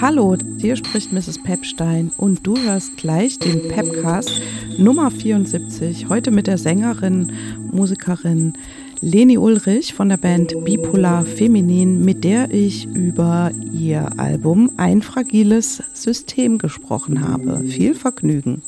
Hallo, 0.00 0.36
hier 0.58 0.76
spricht 0.76 1.12
Mrs. 1.12 1.42
Pepstein 1.42 2.10
und 2.16 2.46
du 2.46 2.56
hörst 2.56 2.96
gleich 2.96 3.38
den 3.38 3.68
Pepcast 3.68 4.40
Nummer 4.78 5.10
74, 5.10 6.08
heute 6.08 6.30
mit 6.30 6.46
der 6.46 6.56
Sängerin, 6.56 7.32
Musikerin 7.70 8.56
Leni 9.00 9.36
Ulrich 9.36 9.92
von 9.92 10.08
der 10.08 10.16
Band 10.16 10.54
Bipolar 10.64 11.26
Feminin, 11.26 12.04
mit 12.04 12.24
der 12.24 12.50
ich 12.50 12.86
über 12.86 13.50
ihr 13.72 14.18
Album 14.18 14.72
Ein 14.78 15.02
fragiles 15.02 15.82
System 15.92 16.56
gesprochen 16.56 17.28
habe. 17.28 17.62
Viel 17.64 17.94
Vergnügen. 17.94 18.62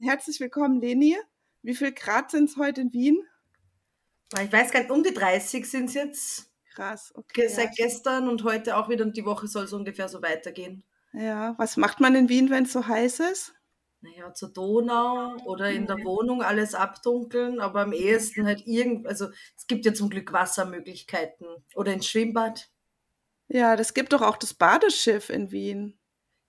Herzlich 0.00 0.40
willkommen, 0.40 0.80
Leni. 0.80 1.16
Wie 1.62 1.74
viel 1.74 1.92
Grad 1.92 2.32
sind 2.32 2.48
es 2.50 2.56
heute 2.56 2.80
in 2.80 2.92
Wien? 2.92 3.18
Ich 4.40 4.52
weiß 4.52 4.70
gar 4.70 4.80
nicht, 4.80 4.90
um 4.90 5.02
die 5.02 5.14
30 5.14 5.68
sind 5.68 5.86
es 5.86 5.94
jetzt. 5.94 6.50
Krass, 6.74 7.12
okay. 7.14 7.48
Seit 7.48 7.76
ja. 7.78 7.84
gestern 7.84 8.28
und 8.28 8.44
heute 8.44 8.76
auch 8.76 8.88
wieder 8.88 9.04
und 9.04 9.16
die 9.16 9.26
Woche 9.26 9.46
soll 9.46 9.64
es 9.64 9.72
ungefähr 9.72 10.08
so 10.08 10.22
weitergehen. 10.22 10.84
Ja, 11.12 11.54
was 11.58 11.76
macht 11.76 12.00
man 12.00 12.14
in 12.14 12.28
Wien, 12.28 12.48
wenn 12.48 12.64
es 12.64 12.72
so 12.72 12.86
heiß 12.86 13.20
ist? 13.20 13.54
Naja, 14.00 14.32
zur 14.34 14.52
Donau 14.52 15.36
oder 15.44 15.70
in 15.70 15.86
der 15.86 15.98
Wohnung 15.98 16.42
alles 16.42 16.74
abdunkeln, 16.74 17.60
aber 17.60 17.82
am 17.82 17.92
ehesten 17.92 18.46
halt 18.46 18.66
irgend, 18.66 19.06
also 19.06 19.28
es 19.56 19.66
gibt 19.68 19.84
ja 19.84 19.94
zum 19.94 20.10
Glück 20.10 20.32
Wassermöglichkeiten 20.32 21.46
oder 21.74 21.92
ins 21.92 22.08
Schwimmbad. 22.08 22.70
Ja, 23.48 23.76
das 23.76 23.94
gibt 23.94 24.12
doch 24.12 24.22
auch 24.22 24.38
das 24.38 24.54
Badeschiff 24.54 25.28
in 25.28 25.52
Wien. 25.52 25.98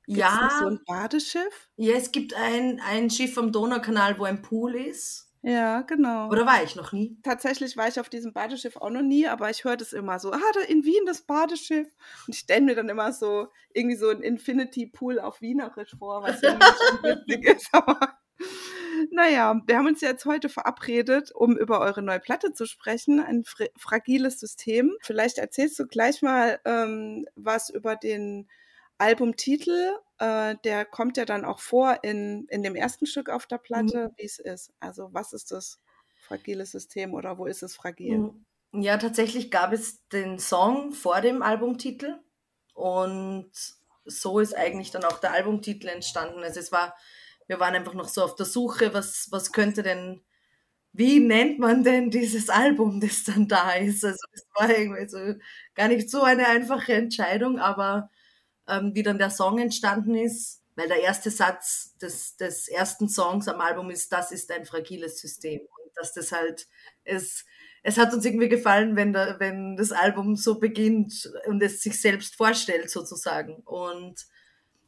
Gibt's 0.06 0.22
ja. 0.22 0.58
so 0.60 0.68
ein 0.68 0.80
Badeschiff? 0.86 1.70
Ja, 1.76 1.96
es 1.96 2.12
gibt 2.12 2.34
ein, 2.34 2.82
ein 2.82 3.10
Schiff 3.10 3.38
am 3.38 3.52
Donaukanal, 3.52 4.18
wo 4.18 4.24
ein 4.24 4.42
Pool 4.42 4.76
ist. 4.76 5.33
Ja, 5.46 5.82
genau. 5.82 6.30
Oder 6.30 6.46
war 6.46 6.64
ich 6.64 6.78
noch 6.78 6.94
nie? 6.94 7.18
Tatsächlich 7.22 7.76
war 7.76 7.90
ich 7.90 8.00
auf 8.00 8.08
diesem 8.08 8.32
Badeschiff 8.32 8.78
auch 8.78 8.90
noch 8.90 9.02
nie, 9.02 9.28
aber 9.28 9.50
ich 9.50 9.66
höre 9.66 9.76
das 9.76 9.92
immer 9.92 10.18
so, 10.18 10.32
ah, 10.32 10.40
da 10.54 10.62
in 10.62 10.86
Wien 10.86 11.06
das 11.06 11.24
Badeschiff. 11.24 11.88
Und 12.26 12.34
ich 12.34 12.40
stelle 12.40 12.62
mir 12.62 12.76
dann 12.76 12.88
immer 12.88 13.12
so 13.12 13.50
irgendwie 13.74 13.98
so 13.98 14.08
ein 14.08 14.22
Infinity 14.22 14.88
Pool 14.88 15.20
auf 15.20 15.42
Wienerisch 15.42 15.98
vor, 16.00 16.24
was 16.24 16.42
irgendwie 16.44 16.66
schon 16.66 17.04
witzig 17.04 17.46
ist. 17.46 17.68
Aber 17.74 18.00
naja, 19.12 19.62
wir 19.66 19.78
haben 19.78 19.88
uns 19.88 20.00
jetzt 20.00 20.24
heute 20.24 20.48
verabredet, 20.48 21.34
um 21.36 21.58
über 21.58 21.82
eure 21.82 22.02
neue 22.02 22.22
Platte 22.22 22.54
zu 22.54 22.66
sprechen, 22.66 23.20
ein 23.20 23.44
fragiles 23.78 24.40
System. 24.40 24.96
Vielleicht 25.02 25.40
erzählst 25.40 25.78
du 25.78 25.88
gleich 25.88 26.22
mal 26.22 26.62
ähm, 26.64 27.26
was 27.36 27.70
über 27.70 27.98
den 27.98 28.48
Albumtitel, 28.98 29.92
äh, 30.24 30.56
der 30.64 30.86
kommt 30.86 31.18
ja 31.18 31.26
dann 31.26 31.44
auch 31.44 31.60
vor 31.60 32.00
in, 32.02 32.48
in 32.48 32.64
dem 32.64 32.76
ersten 32.76 33.06
Stück 33.06 33.30
auf 33.30 33.46
der 33.46 33.58
Platte, 33.58 34.08
mhm. 34.08 34.14
wie 34.18 34.26
es 34.26 34.40
ist. 34.40 34.72
Also 34.80 35.10
was 35.12 35.34
ist 35.34 35.52
das 35.52 35.82
fragile 36.22 36.66
System 36.66 37.14
oder 37.14 37.38
wo 37.38 37.46
ist 37.46 37.62
es 37.62 37.76
fragil? 37.76 38.18
Mhm. 38.20 38.46
Ja, 38.82 38.98
tatsächlich 38.98 39.52
gab 39.52 39.74
es 39.74 40.08
den 40.10 40.40
Song 40.40 40.94
vor 40.94 41.20
dem 41.20 41.42
Albumtitel 41.42 42.20
und 42.74 43.52
so 44.06 44.40
ist 44.40 44.56
eigentlich 44.56 44.92
dann 44.92 45.04
auch 45.04 45.20
der 45.20 45.34
Albumtitel 45.34 45.90
entstanden. 45.90 46.42
Also 46.42 46.60
es 46.60 46.72
war, 46.72 46.96
wir 47.48 47.60
waren 47.60 47.76
einfach 47.76 47.94
noch 47.94 48.08
so 48.08 48.24
auf 48.24 48.36
der 48.36 48.46
Suche, 48.46 48.94
was, 48.94 49.28
was 49.32 49.52
könnte 49.52 49.84
denn, 49.84 50.22
wie 50.94 51.20
nennt 51.20 51.60
man 51.60 51.84
denn 51.84 52.10
dieses 52.10 52.50
Album, 52.50 53.00
das 53.02 53.26
dann 53.26 53.48
da 53.48 53.74
ist? 53.74 54.06
Also 54.06 54.26
es 54.32 54.48
war 54.56 54.70
irgendwie 54.70 55.08
so 55.08 55.18
gar 55.76 55.90
nicht 55.90 56.10
so 56.10 56.24
eine 56.24 56.48
einfache 56.48 56.94
Entscheidung, 56.94 57.60
aber 57.60 58.10
ähm, 58.68 58.92
wie 58.94 59.04
dann 59.04 59.18
der 59.18 59.30
Song 59.30 59.60
entstanden 59.60 60.16
ist, 60.16 60.62
weil 60.76 60.88
der 60.88 61.02
erste 61.02 61.30
Satz 61.30 61.96
des, 61.98 62.36
des 62.38 62.68
ersten 62.68 63.08
Songs 63.08 63.48
am 63.48 63.62
Album 63.62 63.90
ist, 63.90 64.12
das 64.12 64.32
ist 64.32 64.52
ein 64.52 64.66
fragiles 64.66 65.20
System. 65.20 65.62
Und 65.62 65.92
dass 65.96 66.14
das 66.14 66.32
halt, 66.32 66.68
es, 67.04 67.46
es 67.84 67.98
hat 67.98 68.14
uns 68.14 68.26
irgendwie 68.26 68.50
gefallen, 68.50 68.96
wenn, 68.96 69.14
der, 69.14 69.40
wenn 69.40 69.76
das 69.76 69.92
Album 69.92 70.36
so 70.36 70.60
beginnt 70.60 71.32
und 71.46 71.62
es 71.62 71.82
sich 71.82 72.00
selbst 72.00 72.36
vorstellt 72.36 72.90
sozusagen. 72.90 73.58
Und 73.66 74.26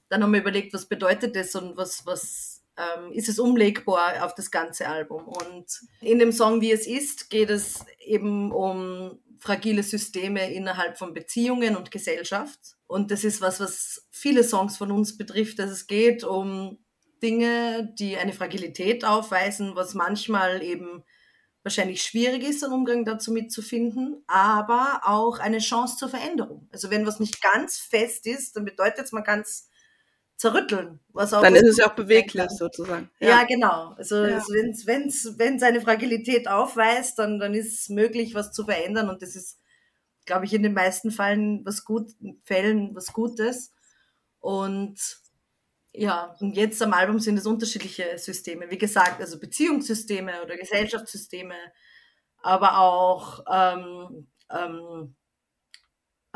dann 0.09 0.23
haben 0.23 0.33
wir 0.33 0.41
überlegt, 0.41 0.73
was 0.73 0.88
bedeutet 0.88 1.35
das 1.35 1.55
und 1.55 1.78
was, 1.78 2.05
was 2.05 2.54
ähm, 2.77 3.11
ist 3.11 3.29
es 3.29 3.39
umlegbar 3.39 4.25
auf 4.25 4.35
das 4.35 4.51
ganze 4.51 4.87
Album. 4.87 5.27
Und 5.27 5.81
in 6.01 6.19
dem 6.19 6.31
Song 6.31 6.61
Wie 6.61 6.71
es 6.71 6.87
ist 6.87 7.29
geht 7.29 7.49
es 7.49 7.85
eben 8.05 8.51
um 8.51 9.19
fragile 9.39 9.83
Systeme 9.83 10.51
innerhalb 10.51 10.97
von 10.97 11.13
Beziehungen 11.13 11.75
und 11.75 11.91
Gesellschaft. 11.91 12.59
Und 12.87 13.11
das 13.11 13.23
ist 13.23 13.41
was, 13.41 13.59
was 13.59 14.07
viele 14.11 14.43
Songs 14.43 14.77
von 14.77 14.91
uns 14.91 15.17
betrifft. 15.17 15.59
dass 15.59 15.69
es 15.69 15.87
geht 15.87 16.23
um 16.23 16.79
Dinge, 17.21 17.93
die 17.97 18.17
eine 18.17 18.33
Fragilität 18.33 19.05
aufweisen, 19.05 19.75
was 19.75 19.93
manchmal 19.93 20.61
eben 20.61 21.03
wahrscheinlich 21.63 22.03
schwierig 22.03 22.43
ist, 22.43 22.63
einen 22.63 22.73
Umgang 22.73 23.05
dazu 23.05 23.31
mitzufinden, 23.31 24.23
aber 24.27 25.01
auch 25.03 25.39
eine 25.39 25.57
Chance 25.57 25.97
zur 25.97 26.09
Veränderung. 26.09 26.69
Also 26.71 26.91
wenn 26.91 27.07
was 27.07 27.19
nicht 27.19 27.41
ganz 27.41 27.79
fest 27.79 28.27
ist, 28.27 28.55
dann 28.55 28.65
bedeutet 28.65 29.05
es, 29.05 29.11
man 29.11 29.23
ganz 29.23 29.69
zerrütteln. 30.38 31.00
Was 31.13 31.34
auch 31.34 31.41
dann 31.41 31.56
ist 31.56 31.63
es 31.63 31.78
ja 31.78 31.90
auch 31.90 31.96
beweglich 31.96 32.50
sozusagen. 32.50 33.09
Ja, 33.19 33.29
ja 33.29 33.44
genau. 33.46 33.94
Also, 33.97 34.25
ja. 34.25 34.44
wenn 34.50 34.73
wenn's, 34.85 35.38
wenn's 35.38 35.63
eine 35.63 35.81
Fragilität 35.81 36.47
aufweist, 36.47 37.19
dann, 37.19 37.40
dann 37.40 37.53
ist 37.53 37.79
es 37.79 37.90
möglich, 37.90 38.35
was 38.35 38.51
zu 38.51 38.66
verändern 38.66 39.09
und 39.09 39.22
das 39.22 39.35
ist, 39.35 39.59
glaube 40.25 40.46
ich, 40.46 40.53
in 40.53 40.63
den 40.63 40.73
meisten 40.73 41.12
Fällen 41.12 41.66
was 41.66 41.85
gut, 41.85 42.12
Fällen 42.44 42.96
was 42.96 43.13
Gutes. 43.13 43.72
Und 44.40 45.00
ja, 45.94 46.35
und 46.40 46.57
jetzt 46.57 46.81
am 46.81 46.94
Album 46.94 47.19
sind 47.19 47.38
es 47.38 47.46
unterschiedliche 47.46 48.17
Systeme. 48.17 48.69
Wie 48.69 48.78
gesagt, 48.78 49.22
also 49.22 49.40
Beziehungssysteme 49.40 50.44
oder 50.44 50.57
Gesellschaftssysteme, 50.57 51.56
aber 52.41 52.79
auch 52.79 53.44
ähm, 53.50 54.28
ähm, 54.52 55.16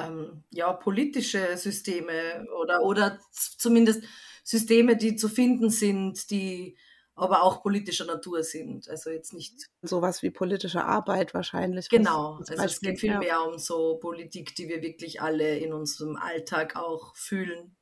ähm, 0.07 0.43
ja, 0.51 0.71
politische 0.73 1.57
Systeme 1.57 2.45
oder, 2.61 2.81
oder 2.83 3.19
zumindest 3.31 4.03
Systeme, 4.43 4.97
die 4.97 5.15
zu 5.15 5.29
finden 5.29 5.69
sind, 5.69 6.31
die 6.31 6.77
aber 7.19 7.43
auch 7.43 7.61
politischer 7.61 8.05
Natur 8.05 8.43
sind. 8.43 8.89
Also 8.89 9.09
jetzt 9.09 9.33
nicht. 9.33 9.69
Sowas 9.81 10.23
wie 10.23 10.31
politische 10.31 10.85
Arbeit 10.85 11.33
wahrscheinlich. 11.33 11.89
Genau. 11.89 12.37
also 12.37 12.63
es 12.63 12.79
geht 12.79 12.99
viel 12.99 13.17
mehr 13.17 13.43
um 13.45 13.57
so 13.57 13.97
Politik, 13.97 14.55
die 14.55 14.69
wir 14.69 14.81
wirklich 14.81 15.21
alle 15.21 15.57
in 15.57 15.73
unserem 15.73 16.15
Alltag 16.15 16.75
auch 16.75 17.15
fühlen. 17.15 17.75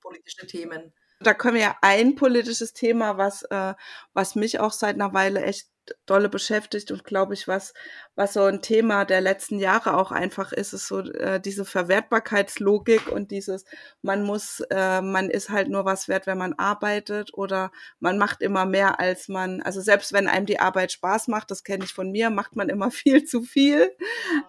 Politische 0.00 0.46
Themen. 0.46 0.92
Da 1.20 1.34
können 1.34 1.54
wir 1.54 1.62
ja 1.62 1.76
ein 1.80 2.16
politisches 2.16 2.72
Thema, 2.72 3.16
was, 3.16 3.42
äh, 3.44 3.74
was 4.12 4.34
mich 4.34 4.60
auch 4.60 4.72
seit 4.72 4.96
einer 4.96 5.14
Weile 5.14 5.42
echt 5.42 5.71
dolle 6.06 6.28
beschäftigt 6.28 6.90
und 6.90 7.04
glaube 7.04 7.34
ich, 7.34 7.48
was, 7.48 7.74
was 8.14 8.34
so 8.34 8.44
ein 8.44 8.62
Thema 8.62 9.04
der 9.04 9.20
letzten 9.20 9.58
Jahre 9.58 9.96
auch 9.96 10.12
einfach 10.12 10.52
ist, 10.52 10.72
ist 10.72 10.86
so 10.86 11.00
äh, 11.00 11.40
diese 11.40 11.64
Verwertbarkeitslogik 11.64 13.10
und 13.10 13.30
dieses, 13.30 13.64
man 14.00 14.22
muss, 14.22 14.60
äh, 14.70 15.00
man 15.00 15.30
ist 15.30 15.50
halt 15.50 15.68
nur 15.68 15.84
was 15.84 16.08
wert, 16.08 16.26
wenn 16.26 16.38
man 16.38 16.52
arbeitet 16.54 17.34
oder 17.34 17.72
man 17.98 18.18
macht 18.18 18.42
immer 18.42 18.64
mehr 18.64 19.00
als 19.00 19.28
man, 19.28 19.62
also 19.62 19.80
selbst 19.80 20.12
wenn 20.12 20.28
einem 20.28 20.46
die 20.46 20.60
Arbeit 20.60 20.92
Spaß 20.92 21.28
macht, 21.28 21.50
das 21.50 21.64
kenne 21.64 21.84
ich 21.84 21.92
von 21.92 22.10
mir, 22.10 22.30
macht 22.30 22.56
man 22.56 22.68
immer 22.68 22.90
viel 22.92 23.24
zu 23.24 23.42
viel. 23.42 23.90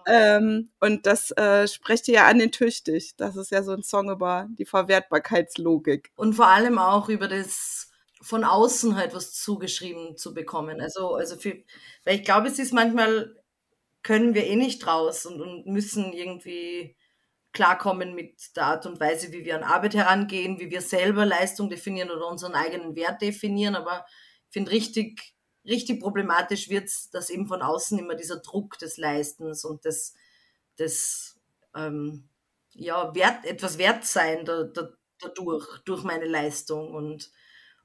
Ähm, 0.06 0.70
und 0.80 1.06
das 1.06 1.30
äh, 1.32 1.66
sprecht 1.66 2.08
ihr 2.08 2.14
ja 2.14 2.26
an 2.26 2.38
den 2.38 2.52
tüchtig. 2.52 3.16
Das 3.16 3.36
ist 3.36 3.50
ja 3.50 3.62
so 3.62 3.72
ein 3.72 3.82
Song 3.82 4.10
über 4.10 4.48
die 4.50 4.66
Verwertbarkeitslogik. 4.66 6.10
Und 6.16 6.34
vor 6.34 6.48
allem 6.48 6.78
auch 6.78 7.08
über 7.08 7.28
das 7.28 7.90
von 8.24 8.44
außen 8.44 8.96
halt 8.96 9.14
was 9.14 9.32
zugeschrieben 9.34 10.16
zu 10.16 10.34
bekommen. 10.34 10.80
Also, 10.80 11.14
also 11.14 11.36
für, 11.36 11.62
weil 12.04 12.16
ich 12.16 12.24
glaube, 12.24 12.48
es 12.48 12.58
ist 12.58 12.72
manchmal, 12.72 13.36
können 14.02 14.34
wir 14.34 14.46
eh 14.46 14.56
nicht 14.56 14.86
raus 14.86 15.26
und, 15.26 15.40
und 15.40 15.66
müssen 15.66 16.12
irgendwie 16.12 16.96
klarkommen 17.52 18.14
mit 18.14 18.56
der 18.56 18.66
Art 18.66 18.86
und 18.86 18.98
Weise, 18.98 19.32
wie 19.32 19.44
wir 19.44 19.54
an 19.54 19.62
Arbeit 19.62 19.94
herangehen, 19.94 20.58
wie 20.58 20.70
wir 20.70 20.80
selber 20.80 21.24
Leistung 21.24 21.70
definieren 21.70 22.10
oder 22.10 22.26
unseren 22.26 22.54
eigenen 22.54 22.96
Wert 22.96 23.22
definieren. 23.22 23.76
Aber 23.76 24.04
ich 24.48 24.52
finde 24.52 24.72
richtig, 24.72 25.34
richtig 25.64 26.00
problematisch 26.00 26.68
wird 26.68 26.88
es, 26.88 27.10
dass 27.10 27.30
eben 27.30 27.46
von 27.46 27.62
außen 27.62 27.98
immer 27.98 28.16
dieser 28.16 28.40
Druck 28.40 28.78
des 28.78 28.96
Leistens 28.96 29.64
und 29.64 29.84
des, 29.84 30.14
des 30.78 31.38
ähm, 31.76 32.28
ja, 32.72 33.14
Wert, 33.14 33.44
etwas 33.44 33.78
wert 33.78 34.04
sein 34.04 34.44
da, 34.44 34.64
da, 34.64 34.88
dadurch, 35.20 35.66
durch 35.84 36.02
meine 36.02 36.26
Leistung 36.26 36.92
und 36.92 37.30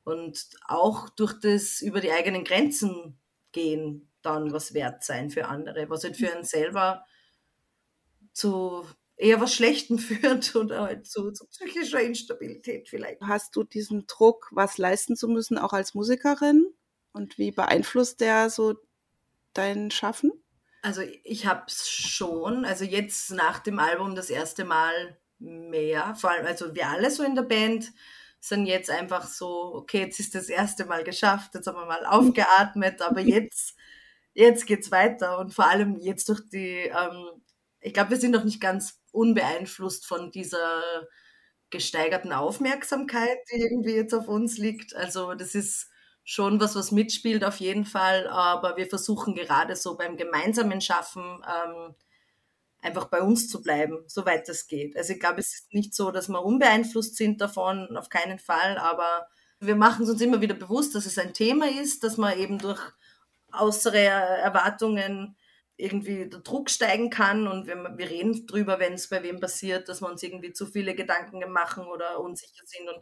und 0.10 0.50
auch 0.68 1.10
durch 1.10 1.40
das 1.40 1.82
über 1.82 2.02
die 2.02 2.12
eigenen 2.12 2.44
Grenzen 2.44 3.20
gehen 3.52 4.10
dann 4.22 4.52
was 4.52 4.74
wert 4.74 5.04
sein 5.04 5.30
für 5.30 5.48
andere, 5.48 5.90
was 5.90 6.04
halt 6.04 6.18
für 6.18 6.34
einen 6.34 6.44
selber 6.44 7.06
zu 8.34 8.86
eher 9.16 9.40
was 9.42 9.54
Schlechtem 9.54 10.00
führt 10.00 10.56
oder 10.56 10.82
halt 10.84 11.08
zu, 11.08 11.32
zu 11.32 11.46
psychischer 11.48 12.02
Instabilität 12.02 12.90
vielleicht. 12.90 13.22
Hast 13.22 13.56
du 13.56 13.64
diesen 13.64 14.08
Druck, 14.08 14.50
was 14.52 14.78
leisten 14.78 15.16
zu 15.16 15.28
müssen, 15.28 15.58
auch 15.58 15.74
als 15.74 15.94
Musikerin? 15.94 16.66
Und 17.12 17.38
wie 17.38 17.52
beeinflusst 17.52 18.22
der 18.22 18.50
so 18.50 18.76
dein 19.54 19.92
Schaffen? 19.92 20.32
Also 20.82 21.02
ich 21.24 21.46
habe 21.46 21.64
es 21.68 21.90
schon, 21.90 22.64
also 22.64 22.86
jetzt 22.86 23.32
nach 23.32 23.60
dem 23.60 23.80
Album 23.80 24.16
das 24.16 24.30
erste 24.30 24.64
Mal 24.64 25.18
mehr, 25.40 26.16
vor 26.16 26.32
allem, 26.32 26.46
also 26.46 26.74
wir 26.76 26.88
alle 26.88 27.12
so 27.12 27.24
in 27.24 27.36
der 27.36 27.44
Band, 27.44 27.92
sind 28.40 28.66
jetzt 28.66 28.90
einfach 28.90 29.28
so, 29.28 29.74
okay, 29.76 30.02
jetzt 30.02 30.20
ist 30.20 30.36
das 30.36 30.50
erste 30.50 30.86
Mal 30.86 31.04
geschafft, 31.04 31.56
jetzt 31.56 31.68
haben 31.68 31.78
wir 31.78 31.86
mal 31.86 32.06
aufgeatmet, 32.06 33.02
aber 33.02 33.22
jetzt, 33.22 33.76
jetzt 34.34 34.66
geht's 34.68 34.92
weiter 34.92 35.40
und 35.40 35.54
vor 35.54 35.68
allem 35.70 35.98
jetzt 36.00 36.30
durch 36.30 36.42
die, 36.50 36.90
ähm, 36.90 37.42
ich 37.82 37.94
glaube, 37.94 38.12
wir 38.12 38.18
sind 38.18 38.32
noch 38.32 38.44
nicht 38.46 38.62
ganz 38.62 39.02
unbeeinflusst 39.12 40.06
von 40.06 40.32
dieser 40.32 40.82
gesteigerten 41.70 42.34
Aufmerksamkeit, 42.34 43.38
die 43.52 43.62
irgendwie 43.62 43.96
jetzt 43.96 44.14
auf 44.14 44.28
uns 44.28 44.58
liegt. 44.58 44.96
Also 44.96 45.34
das 45.36 45.56
ist 45.56 45.90
schon 46.24 46.60
was, 46.60 46.76
was 46.76 46.92
mitspielt 46.92 47.44
auf 47.44 47.58
jeden 47.58 47.86
Fall, 47.86 48.28
aber 48.28 48.78
wir 48.78 48.88
versuchen 48.88 49.36
gerade 49.36 49.76
so 49.76 49.98
beim 49.98 50.18
gemeinsamen 50.18 50.82
Schaffen 50.82 51.24
ähm, 51.24 51.96
einfach 52.82 53.06
bei 53.06 53.22
uns 53.22 53.50
zu 53.50 53.62
bleiben, 53.62 54.04
soweit 54.08 54.48
das 54.48 54.68
geht. 54.68 54.96
Also 54.96 55.14
ich 55.14 55.20
glaube, 55.20 55.40
es 55.40 55.54
ist 55.54 55.74
nicht 55.74 55.94
so, 55.94 56.12
dass 56.12 56.30
wir 56.30 56.44
unbeeinflusst 56.44 57.16
sind 57.16 57.42
davon, 57.42 57.98
auf 57.98 58.10
keinen 58.10 58.40
Fall, 58.40 58.78
aber 58.78 59.28
wir 59.60 59.76
machen 59.76 60.04
es 60.04 60.10
uns 60.10 60.22
immer 60.22 60.42
wieder 60.42 60.54
bewusst, 60.54 60.96
dass 60.96 61.06
es 61.06 61.18
ein 61.18 61.34
Thema 61.34 61.68
ist, 61.68 62.04
dass 62.04 62.18
man 62.18 62.38
eben 62.38 62.58
durch 62.60 62.80
äußere 63.52 63.98
Erwartungen 63.98 65.36
irgendwie 65.76 66.30
der 66.30 66.42
Druck 66.42 66.70
steigen 66.70 67.10
kann 67.10 67.48
und 67.48 67.68
wir, 67.68 67.98
wir 67.98 68.10
reden 68.10 68.46
drüber, 68.46 68.80
wenn 68.80 68.94
es 68.94 69.08
bei 69.08 69.24
wem 69.24 69.40
passiert, 69.40 69.88
dass 69.88 70.02
wir 70.02 70.10
uns 70.10 70.22
irgendwie 70.22 70.52
zu 70.52 70.66
viele 70.66 70.94
Gedanken 70.94 71.40
machen 71.52 71.86
oder 71.86 72.20
unsicher 72.20 72.66
sind 72.66 72.88
und 72.90 73.02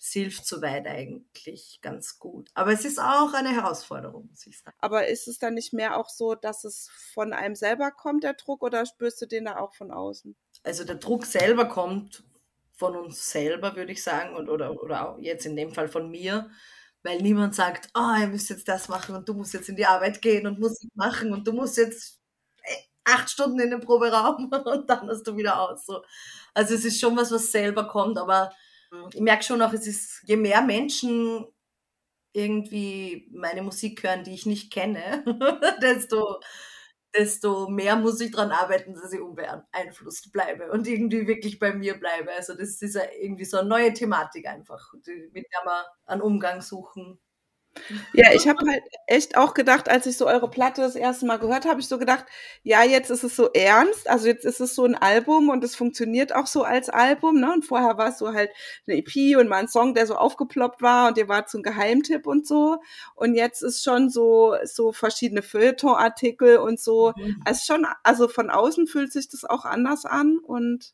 es 0.00 0.12
hilft 0.12 0.46
soweit 0.46 0.86
eigentlich 0.86 1.78
ganz 1.82 2.18
gut. 2.18 2.48
Aber 2.54 2.72
es 2.72 2.86
ist 2.86 2.98
auch 2.98 3.34
eine 3.34 3.50
Herausforderung, 3.50 4.28
muss 4.30 4.46
ich 4.46 4.58
sagen. 4.58 4.76
Aber 4.80 5.06
ist 5.08 5.28
es 5.28 5.38
dann 5.38 5.52
nicht 5.52 5.74
mehr 5.74 5.98
auch 5.98 6.08
so, 6.08 6.34
dass 6.34 6.64
es 6.64 6.90
von 7.12 7.34
einem 7.34 7.54
selber 7.54 7.90
kommt, 7.90 8.24
der 8.24 8.32
Druck, 8.32 8.62
oder 8.62 8.86
spürst 8.86 9.20
du 9.20 9.26
den 9.26 9.44
da 9.44 9.58
auch 9.58 9.74
von 9.74 9.90
außen? 9.90 10.34
Also 10.62 10.84
der 10.84 10.96
Druck 10.96 11.26
selber 11.26 11.66
kommt 11.66 12.24
von 12.72 12.96
uns 12.96 13.30
selber, 13.30 13.76
würde 13.76 13.92
ich 13.92 14.02
sagen, 14.02 14.34
und, 14.36 14.48
oder, 14.48 14.82
oder 14.82 15.06
auch 15.06 15.18
jetzt 15.18 15.44
in 15.44 15.54
dem 15.54 15.74
Fall 15.74 15.88
von 15.88 16.10
mir, 16.10 16.50
weil 17.02 17.20
niemand 17.20 17.54
sagt, 17.54 17.90
oh, 17.94 18.18
ihr 18.18 18.28
müsst 18.28 18.48
jetzt 18.48 18.68
das 18.68 18.88
machen 18.88 19.14
und 19.14 19.28
du 19.28 19.34
musst 19.34 19.52
jetzt 19.52 19.68
in 19.68 19.76
die 19.76 19.86
Arbeit 19.86 20.22
gehen 20.22 20.46
und 20.46 20.58
Musik 20.58 20.90
machen 20.94 21.34
und 21.34 21.46
du 21.46 21.52
musst 21.52 21.76
jetzt 21.76 22.18
äh, 22.62 22.76
acht 23.04 23.28
Stunden 23.28 23.60
in 23.60 23.70
den 23.70 23.80
Proberaum 23.80 24.50
und 24.64 24.88
dann 24.88 25.08
hast 25.10 25.24
du 25.24 25.36
wieder 25.36 25.60
aus. 25.60 25.84
So. 25.84 26.02
Also 26.54 26.74
es 26.74 26.86
ist 26.86 26.98
schon 26.98 27.14
was, 27.18 27.30
was 27.30 27.52
selber 27.52 27.86
kommt, 27.86 28.16
aber 28.16 28.50
ich 29.12 29.20
merke 29.20 29.44
schon 29.44 29.62
auch, 29.62 29.72
es 29.72 29.86
ist, 29.86 30.22
je 30.24 30.36
mehr 30.36 30.62
Menschen 30.62 31.46
irgendwie 32.32 33.28
meine 33.32 33.62
Musik 33.62 34.02
hören, 34.04 34.24
die 34.24 34.34
ich 34.34 34.46
nicht 34.46 34.72
kenne, 34.72 35.24
desto, 35.82 36.40
desto 37.14 37.68
mehr 37.68 37.96
muss 37.96 38.20
ich 38.20 38.30
daran 38.32 38.52
arbeiten, 38.52 38.94
dass 38.94 39.12
ich 39.12 39.20
unbeeinflusst 39.20 40.32
bleibe 40.32 40.70
und 40.70 40.86
irgendwie 40.86 41.26
wirklich 41.26 41.58
bei 41.58 41.72
mir 41.74 41.98
bleibe. 41.98 42.32
Also 42.32 42.54
das 42.54 42.82
ist 42.82 42.96
irgendwie 43.20 43.44
so 43.44 43.58
eine 43.58 43.68
neue 43.68 43.92
Thematik 43.94 44.46
einfach, 44.46 44.92
mit 44.94 45.06
der 45.52 45.64
wir 45.64 45.86
einen 46.06 46.22
Umgang 46.22 46.62
suchen. 46.62 47.18
Ja, 48.12 48.32
ich 48.34 48.48
habe 48.48 48.58
halt 48.68 48.82
echt 49.06 49.36
auch 49.36 49.54
gedacht, 49.54 49.88
als 49.88 50.06
ich 50.06 50.16
so 50.16 50.26
eure 50.26 50.50
Platte 50.50 50.82
das 50.82 50.96
erste 50.96 51.26
Mal 51.26 51.38
gehört 51.38 51.66
habe, 51.66 51.80
ich 51.80 51.88
so 51.88 51.98
gedacht, 51.98 52.26
ja, 52.62 52.82
jetzt 52.82 53.10
ist 53.10 53.22
es 53.22 53.36
so 53.36 53.50
ernst, 53.52 54.08
also 54.10 54.26
jetzt 54.26 54.44
ist 54.44 54.60
es 54.60 54.74
so 54.74 54.84
ein 54.84 54.96
Album 54.96 55.48
und 55.48 55.62
es 55.62 55.76
funktioniert 55.76 56.34
auch 56.34 56.46
so 56.46 56.64
als 56.64 56.88
Album, 56.88 57.40
ne? 57.40 57.52
Und 57.52 57.64
vorher 57.64 57.96
war 57.96 58.08
es 58.08 58.18
so 58.18 58.32
halt 58.32 58.50
eine 58.86 58.96
EP 58.98 59.36
und 59.38 59.48
mal 59.48 59.58
ein 59.58 59.68
Song, 59.68 59.94
der 59.94 60.06
so 60.06 60.16
aufgeploppt 60.16 60.82
war 60.82 61.08
und 61.08 61.18
ihr 61.18 61.28
wart 61.28 61.48
so 61.48 61.58
ein 61.58 61.62
Geheimtipp 61.62 62.26
und 62.26 62.46
so. 62.46 62.78
Und 63.14 63.34
jetzt 63.34 63.62
ist 63.62 63.84
schon 63.84 64.10
so 64.10 64.56
so 64.64 64.92
verschiedene 64.92 65.42
Feuilleton-Artikel 65.42 66.58
und 66.58 66.80
so. 66.80 67.12
Mhm. 67.16 67.42
Also 67.44 67.62
schon, 67.64 67.86
also 68.02 68.28
von 68.28 68.50
außen 68.50 68.86
fühlt 68.86 69.12
sich 69.12 69.28
das 69.28 69.44
auch 69.44 69.64
anders 69.64 70.04
an 70.04 70.38
und 70.38 70.92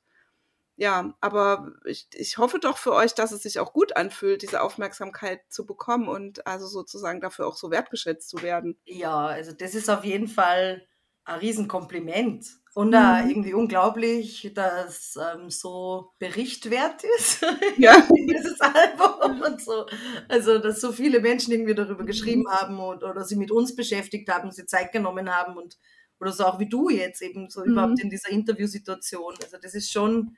ja, 0.76 1.14
aber 1.20 1.72
ich, 1.86 2.06
ich 2.12 2.36
hoffe 2.36 2.58
doch 2.58 2.76
für 2.76 2.92
euch, 2.92 3.14
dass 3.14 3.32
es 3.32 3.42
sich 3.42 3.58
auch 3.58 3.72
gut 3.72 3.96
anfühlt, 3.96 4.42
diese 4.42 4.60
Aufmerksamkeit 4.60 5.40
zu 5.48 5.64
bekommen 5.64 6.06
und 6.06 6.46
also 6.46 6.66
sozusagen 6.66 7.20
dafür 7.20 7.46
auch 7.46 7.56
so 7.56 7.70
wertgeschätzt 7.70 8.28
zu 8.28 8.42
werden. 8.42 8.78
Ja, 8.84 9.26
also 9.26 9.52
das 9.52 9.74
ist 9.74 9.88
auf 9.88 10.04
jeden 10.04 10.28
Fall 10.28 10.86
ein 11.24 11.38
Riesenkompliment. 11.40 12.46
Und 12.74 12.90
mhm. 12.90 13.30
irgendwie 13.30 13.54
unglaublich, 13.54 14.52
dass 14.54 15.16
ähm, 15.16 15.48
so 15.48 16.10
berichtwert 16.18 17.04
ist, 17.18 17.40
ja. 17.78 18.06
dieses 18.14 18.60
Album 18.60 19.40
und 19.40 19.62
so. 19.62 19.86
Also, 20.28 20.58
dass 20.58 20.82
so 20.82 20.92
viele 20.92 21.20
Menschen 21.20 21.54
irgendwie 21.54 21.74
darüber 21.74 22.02
mhm. 22.02 22.06
geschrieben 22.06 22.44
haben 22.50 22.78
und 22.78 23.02
oder 23.02 23.24
sie 23.24 23.36
mit 23.36 23.50
uns 23.50 23.74
beschäftigt 23.74 24.28
haben, 24.28 24.50
sie 24.50 24.66
Zeit 24.66 24.92
genommen 24.92 25.34
haben 25.34 25.56
und 25.56 25.78
oder 26.20 26.32
so 26.32 26.44
auch 26.44 26.58
wie 26.58 26.68
du 26.68 26.90
jetzt 26.90 27.22
eben 27.22 27.48
so 27.48 27.64
mhm. 27.64 27.72
überhaupt 27.72 28.02
in 28.02 28.10
dieser 28.10 28.28
Interviewsituation. 28.28 29.32
Also, 29.42 29.56
das 29.56 29.72
ist 29.72 29.90
schon 29.90 30.36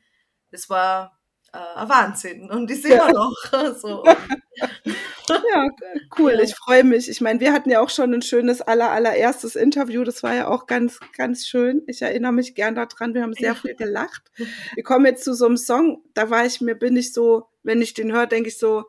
das 0.50 0.68
war 0.70 1.18
äh, 1.52 1.58
ein 1.80 1.88
Wahnsinn 1.88 2.50
und 2.50 2.70
ist 2.70 2.84
immer 2.84 3.12
noch 3.12 3.34
so. 3.80 4.04
ja, 4.04 5.68
cool, 6.18 6.38
ich 6.42 6.54
freue 6.54 6.84
mich. 6.84 7.08
Ich 7.08 7.20
meine, 7.20 7.40
wir 7.40 7.52
hatten 7.52 7.70
ja 7.70 7.80
auch 7.80 7.90
schon 7.90 8.12
ein 8.12 8.22
schönes 8.22 8.60
aller, 8.60 8.90
allererstes 8.90 9.56
Interview, 9.56 10.04
das 10.04 10.22
war 10.22 10.34
ja 10.34 10.48
auch 10.48 10.66
ganz, 10.66 11.00
ganz 11.16 11.46
schön. 11.46 11.82
Ich 11.86 12.02
erinnere 12.02 12.32
mich 12.32 12.54
gern 12.54 12.74
daran, 12.74 13.14
wir 13.14 13.22
haben 13.22 13.32
sehr 13.32 13.54
viel 13.54 13.74
gelacht. 13.74 14.30
Wir 14.74 14.82
kommen 14.82 15.06
jetzt 15.06 15.24
zu 15.24 15.34
so 15.34 15.46
einem 15.46 15.56
Song, 15.56 16.02
da 16.14 16.30
war 16.30 16.44
ich 16.44 16.60
mir, 16.60 16.74
bin 16.74 16.96
ich 16.96 17.12
so, 17.12 17.48
wenn 17.62 17.80
ich 17.80 17.94
den 17.94 18.12
höre, 18.12 18.26
denke 18.26 18.48
ich 18.48 18.58
so, 18.58 18.84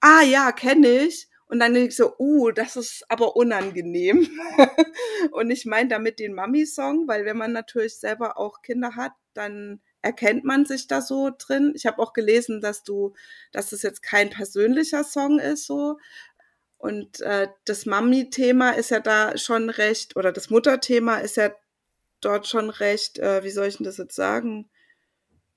ah 0.00 0.22
ja, 0.22 0.52
kenne 0.52 0.88
ich. 0.88 1.28
Und 1.46 1.58
dann 1.58 1.74
denke 1.74 1.88
ich 1.88 1.96
so, 1.96 2.14
uh, 2.16 2.52
das 2.52 2.76
ist 2.76 3.04
aber 3.08 3.34
unangenehm. 3.34 4.28
und 5.32 5.50
ich 5.50 5.66
meine 5.66 5.88
damit 5.88 6.20
den 6.20 6.32
Mami-Song, 6.32 7.08
weil 7.08 7.24
wenn 7.24 7.36
man 7.36 7.52
natürlich 7.52 7.98
selber 7.98 8.38
auch 8.38 8.62
Kinder 8.62 8.94
hat, 8.94 9.12
dann 9.34 9.80
erkennt 10.02 10.44
man 10.44 10.64
sich 10.64 10.86
da 10.86 11.00
so 11.00 11.30
drin. 11.36 11.72
Ich 11.74 11.86
habe 11.86 12.00
auch 12.00 12.12
gelesen, 12.12 12.60
dass 12.60 12.82
du, 12.82 13.14
dass 13.52 13.72
es 13.72 13.82
jetzt 13.82 14.02
kein 14.02 14.30
persönlicher 14.30 15.04
Song 15.04 15.38
ist 15.38 15.66
so. 15.66 15.98
Und 16.78 17.20
äh, 17.20 17.48
das 17.66 17.84
Mami-Thema 17.84 18.70
ist 18.70 18.90
ja 18.90 19.00
da 19.00 19.36
schon 19.36 19.68
recht, 19.68 20.16
oder 20.16 20.32
das 20.32 20.48
Mutterthema 20.48 21.18
ist 21.18 21.36
ja 21.36 21.50
dort 22.22 22.46
schon 22.46 22.70
recht, 22.70 23.18
äh, 23.18 23.44
wie 23.44 23.50
soll 23.50 23.66
ich 23.66 23.76
denn 23.76 23.84
das 23.84 23.98
jetzt 23.98 24.16
sagen? 24.16 24.70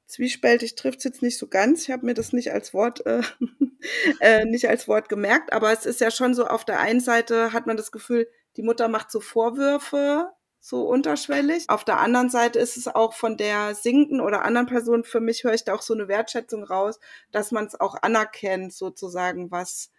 Zwiespältig 0.05 0.75
trifft 0.75 0.99
es 0.99 1.05
jetzt 1.05 1.21
nicht 1.21 1.37
so 1.37 1.47
ganz. 1.47 1.83
Ich 1.83 1.91
habe 1.91 2.05
mir 2.05 2.13
das 2.13 2.33
nicht 2.33 2.51
als 2.51 2.73
Wort 2.73 3.05
äh, 3.05 3.21
äh, 4.19 4.45
nicht 4.45 4.67
als 4.67 4.87
Wort 4.87 5.07
gemerkt, 5.07 5.53
aber 5.53 5.71
es 5.71 5.85
ist 5.85 6.01
ja 6.01 6.11
schon 6.11 6.33
so, 6.33 6.45
auf 6.45 6.65
der 6.65 6.79
einen 6.81 6.99
Seite 6.99 7.53
hat 7.53 7.67
man 7.67 7.77
das 7.77 7.91
Gefühl, 7.91 8.27
die 8.57 8.61
Mutter 8.61 8.89
macht 8.89 9.09
so 9.09 9.21
Vorwürfe 9.21 10.29
so 10.65 10.87
unterschwellig. 10.87 11.65
Auf 11.67 11.83
der 11.83 11.99
anderen 11.99 12.29
Seite 12.29 12.57
ist 12.57 12.77
es 12.77 12.87
auch 12.87 13.11
von 13.11 13.35
der 13.35 13.75
singenden 13.75 14.21
oder 14.21 14.45
anderen 14.45 14.65
Person, 14.65 15.03
für 15.03 15.19
mich 15.19 15.43
höre 15.43 15.53
ich 15.53 15.65
da 15.65 15.75
auch 15.75 15.81
so 15.81 15.93
eine 15.93 16.07
Wertschätzung 16.07 16.63
raus, 16.63 17.01
dass 17.33 17.51
man 17.51 17.65
es 17.65 17.77
auch 17.77 17.95
anerkennt, 18.01 18.71
sozusagen, 18.71 19.51
was, 19.51 19.91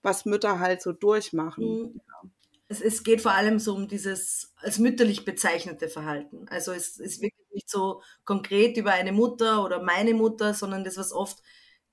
was 0.00 0.24
Mütter 0.24 0.60
halt 0.60 0.80
so 0.80 0.92
durchmachen. 0.92 1.64
Mhm. 1.64 2.00
Ja. 2.06 2.30
Es, 2.68 2.80
es 2.80 3.02
geht 3.02 3.20
vor 3.20 3.32
allem 3.32 3.58
so 3.58 3.74
um 3.74 3.88
dieses 3.88 4.54
als 4.58 4.78
mütterlich 4.78 5.24
bezeichnete 5.24 5.88
Verhalten. 5.88 6.46
Also 6.48 6.70
es 6.70 6.98
ist 6.98 7.20
wirklich 7.20 7.50
nicht 7.50 7.68
so 7.68 8.00
konkret 8.24 8.76
über 8.76 8.92
eine 8.92 9.10
Mutter 9.10 9.64
oder 9.64 9.82
meine 9.82 10.14
Mutter, 10.14 10.54
sondern 10.54 10.84
das, 10.84 10.98
was 10.98 11.12
oft 11.12 11.42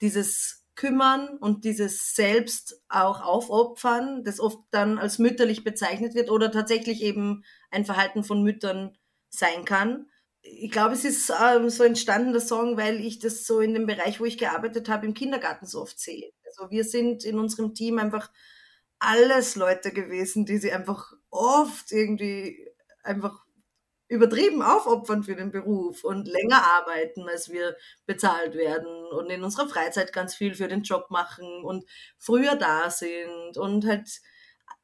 dieses 0.01 0.67
kümmern 0.75 1.35
und 1.39 1.65
dieses 1.65 2.13
selbst 2.15 2.79
auch 2.89 3.21
aufopfern, 3.21 4.23
das 4.23 4.39
oft 4.39 4.59
dann 4.69 4.99
als 4.99 5.17
mütterlich 5.17 5.63
bezeichnet 5.63 6.13
wird 6.13 6.29
oder 6.29 6.51
tatsächlich 6.51 7.01
eben 7.01 7.43
ein 7.71 7.85
Verhalten 7.85 8.23
von 8.23 8.43
Müttern 8.43 8.97
sein 9.29 9.65
kann. 9.65 10.07
Ich 10.41 10.71
glaube, 10.71 10.93
es 10.93 11.05
ist 11.05 11.31
ähm, 11.31 11.69
so 11.69 11.83
entstanden, 11.83 12.31
der 12.31 12.41
Song, 12.41 12.77
weil 12.77 12.99
ich 13.01 13.19
das 13.19 13.45
so 13.45 13.59
in 13.59 13.73
dem 13.73 13.85
Bereich, 13.85 14.19
wo 14.19 14.25
ich 14.25 14.37
gearbeitet 14.37 14.89
habe, 14.89 15.05
im 15.05 15.13
Kindergarten 15.13 15.65
so 15.65 15.81
oft 15.81 15.99
sehe. 15.99 16.31
Also 16.45 16.71
wir 16.71 16.83
sind 16.83 17.23
in 17.25 17.37
unserem 17.37 17.73
Team 17.73 17.99
einfach 17.99 18.31
alles 18.99 19.55
Leute 19.55 19.91
gewesen, 19.91 20.45
die 20.45 20.57
sie 20.57 20.71
einfach 20.71 21.13
oft 21.29 21.91
irgendwie 21.91 22.67
einfach 23.03 23.45
übertrieben 24.09 24.63
aufopfern 24.63 25.23
für 25.23 25.35
den 25.35 25.51
Beruf 25.51 26.03
und 26.03 26.27
länger 26.27 26.63
arbeiten, 26.63 27.29
als 27.29 27.49
wir 27.49 27.77
bezahlt 28.07 28.55
werden 28.55 28.87
und 29.11 29.29
in 29.29 29.43
unserer 29.43 29.69
Freizeit 29.69 30.11
ganz 30.11 30.33
viel 30.33 30.55
für 30.55 30.67
den 30.67 30.81
Job 30.81 31.11
machen 31.11 31.63
und 31.63 31.85
früher 32.17 32.55
da 32.55 32.89
sind 32.89 33.57
und 33.57 33.85
halt 33.85 34.09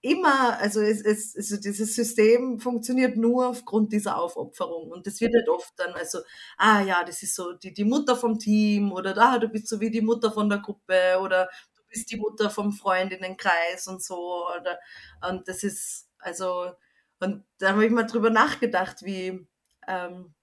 immer, 0.01 0.59
also 0.59 0.81
es, 0.81 1.01
es, 1.01 1.35
also 1.35 1.57
dieses 1.57 1.95
System 1.95 2.59
funktioniert 2.59 3.17
nur 3.17 3.47
aufgrund 3.49 3.91
dieser 3.91 4.17
Aufopferung. 4.17 4.91
Und 4.91 5.07
das 5.07 5.19
wird 5.21 5.33
halt 5.35 5.49
oft 5.49 5.73
dann, 5.77 5.93
also, 5.93 6.19
ah 6.57 6.81
ja, 6.81 7.03
das 7.03 7.23
ist 7.23 7.35
so 7.35 7.53
die, 7.53 7.73
die 7.73 7.85
Mutter 7.85 8.15
vom 8.15 8.37
Team 8.39 8.91
oder 8.91 9.13
da, 9.13 9.33
ah, 9.33 9.39
du 9.39 9.47
bist 9.49 9.67
so 9.67 9.79
wie 9.79 9.89
die 9.91 10.01
Mutter 10.01 10.31
von 10.31 10.49
der 10.49 10.59
Gruppe 10.59 11.19
oder 11.21 11.49
du 11.75 11.81
bist 11.89 12.11
die 12.11 12.17
Mutter 12.17 12.49
vom 12.49 12.71
Freundinnenkreis 12.71 13.87
und 13.87 14.03
so 14.03 14.45
oder, 14.59 14.79
und 15.29 15.47
das 15.47 15.63
ist, 15.63 16.07
also, 16.19 16.71
und 17.19 17.43
da 17.59 17.69
habe 17.69 17.85
ich 17.85 17.91
mal 17.91 18.03
drüber 18.05 18.29
nachgedacht, 18.29 19.03
wie, 19.03 19.47
ähm, 19.87 20.33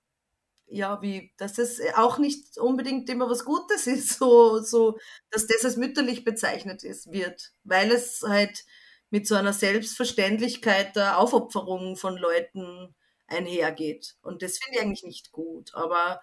ja, 0.66 1.02
wie, 1.02 1.32
dass 1.36 1.58
es 1.58 1.80
auch 1.96 2.18
nicht 2.18 2.58
unbedingt 2.58 3.08
immer 3.10 3.28
was 3.30 3.44
Gutes 3.44 3.86
ist, 3.86 4.08
so, 4.18 4.60
so, 4.60 4.98
dass 5.30 5.46
das 5.46 5.64
als 5.64 5.76
mütterlich 5.76 6.24
bezeichnet 6.24 6.82
ist, 6.84 7.12
wird, 7.12 7.52
weil 7.64 7.90
es 7.92 8.22
halt 8.26 8.64
mit 9.12 9.28
so 9.28 9.36
einer 9.36 9.52
Selbstverständlichkeit 9.52 10.96
der 10.96 11.18
Aufopferung 11.18 11.96
von 11.96 12.16
Leuten 12.16 12.94
einhergeht. 13.28 14.16
Und 14.22 14.42
das 14.42 14.58
finde 14.58 14.78
ich 14.78 14.84
eigentlich 14.84 15.04
nicht 15.04 15.32
gut. 15.32 15.74
Aber, 15.74 16.22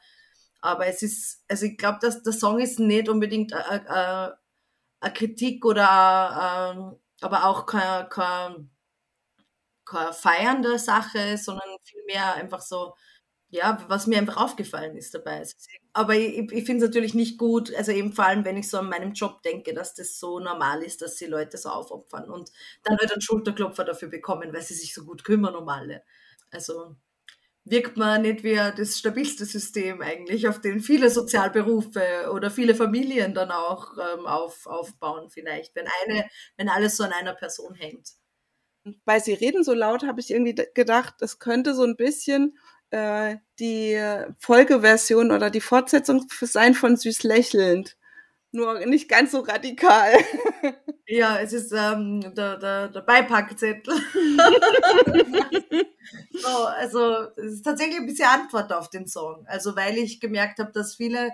aber 0.62 0.88
es 0.88 1.04
ist, 1.04 1.44
also 1.50 1.66
ich 1.68 1.78
glaube, 1.78 2.00
dass 2.02 2.24
der 2.24 2.34
Song 2.34 2.60
ist 2.60 2.80
nicht 2.80 3.10
unbedingt 3.10 3.54
eine 3.54 4.38
Kritik 5.14 5.66
oder, 5.66 5.90
a, 5.90 6.98
aber 7.22 7.46
auch 7.46 7.66
kein, 7.66 8.10
kein 8.10 8.70
keine 9.86 10.14
feiernde 10.14 10.80
Sache, 10.80 11.38
sondern 11.38 11.68
vielmehr 11.84 12.36
einfach 12.36 12.62
so, 12.62 12.96
ja, 13.50 13.84
was 13.88 14.08
mir 14.08 14.20
einfach 14.20 14.38
aufgefallen 14.38 14.96
ist 14.98 15.14
dabei. 15.16 15.44
Aber 15.94 16.16
ich, 16.16 16.52
ich 16.52 16.66
finde 16.66 16.86
es 16.86 16.90
natürlich 16.90 17.14
nicht 17.16 17.38
gut, 17.38 17.74
also 17.76 17.92
eben 17.92 18.14
vor 18.14 18.26
allem, 18.26 18.46
wenn 18.46 18.58
ich 18.58 18.70
so 18.70 18.78
an 18.78 18.90
meinem 18.90 19.14
Job 19.14 19.42
denke, 19.42 19.74
dass 19.74 19.96
das 19.96 20.20
so 20.20 20.40
normal 20.40 20.84
ist, 20.84 21.02
dass 21.02 21.16
die 21.16 21.26
Leute 21.26 21.58
so 21.58 21.70
aufopfern 21.70 22.30
und 22.30 22.52
dann 22.84 22.98
halt 22.98 23.12
einen 23.12 23.22
Schulterklopfer 23.22 23.84
dafür 23.84 24.10
bekommen, 24.10 24.54
weil 24.54 24.62
sie 24.62 24.76
sich 24.76 24.94
so 24.94 25.04
gut 25.04 25.24
kümmern 25.24 25.56
um 25.56 25.68
alle. 25.68 26.04
Also 26.52 26.96
wirkt 27.66 27.98
man 27.98 28.24
nicht 28.24 28.44
wie 28.44 28.56
das 28.56 28.98
stabilste 28.98 29.46
System 29.46 30.02
eigentlich, 30.02 30.48
auf 30.48 30.62
dem 30.62 30.80
viele 30.80 31.10
Sozialberufe 31.10 32.32
oder 32.34 32.50
viele 32.50 32.76
Familien 32.76 33.34
dann 33.34 33.52
auch 33.52 33.98
ähm, 33.98 34.26
auf, 34.26 34.66
aufbauen 34.66 35.30
vielleicht, 35.30 35.76
wenn 35.76 35.86
eine, 36.06 36.26
wenn 36.58 36.70
alles 36.70 36.98
so 36.98 37.04
an 37.04 37.14
einer 37.14 37.34
Person 37.34 37.76
hängt. 37.76 38.14
Weil 39.06 39.22
sie 39.22 39.34
reden 39.34 39.64
so 39.64 39.74
laut, 39.74 40.04
habe 40.04 40.20
ich 40.20 40.32
irgendwie 40.32 40.56
gedacht, 40.74 41.16
das 41.20 41.38
könnte 41.40 41.76
so 41.76 41.84
ein 41.84 41.96
bisschen 41.96 42.58
äh, 42.92 43.38
die 43.60 44.00
Folgeversion 44.40 45.32
oder 45.32 45.50
die 45.50 45.62
Fortsetzung 45.62 46.26
sein 46.42 46.74
von 46.74 46.98
Süß 46.98 47.24
lächelnd. 47.24 47.98
Nur 48.52 48.84
nicht 48.86 49.10
ganz 49.10 49.32
so 49.32 49.40
radikal. 49.42 50.14
Ja, 51.12 51.40
es 51.40 51.54
ist 51.54 51.72
ähm, 51.72 52.22
der, 52.36 52.58
der, 52.58 52.88
der 52.90 53.02
Beipackzettel. 53.02 53.96
so, 56.34 56.66
also 56.66 57.30
es 57.36 57.54
ist 57.54 57.64
tatsächlich 57.64 57.98
ein 57.98 58.06
bisschen 58.06 58.28
Antwort 58.28 58.72
auf 58.72 58.92
den 58.92 59.08
Song. 59.08 59.44
Also 59.48 59.76
weil 59.76 59.98
ich 59.98 60.20
gemerkt 60.20 60.60
habe, 60.60 60.72
dass 60.72 60.94
viele 60.94 61.32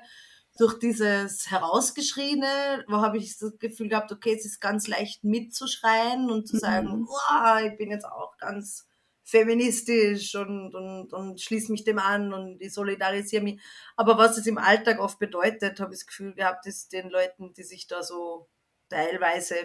durch 0.57 0.79
dieses 0.79 1.51
Herausgeschriene, 1.51 2.85
wo 2.87 3.01
habe 3.01 3.17
ich 3.17 3.37
das 3.37 3.59
Gefühl 3.59 3.89
gehabt, 3.89 4.13
okay, 4.13 4.33
es 4.33 4.45
ist 4.45 4.61
ganz 4.61 4.87
leicht 4.87 5.25
mitzuschreien 5.25 6.31
und 6.31 6.47
zu 6.47 6.57
sagen, 6.57 6.99
mhm. 6.99 7.07
wow, 7.07 7.59
ich 7.69 7.77
bin 7.77 7.91
jetzt 7.91 8.05
auch 8.05 8.37
ganz 8.37 8.87
feministisch 9.25 10.35
und, 10.35 10.75
und, 10.75 11.11
und 11.11 11.41
schließe 11.41 11.71
mich 11.71 11.83
dem 11.83 11.97
an 11.97 12.31
und 12.31 12.61
ich 12.61 12.71
solidarisiere 12.71 13.43
mich. 13.43 13.59
Aber 13.95 14.17
was 14.19 14.37
es 14.37 14.45
im 14.45 14.59
Alltag 14.59 14.99
oft 14.99 15.17
bedeutet, 15.17 15.79
habe 15.79 15.93
ich 15.93 15.99
das 15.99 16.07
Gefühl 16.07 16.35
gehabt, 16.35 16.67
ist 16.67 16.93
den 16.93 17.09
Leuten, 17.09 17.51
die 17.53 17.63
sich 17.63 17.87
da 17.87 18.03
so 18.03 18.47
teilweise, 18.87 19.55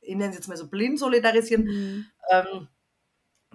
ich 0.00 0.16
nenne 0.16 0.30
es 0.30 0.34
jetzt 0.34 0.48
mal 0.48 0.56
so 0.56 0.68
blind 0.68 0.98
solidarisieren, 0.98 1.64
mhm. 1.64 2.06
ähm, 2.30 2.68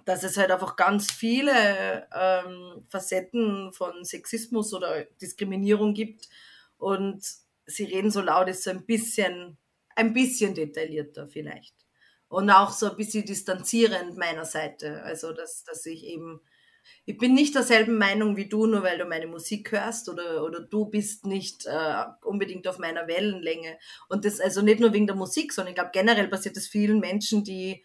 dass 0.05 0.23
es 0.23 0.37
halt 0.37 0.49
einfach 0.49 0.77
ganz 0.77 1.11
viele 1.11 2.07
ähm, 2.15 2.85
Facetten 2.89 3.73
von 3.73 4.05
Sexismus 4.05 4.73
oder 4.73 5.03
Diskriminierung 5.21 5.93
gibt 5.93 6.29
und 6.77 7.21
sie 7.65 7.83
reden 7.83 8.11
so 8.11 8.21
laut, 8.21 8.47
ist 8.47 8.63
so 8.63 8.69
ein 8.69 8.85
bisschen, 8.85 9.57
ein 9.95 10.13
bisschen 10.13 10.53
detaillierter 10.53 11.27
vielleicht 11.27 11.82
und 12.33 12.49
auch 12.49 12.71
so 12.71 12.89
ein 12.89 12.97
bisschen 12.97 13.25
distanzierend 13.25 14.17
meiner 14.17 14.43
Seite. 14.43 15.03
Also, 15.03 15.33
dass, 15.33 15.63
dass 15.65 15.85
ich 15.85 16.03
eben, 16.03 16.41
ich 17.05 17.19
bin 17.19 17.35
nicht 17.35 17.53
derselben 17.53 17.99
Meinung 17.99 18.35
wie 18.35 18.49
du, 18.49 18.65
nur 18.65 18.81
weil 18.81 18.97
du 18.97 19.05
meine 19.05 19.27
Musik 19.27 19.71
hörst 19.71 20.09
oder, 20.09 20.43
oder 20.43 20.59
du 20.59 20.87
bist 20.87 21.27
nicht 21.27 21.67
äh, 21.67 22.03
unbedingt 22.23 22.67
auf 22.67 22.79
meiner 22.79 23.07
Wellenlänge. 23.07 23.77
Und 24.09 24.25
das 24.25 24.39
also 24.39 24.63
nicht 24.63 24.79
nur 24.79 24.93
wegen 24.93 25.05
der 25.05 25.15
Musik, 25.15 25.53
sondern 25.53 25.73
ich 25.73 25.75
glaube 25.75 25.91
generell 25.93 26.27
passiert 26.27 26.57
das 26.57 26.65
vielen 26.65 26.99
Menschen, 26.99 27.43
die, 27.43 27.83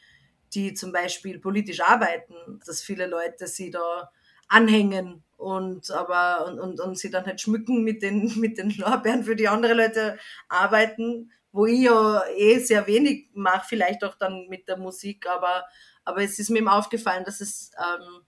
die 0.55 0.73
zum 0.73 0.93
Beispiel 0.93 1.39
politisch 1.39 1.83
arbeiten, 1.83 2.35
dass 2.65 2.81
viele 2.81 3.07
Leute 3.07 3.47
sie 3.47 3.71
da 3.71 4.11
anhängen 4.49 5.25
und 5.37 5.91
aber 5.91 6.47
und, 6.47 6.59
und, 6.59 6.81
und 6.81 6.99
sie 6.99 7.11
dann 7.11 7.27
halt 7.27 7.43
schmücken 7.43 7.85
mit 7.85 8.01
den 8.03 8.33
mit 8.41 8.57
den 8.57 8.71
Lorbeeren 8.71 9.25
für 9.25 9.37
die 9.37 9.49
andere 9.49 9.75
Leute 9.75 10.19
arbeiten 10.49 11.31
wo 11.53 11.67
ich 11.67 11.81
ja 11.81 12.25
eh 12.37 12.59
sehr 12.59 12.87
wenig 12.87 13.31
mache, 13.35 13.67
vielleicht 13.69 14.05
auch 14.05 14.15
dann 14.17 14.49
mit 14.49 14.69
der 14.69 14.77
Musik, 14.77 15.27
aber, 15.27 15.65
aber 16.05 16.23
es 16.23 16.39
ist 16.39 16.51
mir 16.51 16.59
eben 16.59 16.69
aufgefallen, 16.69 17.25
dass 17.25 17.41
es 17.41 17.71
ähm, 17.79 18.27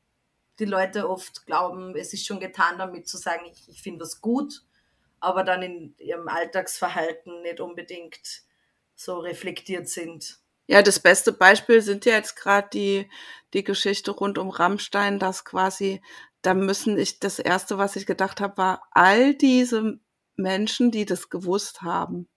die 0.59 0.65
Leute 0.65 1.09
oft 1.09 1.47
glauben, 1.47 1.97
es 1.97 2.13
ist 2.13 2.27
schon 2.27 2.41
getan 2.41 2.79
damit 2.79 3.09
zu 3.09 3.17
sagen, 3.17 3.45
ich, 3.51 3.69
ich 3.69 3.83
finde 3.83 4.01
was 4.01 4.21
gut, 4.21 4.63
aber 5.21 5.45
dann 5.45 5.63
in 5.63 5.95
ihrem 5.99 6.29
Alltagsverhalten 6.29 7.43
nicht 7.43 7.61
unbedingt 7.61 8.43
so 8.95 9.19
reflektiert 9.19 9.89
sind. 9.89 10.39
Ja, 10.67 10.83
das 10.83 11.01
beste 11.01 11.33
Beispiel 11.33 11.83
sind 11.83 12.05
ja 12.05 12.15
jetzt 12.15 12.37
gerade 12.37 12.69
die, 12.73 13.11
die 13.55 13.65
Geschichte 13.65 14.13
rund 14.13 14.39
um 14.39 14.51
Rammstein, 14.51 15.19
dass 15.19 15.45
quasi, 15.45 16.01
da 16.43 16.55
müssen 16.55 16.97
ich, 16.97 17.19
das 17.19 17.39
erste, 17.39 17.77
was 17.77 17.97
ich 17.97 18.07
gedacht 18.07 18.41
habe, 18.41 18.57
war 18.57 18.83
all 18.93 19.35
diese 19.35 19.99
Menschen, 20.37 20.91
die 20.91 21.07
das 21.07 21.29
gewusst 21.29 21.83
haben, 21.83 22.29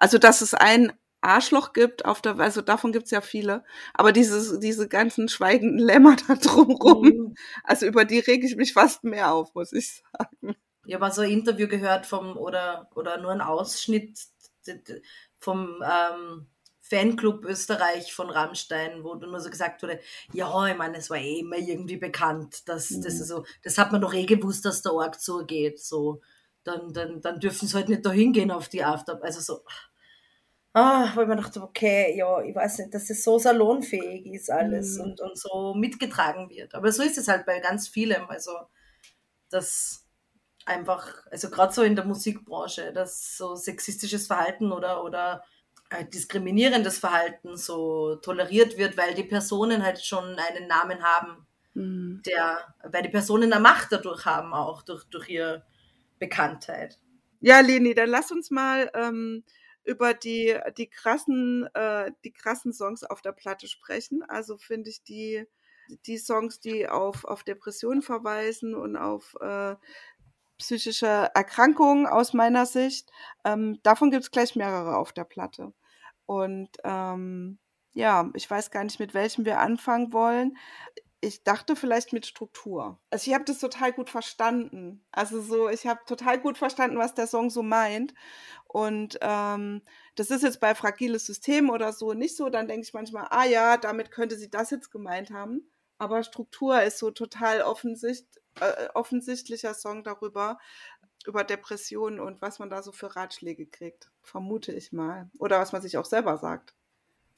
also, 0.00 0.18
dass 0.18 0.40
es 0.40 0.54
ein 0.54 0.92
Arschloch 1.20 1.72
gibt, 1.72 2.04
auf 2.04 2.22
der, 2.22 2.38
also 2.38 2.62
davon 2.62 2.92
gibt's 2.92 3.10
ja 3.10 3.20
viele, 3.20 3.64
aber 3.94 4.12
dieses, 4.12 4.58
diese 4.58 4.88
ganzen 4.88 5.28
schweigenden 5.28 5.78
Lämmer 5.78 6.16
da 6.26 6.34
drumrum, 6.34 7.06
mhm. 7.06 7.34
also 7.64 7.86
über 7.86 8.04
die 8.04 8.18
rege 8.18 8.46
ich 8.46 8.56
mich 8.56 8.72
fast 8.72 9.04
mehr 9.04 9.32
auf, 9.32 9.54
muss 9.54 9.72
ich 9.72 10.02
sagen. 10.12 10.56
Ich 10.86 10.94
habe 10.94 11.04
mal 11.04 11.12
so 11.12 11.22
ein 11.22 11.30
Interview 11.30 11.68
gehört 11.68 12.06
vom, 12.06 12.36
oder, 12.36 12.90
oder 12.94 13.18
nur 13.18 13.30
ein 13.30 13.42
Ausschnitt 13.42 14.18
vom 15.38 15.82
ähm, 15.84 16.46
Fanclub 16.80 17.44
Österreich 17.44 18.12
von 18.12 18.30
Rammstein, 18.30 19.04
wo 19.04 19.14
nur 19.14 19.40
so 19.40 19.50
gesagt 19.50 19.82
wurde, 19.82 20.00
ja, 20.32 20.66
ich 20.66 20.76
meine, 20.76 20.98
es 20.98 21.10
war 21.10 21.18
eh 21.18 21.40
immer 21.40 21.56
irgendwie 21.58 21.98
bekannt, 21.98 22.68
dass 22.68 22.90
mhm. 22.90 23.02
das 23.02 23.18
so, 23.18 23.44
das 23.62 23.78
hat 23.78 23.92
man 23.92 24.00
doch 24.00 24.14
eh 24.14 24.26
gewusst, 24.26 24.64
dass 24.64 24.82
der 24.82 24.94
Org 24.94 25.20
zugeht, 25.20 25.78
so, 25.78 26.20
dann, 26.64 26.92
dann, 26.92 27.20
dann 27.20 27.40
dürfen 27.40 27.68
sie 27.68 27.76
halt 27.76 27.88
nicht 27.88 28.04
da 28.04 28.10
hingehen 28.10 28.50
auf 28.50 28.68
die 28.68 28.82
After, 28.82 29.22
also 29.22 29.40
so, 29.40 29.60
ah, 30.72 31.10
wo 31.14 31.22
ich 31.22 31.28
mir 31.28 31.36
dachte, 31.36 31.62
okay, 31.62 32.16
ja, 32.16 32.40
ich 32.42 32.54
weiß 32.54 32.78
nicht, 32.78 32.94
dass 32.94 33.10
es 33.10 33.24
so 33.24 33.38
salonfähig 33.38 34.26
ist 34.26 34.50
alles 34.50 34.96
mhm. 34.96 35.04
und, 35.04 35.20
und 35.20 35.38
so 35.38 35.74
mitgetragen 35.74 36.48
wird. 36.50 36.74
Aber 36.74 36.92
so 36.92 37.02
ist 37.02 37.18
es 37.18 37.28
halt 37.28 37.46
bei 37.46 37.60
ganz 37.60 37.88
vielem. 37.88 38.28
Also, 38.28 38.52
dass 39.48 40.06
einfach, 40.66 41.26
also 41.30 41.50
gerade 41.50 41.72
so 41.72 41.82
in 41.82 41.96
der 41.96 42.04
Musikbranche, 42.04 42.92
dass 42.92 43.36
so 43.36 43.56
sexistisches 43.56 44.26
Verhalten 44.26 44.72
oder, 44.72 45.02
oder 45.04 45.42
äh, 45.90 46.04
diskriminierendes 46.04 46.98
Verhalten 46.98 47.56
so 47.56 48.16
toleriert 48.16 48.78
wird, 48.78 48.96
weil 48.96 49.14
die 49.14 49.24
Personen 49.24 49.84
halt 49.84 50.04
schon 50.04 50.36
einen 50.38 50.68
Namen 50.68 51.02
haben, 51.02 51.46
mhm. 51.74 52.22
der, 52.24 52.74
weil 52.84 53.02
die 53.02 53.08
Personen 53.08 53.52
eine 53.52 53.60
Macht 53.60 53.88
dadurch 53.90 54.24
haben, 54.24 54.54
auch 54.54 54.82
durch, 54.82 55.04
durch 55.06 55.28
ihre 55.28 55.64
Bekanntheit. 56.20 56.98
Ja, 57.40 57.60
Leni, 57.60 57.94
dann 57.94 58.10
lass 58.10 58.30
uns 58.30 58.50
mal 58.50 58.90
ähm, 58.94 59.42
über 59.90 60.14
die, 60.14 60.56
die 60.78 60.88
krassen, 60.88 61.68
äh, 61.74 62.12
die 62.22 62.32
krassen 62.32 62.72
Songs 62.72 63.02
auf 63.02 63.22
der 63.22 63.32
Platte 63.32 63.66
sprechen. 63.66 64.22
Also 64.22 64.56
finde 64.56 64.88
ich 64.88 65.02
die, 65.02 65.44
die 66.06 66.16
Songs, 66.16 66.60
die 66.60 66.88
auf, 66.88 67.24
auf 67.24 67.42
Depressionen 67.42 68.00
verweisen 68.00 68.76
und 68.76 68.96
auf 68.96 69.34
äh, 69.40 69.74
psychische 70.58 71.30
Erkrankungen 71.34 72.06
aus 72.06 72.34
meiner 72.34 72.66
Sicht. 72.66 73.10
Ähm, 73.44 73.80
davon 73.82 74.12
gibt 74.12 74.22
es 74.22 74.30
gleich 74.30 74.54
mehrere 74.54 74.96
auf 74.96 75.12
der 75.12 75.24
Platte. 75.24 75.72
Und 76.24 76.70
ähm, 76.84 77.58
ja, 77.92 78.30
ich 78.34 78.48
weiß 78.48 78.70
gar 78.70 78.84
nicht, 78.84 79.00
mit 79.00 79.12
welchem 79.12 79.44
wir 79.44 79.58
anfangen 79.58 80.12
wollen 80.12 80.56
ich 81.20 81.44
dachte 81.44 81.76
vielleicht 81.76 82.12
mit 82.12 82.26
Struktur. 82.26 82.98
Also 83.10 83.30
ich 83.30 83.34
habe 83.34 83.44
das 83.44 83.58
total 83.58 83.92
gut 83.92 84.08
verstanden. 84.08 85.04
Also 85.12 85.40
so, 85.42 85.68
ich 85.68 85.86
habe 85.86 86.00
total 86.06 86.40
gut 86.40 86.56
verstanden, 86.56 86.98
was 86.98 87.14
der 87.14 87.26
Song 87.26 87.50
so 87.50 87.62
meint. 87.62 88.14
Und 88.66 89.18
ähm, 89.20 89.82
das 90.14 90.30
ist 90.30 90.42
jetzt 90.42 90.60
bei 90.60 90.74
fragiles 90.74 91.26
System 91.26 91.68
oder 91.68 91.92
so 91.92 92.14
nicht 92.14 92.36
so. 92.36 92.48
Dann 92.48 92.68
denke 92.68 92.86
ich 92.86 92.94
manchmal, 92.94 93.26
ah 93.30 93.44
ja, 93.44 93.76
damit 93.76 94.10
könnte 94.10 94.36
sie 94.36 94.50
das 94.50 94.70
jetzt 94.70 94.90
gemeint 94.90 95.30
haben. 95.30 95.70
Aber 95.98 96.22
Struktur 96.22 96.82
ist 96.82 96.98
so 96.98 97.10
total 97.10 97.60
offensicht, 97.62 98.26
äh, 98.60 98.88
offensichtlicher 98.94 99.74
Song 99.74 100.02
darüber, 100.02 100.58
über 101.26 101.44
Depressionen 101.44 102.18
und 102.20 102.40
was 102.40 102.58
man 102.58 102.70
da 102.70 102.82
so 102.82 102.92
für 102.92 103.14
Ratschläge 103.14 103.66
kriegt, 103.66 104.10
vermute 104.22 104.72
ich 104.72 104.92
mal. 104.92 105.30
Oder 105.38 105.60
was 105.60 105.72
man 105.72 105.82
sich 105.82 105.98
auch 105.98 106.06
selber 106.06 106.38
sagt. 106.38 106.74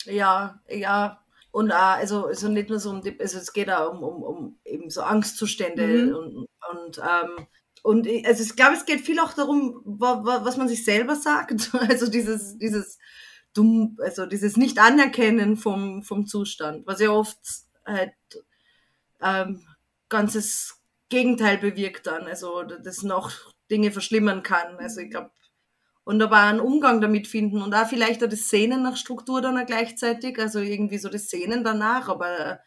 Ja, 0.04 0.60
ja, 0.68 1.24
und 1.52 1.71
auch, 1.71 1.97
also, 1.97 2.26
also 2.26 2.49
nicht 2.49 2.71
nur 2.71 2.80
so 2.80 2.90
um, 2.90 3.02
also 3.21 3.38
es 3.38 3.52
geht 3.52 3.71
auch 3.71 3.92
um, 3.92 4.02
um, 4.02 4.23
um 4.23 4.59
eben 4.64 4.90
so 4.90 5.02
Angstzustände 5.02 5.87
mhm. 5.87 6.14
und, 6.14 6.49
und, 6.71 6.99
ähm, 6.99 7.47
und 7.82 8.09
also 8.26 8.42
ich 8.42 8.56
glaube, 8.56 8.75
es 8.75 8.87
geht 8.87 9.02
viel 9.02 9.21
auch 9.21 9.35
darum, 9.35 9.82
was 9.85 10.56
man 10.56 10.68
sich 10.68 10.85
selber 10.85 11.14
sagt. 11.14 11.71
Also 11.88 12.11
dieses, 12.11 12.56
dieses 12.59 12.99
dumm, 13.52 13.99
also 14.02 14.25
dieses 14.25 14.56
Nicht-Anerkennen 14.56 15.56
vom, 15.56 16.02
vom 16.02 16.26
Zustand, 16.26 16.87
was 16.87 17.00
ja 17.00 17.11
oft 17.11 17.38
halt 17.85 18.14
ähm, 19.21 19.62
ganzes 20.09 20.80
Gegenteil 21.11 21.59
bewirkt 21.59 22.06
dann, 22.06 22.23
also 22.23 22.62
das 22.62 23.02
noch 23.02 23.30
Dinge 23.71 23.92
verschlimmern 23.92 24.42
kann. 24.42 24.76
Also 24.78 25.00
ich 25.00 25.11
glaube, 25.11 25.30
und 26.04 26.21
aber 26.23 26.38
einen 26.38 26.61
Umgang 26.61 27.00
damit 27.00 27.26
finden 27.28 27.62
und 27.62 27.75
auch 27.75 27.87
vielleicht 27.87 28.23
auch 28.25 28.28
das 28.28 28.49
Sehnen 28.49 28.82
nach 28.82 28.97
Struktur 28.97 29.40
dann 29.40 29.59
auch 29.59 29.66
gleichzeitig, 29.66 30.38
also 30.38 30.59
irgendwie 30.59 30.99
so 30.99 31.09
das 31.09 31.30
Sehnen 31.30 31.64
danach, 31.64 32.09
aber 32.09 32.61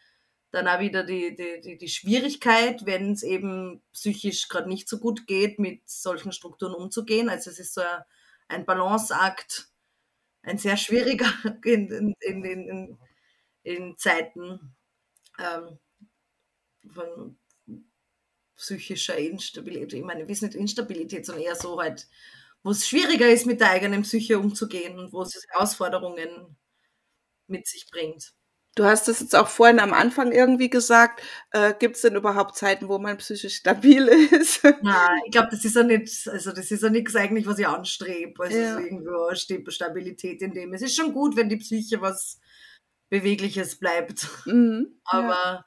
dann 0.50 0.68
auch 0.68 0.80
wieder 0.80 1.04
die, 1.04 1.34
die, 1.34 1.60
die, 1.60 1.78
die 1.78 1.88
Schwierigkeit, 1.88 2.86
wenn 2.86 3.12
es 3.12 3.22
eben 3.22 3.82
psychisch 3.92 4.48
gerade 4.48 4.68
nicht 4.68 4.88
so 4.88 4.98
gut 4.98 5.26
geht, 5.26 5.58
mit 5.58 5.82
solchen 5.88 6.32
Strukturen 6.32 6.74
umzugehen. 6.74 7.28
Also 7.28 7.50
es 7.50 7.58
ist 7.58 7.74
so 7.74 7.82
ein, 8.48 8.64
Balanceakt, 8.64 9.68
ein 10.42 10.56
sehr 10.56 10.76
schwieriger 10.76 11.30
in, 11.64 12.14
in, 12.20 12.44
in, 12.44 12.98
in, 13.64 13.98
Zeiten. 13.98 14.74
ähm, 15.38 15.78
von 16.92 17.36
psychischer 18.56 19.16
Instabilität, 19.16 19.92
ich 19.92 20.04
meine, 20.04 20.26
wie 20.26 20.32
nicht 20.32 20.54
Instabilität, 20.54 21.26
sondern 21.26 21.44
eher 21.44 21.56
so 21.56 21.78
halt, 21.78 22.08
wo 22.66 22.72
es 22.72 22.88
schwieriger 22.88 23.28
ist, 23.28 23.46
mit 23.46 23.60
der 23.60 23.70
eigenen 23.70 24.02
Psyche 24.02 24.40
umzugehen 24.40 24.98
und 24.98 25.12
wo 25.12 25.22
es 25.22 25.40
Herausforderungen 25.50 26.56
mit 27.46 27.64
sich 27.68 27.86
bringt. 27.88 28.32
Du 28.74 28.82
hast 28.84 29.08
es 29.08 29.20
jetzt 29.20 29.36
auch 29.36 29.46
vorhin 29.46 29.78
am 29.78 29.92
Anfang 29.92 30.32
irgendwie 30.32 30.68
gesagt. 30.68 31.22
Äh, 31.52 31.74
Gibt 31.78 31.94
es 31.94 32.02
denn 32.02 32.16
überhaupt 32.16 32.56
Zeiten, 32.56 32.88
wo 32.88 32.98
man 32.98 33.18
psychisch 33.18 33.54
stabil 33.54 34.08
ist? 34.32 34.64
Nein, 34.64 35.20
ich 35.26 35.30
glaube, 35.30 35.46
das 35.52 35.64
ist 35.64 35.76
ja 35.76 35.84
nicht, 35.84 36.28
also 36.28 36.50
das 36.50 36.72
ist 36.72 36.82
ja 36.82 36.90
nichts 36.90 37.14
eigentlich, 37.14 37.46
was 37.46 37.60
ich 37.60 37.68
anstrebe. 37.68 38.42
Also 38.42 38.58
ja. 38.58 38.80
irgendwo 38.80 39.32
Stabilität 39.70 40.42
in 40.42 40.52
dem. 40.52 40.74
Es 40.74 40.82
ist 40.82 40.96
schon 40.96 41.12
gut, 41.12 41.36
wenn 41.36 41.48
die 41.48 41.58
Psyche 41.58 42.00
was 42.00 42.40
Bewegliches 43.10 43.78
bleibt. 43.78 44.26
Mhm, 44.44 45.00
Aber 45.04 45.28
ja. 45.28 45.64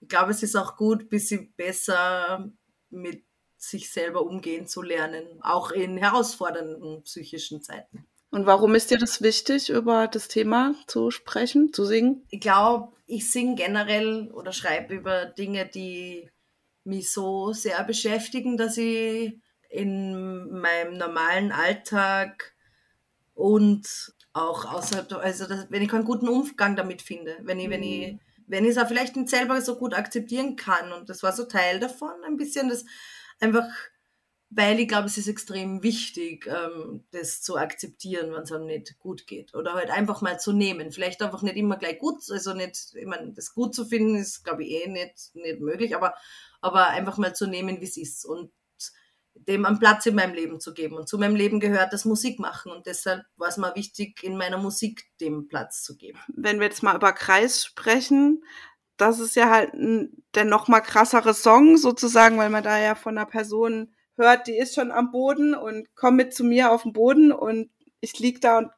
ich 0.00 0.08
glaube, 0.08 0.32
es 0.32 0.42
ist 0.42 0.56
auch 0.56 0.76
gut, 0.76 1.02
ein 1.02 1.08
bisschen 1.08 1.54
besser 1.54 2.50
mit 2.90 3.24
sich 3.60 3.92
selber 3.92 4.22
umgehen 4.22 4.66
zu 4.66 4.82
lernen, 4.82 5.24
auch 5.42 5.70
in 5.70 5.98
herausfordernden 5.98 7.02
psychischen 7.02 7.62
Zeiten. 7.62 8.06
Und 8.30 8.46
warum 8.46 8.74
ist 8.74 8.90
dir 8.90 8.98
das 8.98 9.22
wichtig, 9.22 9.70
über 9.70 10.08
das 10.08 10.28
Thema 10.28 10.74
zu 10.86 11.10
sprechen, 11.10 11.72
zu 11.72 11.84
singen? 11.84 12.24
Ich 12.30 12.40
glaube, 12.40 12.92
ich 13.06 13.30
singe 13.30 13.56
generell 13.56 14.30
oder 14.32 14.52
schreibe 14.52 14.94
über 14.94 15.26
Dinge, 15.26 15.66
die 15.66 16.30
mich 16.84 17.12
so 17.12 17.52
sehr 17.52 17.82
beschäftigen, 17.84 18.56
dass 18.56 18.78
ich 18.78 19.36
in 19.68 20.50
meinem 20.50 20.96
normalen 20.96 21.52
Alltag 21.52 22.54
und 23.34 24.14
auch 24.32 24.72
außerhalb, 24.72 25.12
also 25.12 25.46
dass, 25.46 25.70
wenn 25.70 25.82
ich 25.82 25.88
keinen 25.88 26.04
guten 26.04 26.28
Umgang 26.28 26.76
damit 26.76 27.02
finde, 27.02 27.36
wenn 27.42 27.58
ich, 27.58 27.66
mhm. 27.66 27.72
wenn 27.72 27.82
ich, 27.82 28.18
wenn 28.46 28.64
ich 28.64 28.70
es 28.70 28.78
auch 28.78 28.88
vielleicht 28.88 29.16
nicht 29.16 29.28
selber 29.28 29.60
so 29.60 29.76
gut 29.76 29.92
akzeptieren 29.92 30.56
kann. 30.56 30.92
Und 30.92 31.10
das 31.10 31.22
war 31.22 31.32
so 31.32 31.44
Teil 31.44 31.78
davon, 31.78 32.12
ein 32.24 32.36
bisschen 32.36 32.68
das 32.68 32.84
einfach 33.40 33.64
weil 34.50 34.80
ich 34.80 34.88
glaube, 34.88 35.06
es 35.06 35.16
ist 35.16 35.28
extrem 35.28 35.84
wichtig, 35.84 36.46
ähm, 36.48 37.04
das 37.12 37.40
zu 37.40 37.56
akzeptieren, 37.56 38.32
wenn 38.32 38.42
es 38.42 38.50
einem 38.50 38.66
nicht 38.66 38.98
gut 38.98 39.28
geht. 39.28 39.54
Oder 39.54 39.74
halt 39.74 39.90
einfach 39.90 40.22
mal 40.22 40.40
zu 40.40 40.52
nehmen. 40.52 40.90
Vielleicht 40.90 41.22
einfach 41.22 41.42
nicht 41.42 41.56
immer 41.56 41.76
gleich 41.76 41.98
gut, 42.00 42.16
also 42.30 42.52
nicht, 42.52 42.92
ich 42.94 43.06
meine, 43.06 43.32
das 43.32 43.54
gut 43.54 43.76
zu 43.76 43.84
finden 43.84 44.16
ist, 44.16 44.42
glaube 44.42 44.64
ich, 44.64 44.70
eh 44.70 44.88
nicht, 44.88 45.30
nicht 45.34 45.60
möglich, 45.60 45.94
aber, 45.94 46.14
aber 46.60 46.88
einfach 46.88 47.16
mal 47.16 47.32
zu 47.32 47.46
nehmen, 47.46 47.80
wie 47.80 47.84
es 47.84 47.96
ist 47.96 48.24
und 48.24 48.50
dem 49.34 49.64
einen 49.64 49.78
Platz 49.78 50.04
in 50.06 50.16
meinem 50.16 50.34
Leben 50.34 50.58
zu 50.58 50.74
geben. 50.74 50.96
Und 50.96 51.08
zu 51.08 51.16
meinem 51.16 51.36
Leben 51.36 51.60
gehört 51.60 51.92
das 51.92 52.04
Musik 52.04 52.40
machen. 52.40 52.72
Und 52.72 52.86
deshalb 52.86 53.22
war 53.36 53.48
es 53.48 53.56
mal 53.56 53.74
wichtig, 53.76 54.22
in 54.24 54.36
meiner 54.36 54.58
Musik 54.58 55.04
dem 55.20 55.46
Platz 55.46 55.84
zu 55.84 55.96
geben. 55.96 56.18
Wenn 56.34 56.58
wir 56.58 56.66
jetzt 56.66 56.82
mal 56.82 56.96
über 56.96 57.12
Kreis 57.12 57.64
sprechen, 57.64 58.42
das 59.00 59.18
ist 59.20 59.36
ja 59.36 59.50
halt 59.50 59.74
ein, 59.74 60.22
der 60.34 60.44
noch 60.44 60.68
mal 60.68 60.80
krassere 60.80 61.34
Song 61.34 61.76
sozusagen, 61.76 62.38
weil 62.38 62.50
man 62.50 62.62
da 62.64 62.78
ja 62.78 62.94
von 62.94 63.16
einer 63.16 63.26
Person 63.26 63.94
hört, 64.16 64.46
die 64.46 64.56
ist 64.56 64.74
schon 64.74 64.90
am 64.92 65.10
Boden 65.10 65.54
und 65.54 65.94
kommt 65.96 66.16
mit 66.16 66.34
zu 66.34 66.44
mir 66.44 66.72
auf 66.72 66.82
den 66.82 66.92
Boden 66.92 67.32
und 67.32 67.70
ich 68.00 68.18
lieg 68.18 68.40
da 68.40 68.58
und 68.58 68.70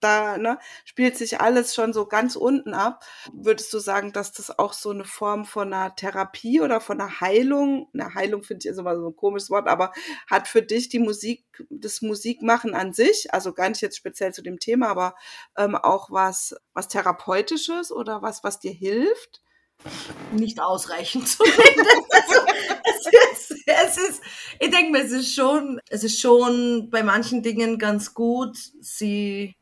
da 0.00 0.36
ne, 0.38 0.58
spielt 0.84 1.16
sich 1.16 1.40
alles 1.40 1.74
schon 1.74 1.92
so 1.92 2.06
ganz 2.06 2.36
unten 2.36 2.74
ab. 2.74 3.04
Würdest 3.32 3.72
du 3.72 3.78
sagen, 3.78 4.12
dass 4.12 4.32
das 4.32 4.58
auch 4.58 4.72
so 4.72 4.90
eine 4.90 5.04
Form 5.04 5.44
von 5.44 5.72
einer 5.72 5.94
Therapie 5.96 6.60
oder 6.60 6.80
von 6.80 7.00
einer 7.00 7.20
Heilung, 7.20 7.88
eine 7.94 8.14
Heilung 8.14 8.42
finde 8.42 8.66
ich 8.66 8.70
ist 8.70 8.78
immer 8.78 8.96
so 8.96 9.08
ein 9.08 9.16
komisches 9.16 9.50
Wort, 9.50 9.68
aber 9.68 9.92
hat 10.30 10.48
für 10.48 10.62
dich 10.62 10.88
die 10.88 10.98
Musik, 10.98 11.44
das 11.70 12.02
Musikmachen 12.02 12.74
an 12.74 12.92
sich, 12.92 13.32
also 13.32 13.52
gar 13.52 13.68
nicht 13.68 13.80
jetzt 13.80 13.96
speziell 13.96 14.32
zu 14.34 14.42
dem 14.42 14.58
Thema, 14.58 14.88
aber 14.88 15.14
ähm, 15.56 15.74
auch 15.74 16.10
was, 16.10 16.54
was 16.74 16.88
Therapeutisches 16.88 17.90
oder 17.90 18.22
was, 18.22 18.44
was 18.44 18.60
dir 18.60 18.72
hilft? 18.72 19.40
Nicht 20.32 20.60
ausreichend 20.60 21.28
zumindest. 21.28 21.68
also, 22.10 22.40
es, 22.84 23.50
ist, 23.50 23.64
es 23.66 23.96
ist, 23.96 24.22
ich 24.58 24.70
denke 24.70 24.92
mir, 24.92 25.04
es 25.04 25.12
ist 25.12 25.34
schon, 25.34 25.80
es 25.88 26.04
ist 26.04 26.20
schon 26.20 26.90
bei 26.90 27.02
manchen 27.02 27.42
Dingen 27.42 27.78
ganz 27.78 28.14
gut, 28.14 28.56
sie 28.80 29.56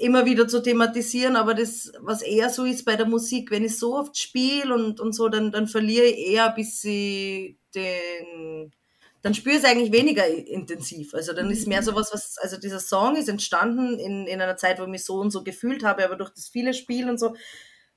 immer 0.00 0.24
wieder 0.24 0.48
zu 0.48 0.62
thematisieren, 0.62 1.36
aber 1.36 1.54
das, 1.54 1.92
was 2.00 2.22
eher 2.22 2.48
so 2.48 2.64
ist 2.64 2.84
bei 2.84 2.96
der 2.96 3.06
Musik, 3.06 3.50
wenn 3.50 3.64
ich 3.64 3.78
so 3.78 3.96
oft 3.96 4.16
spiele 4.16 4.74
und, 4.74 4.98
und 4.98 5.12
so, 5.14 5.28
dann, 5.28 5.52
dann 5.52 5.66
verliere 5.66 6.06
ich 6.06 6.32
eher, 6.32 6.50
bis 6.50 6.80
sie 6.80 7.58
den, 7.74 8.72
dann 9.20 9.34
spüre 9.34 9.56
ich 9.56 9.62
es 9.62 9.68
eigentlich 9.68 9.92
weniger 9.92 10.26
intensiv. 10.26 11.12
Also 11.12 11.34
dann 11.34 11.50
ist 11.50 11.66
mehr 11.66 11.82
so 11.82 11.94
was, 11.94 12.12
was, 12.14 12.38
also 12.38 12.56
dieser 12.56 12.80
Song 12.80 13.16
ist 13.16 13.28
entstanden 13.28 13.98
in, 13.98 14.26
in 14.26 14.40
einer 14.40 14.56
Zeit, 14.56 14.78
wo 14.78 14.84
ich 14.84 14.88
mich 14.88 15.04
so 15.04 15.16
und 15.16 15.30
so 15.30 15.44
gefühlt 15.44 15.84
habe, 15.84 16.04
aber 16.04 16.16
durch 16.16 16.30
das 16.30 16.48
viele 16.48 16.72
Spiel 16.72 17.08
und 17.10 17.20
so, 17.20 17.36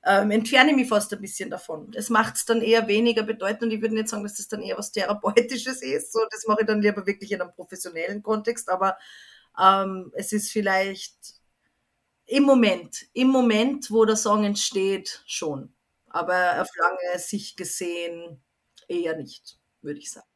ähm, 0.06 0.30
entferne 0.30 0.72
mich 0.74 0.88
fast 0.88 1.12
ein 1.12 1.20
bisschen 1.20 1.50
davon. 1.50 1.90
Das 1.90 2.10
macht 2.10 2.36
es 2.36 2.44
dann 2.44 2.60
eher 2.60 2.88
weniger 2.88 3.22
bedeutend 3.22 3.72
ich 3.72 3.80
würde 3.80 3.94
nicht 3.94 4.08
sagen, 4.08 4.22
dass 4.22 4.34
das 4.34 4.48
dann 4.48 4.62
eher 4.62 4.78
was 4.78 4.92
Therapeutisches 4.92 5.82
ist. 5.82 6.12
So, 6.12 6.20
das 6.30 6.46
mache 6.46 6.62
ich 6.62 6.66
dann 6.66 6.82
lieber 6.82 7.06
wirklich 7.06 7.32
in 7.32 7.40
einem 7.40 7.52
professionellen 7.52 8.22
Kontext, 8.22 8.68
aber 8.68 8.98
ähm, 9.60 10.12
es 10.14 10.32
ist 10.32 10.50
vielleicht 10.50 11.16
im 12.26 12.44
Moment, 12.44 13.06
im 13.12 13.28
Moment, 13.28 13.90
wo 13.90 14.04
der 14.04 14.16
Song 14.16 14.44
entsteht, 14.44 15.22
schon. 15.26 15.74
Aber 16.08 16.60
auf 16.60 16.68
lange 16.76 17.18
Sicht 17.18 17.56
gesehen 17.56 18.42
eher 18.88 19.16
nicht, 19.16 19.58
würde 19.82 19.98
ich 19.98 20.10
sagen. 20.10 20.33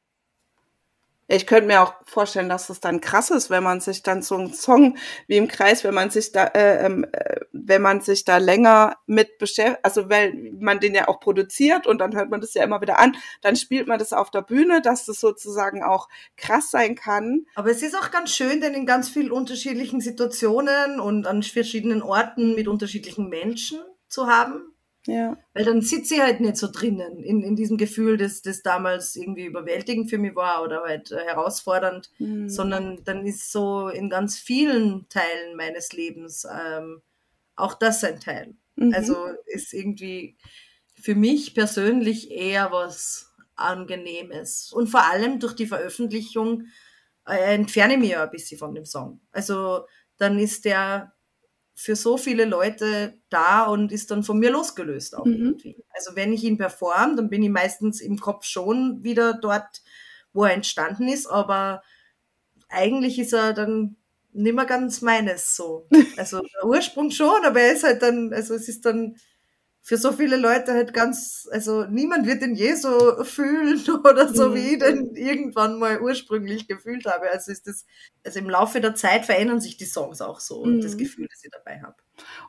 Ich 1.30 1.46
könnte 1.46 1.66
mir 1.66 1.82
auch 1.82 1.92
vorstellen, 2.06 2.48
dass 2.48 2.70
es 2.70 2.80
dann 2.80 3.02
krass 3.02 3.30
ist, 3.30 3.50
wenn 3.50 3.62
man 3.62 3.80
sich 3.80 4.02
dann 4.02 4.22
so 4.22 4.34
einen 4.34 4.54
Song 4.54 4.96
wie 5.26 5.36
im 5.36 5.46
Kreis, 5.46 5.84
wenn 5.84 5.92
man 5.92 6.08
sich 6.08 6.32
da, 6.32 6.46
äh, 6.46 6.86
ähm, 6.86 7.06
äh, 7.12 7.40
wenn 7.52 7.82
man 7.82 8.00
sich 8.00 8.24
da 8.24 8.38
länger 8.38 8.96
mit 9.06 9.36
beschäftigt, 9.36 9.84
also 9.84 10.08
weil 10.08 10.32
man 10.58 10.80
den 10.80 10.94
ja 10.94 11.06
auch 11.06 11.20
produziert 11.20 11.86
und 11.86 11.98
dann 11.98 12.16
hört 12.16 12.30
man 12.30 12.40
das 12.40 12.54
ja 12.54 12.64
immer 12.64 12.80
wieder 12.80 12.98
an, 12.98 13.14
dann 13.42 13.56
spielt 13.56 13.86
man 13.86 13.98
das 13.98 14.14
auf 14.14 14.30
der 14.30 14.40
Bühne, 14.40 14.80
dass 14.80 15.04
das 15.04 15.20
sozusagen 15.20 15.82
auch 15.82 16.08
krass 16.38 16.70
sein 16.70 16.94
kann. 16.94 17.44
Aber 17.56 17.70
es 17.70 17.82
ist 17.82 17.94
auch 17.94 18.10
ganz 18.10 18.34
schön, 18.34 18.62
denn 18.62 18.72
in 18.72 18.86
ganz 18.86 19.10
vielen 19.10 19.30
unterschiedlichen 19.30 20.00
Situationen 20.00 20.98
und 20.98 21.26
an 21.26 21.42
verschiedenen 21.42 22.00
Orten 22.00 22.54
mit 22.54 22.68
unterschiedlichen 22.68 23.28
Menschen 23.28 23.80
zu 24.08 24.28
haben. 24.28 24.72
Ja. 25.08 25.38
Weil 25.54 25.64
dann 25.64 25.80
sitze 25.80 26.16
ich 26.16 26.20
halt 26.20 26.40
nicht 26.40 26.58
so 26.58 26.68
drinnen 26.70 27.24
in, 27.24 27.42
in 27.42 27.56
diesem 27.56 27.78
Gefühl, 27.78 28.18
das, 28.18 28.42
das 28.42 28.62
damals 28.62 29.16
irgendwie 29.16 29.46
überwältigend 29.46 30.10
für 30.10 30.18
mich 30.18 30.36
war 30.36 30.62
oder 30.62 30.82
halt 30.82 31.10
äh, 31.12 31.24
herausfordernd, 31.24 32.10
mhm. 32.18 32.50
sondern 32.50 33.02
dann 33.04 33.24
ist 33.24 33.50
so 33.50 33.88
in 33.88 34.10
ganz 34.10 34.38
vielen 34.38 35.08
Teilen 35.08 35.56
meines 35.56 35.94
Lebens 35.94 36.44
ähm, 36.44 37.00
auch 37.56 37.72
das 37.72 38.04
ein 38.04 38.20
Teil. 38.20 38.54
Mhm. 38.76 38.92
Also 38.94 39.16
ist 39.46 39.72
irgendwie 39.72 40.36
für 41.00 41.14
mich 41.14 41.54
persönlich 41.54 42.30
eher 42.30 42.70
was 42.70 43.32
Angenehmes. 43.54 44.74
Und 44.74 44.88
vor 44.88 45.10
allem 45.10 45.40
durch 45.40 45.54
die 45.54 45.66
Veröffentlichung 45.66 46.64
äh, 47.26 47.54
entferne 47.54 47.94
ich 47.94 48.00
mich 48.00 48.10
ja 48.10 48.24
ein 48.24 48.30
bisschen 48.30 48.58
von 48.58 48.74
dem 48.74 48.84
Song. 48.84 49.22
Also 49.32 49.86
dann 50.18 50.38
ist 50.38 50.66
der 50.66 51.14
für 51.80 51.94
so 51.94 52.16
viele 52.16 52.44
Leute 52.44 53.20
da 53.30 53.66
und 53.66 53.92
ist 53.92 54.10
dann 54.10 54.24
von 54.24 54.40
mir 54.40 54.50
losgelöst 54.50 55.16
auch 55.16 55.24
mhm. 55.24 55.34
irgendwie. 55.34 55.84
Also 55.90 56.16
wenn 56.16 56.32
ich 56.32 56.42
ihn 56.42 56.58
performe, 56.58 57.14
dann 57.14 57.30
bin 57.30 57.40
ich 57.40 57.50
meistens 57.50 58.00
im 58.00 58.18
Kopf 58.18 58.46
schon 58.46 59.04
wieder 59.04 59.34
dort, 59.34 59.82
wo 60.32 60.44
er 60.44 60.54
entstanden 60.54 61.06
ist, 61.06 61.28
aber 61.28 61.82
eigentlich 62.68 63.20
ist 63.20 63.32
er 63.32 63.52
dann 63.52 63.96
nicht 64.32 64.56
mehr 64.56 64.64
ganz 64.64 65.02
meines 65.02 65.54
so. 65.54 65.86
Also 66.16 66.40
der 66.40 66.64
Ursprung 66.68 67.12
schon, 67.12 67.44
aber 67.44 67.60
er 67.60 67.72
ist 67.72 67.84
halt 67.84 68.02
dann, 68.02 68.32
also 68.32 68.54
es 68.54 68.68
ist 68.68 68.84
dann 68.84 69.14
für 69.88 69.96
so 69.96 70.12
viele 70.12 70.36
Leute 70.36 70.74
halt 70.74 70.92
ganz, 70.92 71.48
also 71.50 71.86
niemand 71.86 72.26
wird 72.26 72.42
ihn 72.42 72.54
je 72.54 72.74
so 72.74 73.24
fühlen 73.24 73.82
oder 74.04 74.28
so, 74.34 74.50
mhm. 74.50 74.54
wie 74.54 74.74
ich 74.74 74.78
den 74.80 75.14
irgendwann 75.14 75.78
mal 75.78 76.02
ursprünglich 76.02 76.68
gefühlt 76.68 77.06
habe. 77.06 77.30
Also 77.30 77.50
ist 77.50 77.66
das, 77.66 77.86
also 78.22 78.38
im 78.38 78.50
Laufe 78.50 78.82
der 78.82 78.94
Zeit 78.94 79.24
verändern 79.24 79.62
sich 79.62 79.78
die 79.78 79.86
Songs 79.86 80.20
auch 80.20 80.40
so 80.40 80.58
und 80.58 80.82
das 80.82 80.92
mhm. 80.92 80.98
Gefühl, 80.98 81.26
das 81.30 81.42
ich 81.42 81.50
dabei 81.50 81.80
habe. 81.80 81.94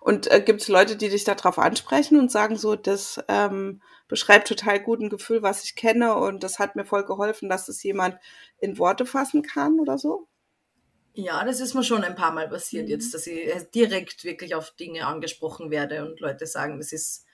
Und 0.01 0.29
äh, 0.29 0.41
gibt 0.41 0.59
es 0.59 0.67
Leute, 0.67 0.97
die 0.97 1.07
dich 1.07 1.23
darauf 1.23 1.59
ansprechen 1.59 2.19
und 2.19 2.29
sagen 2.29 2.57
so, 2.57 2.75
das 2.75 3.23
ähm, 3.29 3.81
beschreibt 4.09 4.49
total 4.49 4.81
gut 4.81 4.99
ein 4.99 5.09
Gefühl, 5.09 5.41
was 5.41 5.63
ich 5.63 5.77
kenne 5.77 6.15
und 6.15 6.43
das 6.43 6.59
hat 6.59 6.75
mir 6.75 6.83
voll 6.83 7.05
geholfen, 7.05 7.47
dass 7.47 7.67
das 7.67 7.81
jemand 7.83 8.17
in 8.59 8.77
Worte 8.77 9.05
fassen 9.05 9.43
kann 9.43 9.79
oder 9.79 9.97
so? 9.97 10.27
Ja, 11.13 11.45
das 11.45 11.61
ist 11.61 11.73
mir 11.73 11.85
schon 11.85 12.03
ein 12.03 12.15
paar 12.15 12.33
Mal 12.33 12.49
passiert 12.49 12.87
mhm. 12.87 12.91
jetzt, 12.91 13.13
dass 13.13 13.27
ich 13.27 13.47
äh, 13.47 13.65
direkt 13.73 14.25
wirklich 14.25 14.55
auf 14.55 14.71
Dinge 14.71 15.07
angesprochen 15.07 15.71
werde 15.71 16.05
und 16.05 16.19
Leute 16.19 16.45
sagen, 16.45 16.79
das 16.79 16.91
ist 16.91 17.27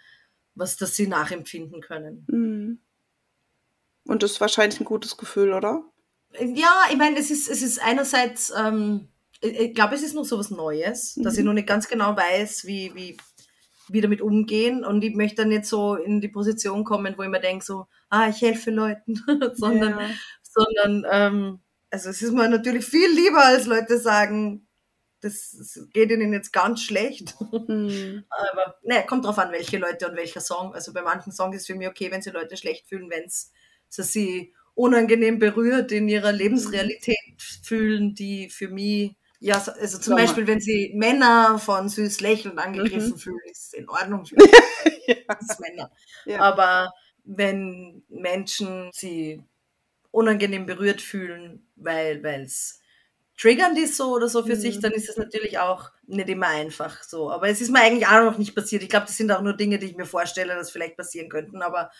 was 0.55 0.77
das 0.77 0.95
sie 0.95 1.07
nachempfinden 1.07 1.81
können. 1.81 2.25
Mhm. 2.27 2.79
Und 4.07 4.23
das 4.23 4.33
ist 4.33 4.41
wahrscheinlich 4.41 4.79
ein 4.79 4.85
gutes 4.85 5.17
Gefühl, 5.17 5.53
oder? 5.53 5.83
Ja, 6.39 6.85
ich 6.89 6.97
meine, 6.97 7.17
es 7.17 7.31
ist, 7.31 7.49
es 7.49 7.61
ist 7.61 7.81
einerseits, 7.81 8.51
ähm, 8.55 9.07
ich 9.41 9.73
glaube, 9.73 9.95
es 9.95 10.03
ist 10.03 10.13
noch 10.13 10.25
so 10.25 10.37
was 10.37 10.51
Neues, 10.51 11.17
mhm. 11.17 11.23
dass 11.23 11.35
ich 11.35 11.39
mhm. 11.39 11.47
noch 11.47 11.53
nicht 11.53 11.67
ganz 11.67 11.87
genau 11.87 12.15
weiß, 12.15 12.65
wie, 12.65 12.93
wie, 12.95 13.17
wie 13.89 14.01
damit 14.01 14.21
umgehen. 14.21 14.83
Und 14.83 15.03
ich 15.03 15.15
möchte 15.15 15.37
dann 15.37 15.49
nicht 15.49 15.65
so 15.65 15.95
in 15.95 16.21
die 16.21 16.29
Position 16.29 16.83
kommen, 16.83 17.15
wo 17.17 17.23
ich 17.23 17.29
mir 17.29 17.39
denke, 17.39 17.65
so, 17.65 17.87
ah, 18.09 18.29
ich 18.29 18.41
helfe 18.41 18.71
Leuten, 18.71 19.21
sondern, 19.55 19.99
ja. 19.99 20.09
sondern 20.41 21.05
ähm, 21.11 21.59
also 21.89 22.09
es 22.09 22.21
ist 22.21 22.33
mir 22.33 22.49
natürlich 22.49 22.85
viel 22.85 23.09
lieber, 23.09 23.43
als 23.43 23.65
Leute 23.65 23.97
sagen, 23.97 24.64
das 25.25 25.87
geht 25.93 26.11
ihnen 26.11 26.33
jetzt 26.33 26.53
ganz 26.53 26.81
schlecht. 26.81 27.35
Mhm. 27.51 28.23
Aber 28.29 28.77
ne, 28.83 29.05
kommt 29.05 29.25
drauf 29.25 29.37
an, 29.39 29.51
welche 29.51 29.77
Leute 29.77 30.07
und 30.09 30.15
welcher 30.15 30.41
Song. 30.41 30.73
Also 30.73 30.93
bei 30.93 31.01
manchen 31.01 31.31
Songs 31.31 31.55
ist 31.55 31.61
es 31.63 31.67
für 31.67 31.75
mich 31.75 31.87
okay, 31.87 32.11
wenn 32.11 32.21
sie 32.21 32.29
Leute 32.29 32.57
schlecht 32.57 32.87
fühlen, 32.87 33.09
wenn 33.09 33.25
es 33.25 33.51
sie 33.89 34.53
unangenehm 34.75 35.39
berührt 35.39 35.91
in 35.91 36.07
ihrer 36.07 36.31
Lebensrealität 36.31 37.41
fühlen, 37.63 38.13
die 38.13 38.49
für 38.49 38.67
mich 38.67 39.15
ja, 39.39 39.57
also 39.57 39.97
zum 39.97 40.13
Sommer. 40.13 40.21
Beispiel, 40.21 40.47
wenn 40.47 40.61
sie 40.61 40.91
Männer 40.95 41.59
von 41.59 41.89
süß 41.89 42.21
lächeln 42.21 42.57
angegriffen 42.57 43.11
mhm. 43.11 43.17
fühlen, 43.17 43.41
ist 43.51 43.67
es 43.67 43.73
in 43.73 43.89
Ordnung 43.89 44.25
für 44.25 44.35
ja. 44.37 45.15
Männer. 45.59 45.91
Ja. 46.25 46.39
Aber 46.39 46.93
wenn 47.23 48.03
Menschen 48.09 48.89
sie 48.93 49.43
unangenehm 50.11 50.65
berührt 50.65 51.01
fühlen, 51.01 51.67
weil 51.75 52.25
es 52.25 52.79
triggernd 53.37 53.77
ist 53.77 53.97
so 53.97 54.13
oder 54.13 54.27
so 54.27 54.43
für 54.43 54.55
mhm. 54.55 54.59
sich, 54.59 54.79
dann 54.79 54.93
ist 54.93 55.09
es 55.09 55.17
natürlich 55.17 55.59
auch 55.59 55.91
nicht 56.07 56.29
immer 56.29 56.47
einfach 56.47 57.03
so. 57.03 57.31
Aber 57.31 57.49
es 57.49 57.61
ist 57.61 57.71
mir 57.71 57.81
eigentlich 57.81 58.07
auch 58.07 58.23
noch 58.23 58.37
nicht 58.37 58.55
passiert. 58.55 58.83
Ich 58.83 58.89
glaube, 58.89 59.07
das 59.07 59.17
sind 59.17 59.31
auch 59.31 59.41
nur 59.41 59.53
Dinge, 59.53 59.79
die 59.79 59.87
ich 59.87 59.97
mir 59.97 60.05
vorstelle, 60.05 60.55
dass 60.55 60.71
vielleicht 60.71 60.97
passieren 60.97 61.29
könnten. 61.29 61.61
Aber, 61.61 61.91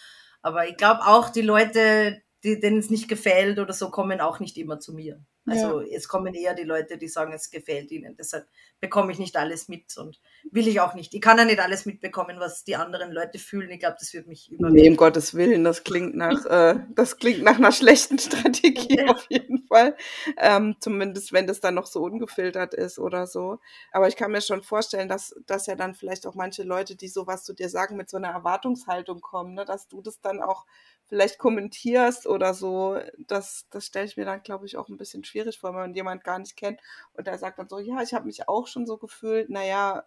aber 0.42 0.68
ich 0.68 0.78
glaube 0.78 1.02
auch, 1.06 1.30
die 1.30 1.42
Leute, 1.42 2.22
die, 2.46 2.60
denen 2.60 2.78
es 2.78 2.90
nicht 2.90 3.08
gefällt 3.08 3.60
oder 3.60 3.74
so, 3.74 3.90
kommen 3.90 4.22
auch 4.22 4.40
nicht 4.40 4.58
immer 4.58 4.80
zu 4.80 4.94
mir. 4.94 5.20
Also 5.48 5.82
ja. 5.82 5.96
es 5.96 6.08
kommen 6.08 6.34
eher 6.34 6.56
die 6.56 6.64
Leute, 6.64 6.98
die 6.98 7.08
sagen, 7.08 7.32
es 7.32 7.52
gefällt 7.52 7.92
ihnen. 7.92 8.16
Deshalb 8.18 8.48
bekomme 8.80 9.12
ich 9.12 9.20
nicht 9.20 9.38
alles 9.38 9.68
mit 9.68 9.96
und 9.98 10.20
will 10.52 10.68
ich 10.68 10.80
auch 10.80 10.96
nicht. 10.96 11.14
Ich 11.14 11.22
kann 11.22 11.38
ja 11.38 11.46
nicht 11.46 11.60
alles 11.60 11.86
mitbekommen, 11.86 12.40
was 12.40 12.64
die 12.64 12.76
anderen 12.76 13.12
Leute 13.12 13.38
fühlen. 13.38 13.70
Ich 13.70 13.80
glaube, 13.80 13.98
das 14.00 14.12
wird 14.14 14.26
mich 14.26 14.52
über. 14.52 14.72
Nee, 14.72 14.90
um 14.90 14.96
Gottes 14.96 15.36
Willen, 15.36 15.64
das 15.64 15.84
klingt 15.84 16.16
nach, 16.16 16.46
äh, 16.46 16.80
das 16.96 17.18
klingt 17.18 17.44
nach 17.44 17.58
einer 17.58 17.72
schlechten 17.72 18.18
Strategie 18.18 18.98
ja. 18.98 19.12
auf 19.12 19.28
jeden 19.30 19.68
Fall. 19.68 19.96
Ähm, 20.38 20.78
zumindest 20.80 21.32
wenn 21.32 21.46
das 21.46 21.60
dann 21.60 21.76
noch 21.76 21.86
so 21.86 22.02
ungefiltert 22.02 22.74
ist 22.74 22.98
oder 22.98 23.28
so. 23.28 23.60
Aber 23.92 24.08
ich 24.08 24.16
kann 24.16 24.32
mir 24.32 24.42
schon 24.42 24.64
vorstellen, 24.64 25.08
dass, 25.08 25.36
dass 25.46 25.68
ja 25.68 25.76
dann 25.76 25.94
vielleicht 25.94 26.26
auch 26.26 26.34
manche 26.34 26.64
Leute, 26.64 26.96
die 26.96 27.08
sowas 27.08 27.44
zu 27.44 27.54
dir 27.54 27.70
sagen, 27.70 27.98
mit 27.98 28.10
so 28.10 28.18
einer 28.18 28.30
Erwartungshaltung 28.30 29.22
kommen, 29.22 29.54
ne? 29.54 29.64
dass 29.64 29.88
du 29.88 30.02
das 30.02 30.22
dann 30.22 30.42
auch 30.42 30.66
vielleicht 31.08 31.38
kommentierst 31.38 32.28
oder 32.28 32.54
so, 32.54 33.00
das, 33.18 33.68
das 33.70 33.86
stelle 33.86 34.06
ich 34.06 34.18
mir 34.18 34.26
dann, 34.26 34.44
glaube 34.44 34.66
ich, 34.66 34.78
auch 34.78 34.90
ein 34.90 34.98
bisschen 34.98 35.24
schwierig 35.24 35.60
vor, 35.60 35.72
wenn 35.72 35.82
man 35.82 35.94
jemand 35.94 36.24
gar 36.24 36.40
nicht 36.40 36.56
kennt 36.56 36.80
und 37.14 37.28
der 37.28 37.38
sagt 37.38 37.60
dann 37.60 37.70
so, 37.70 37.80
ja, 37.80 38.02
ich 38.02 38.14
habe 38.14 38.26
mich 38.26 38.48
auch 38.48 38.68
schon 38.68 38.86
so 38.86 38.98
gefühlt, 38.98 39.50
naja, 39.50 40.04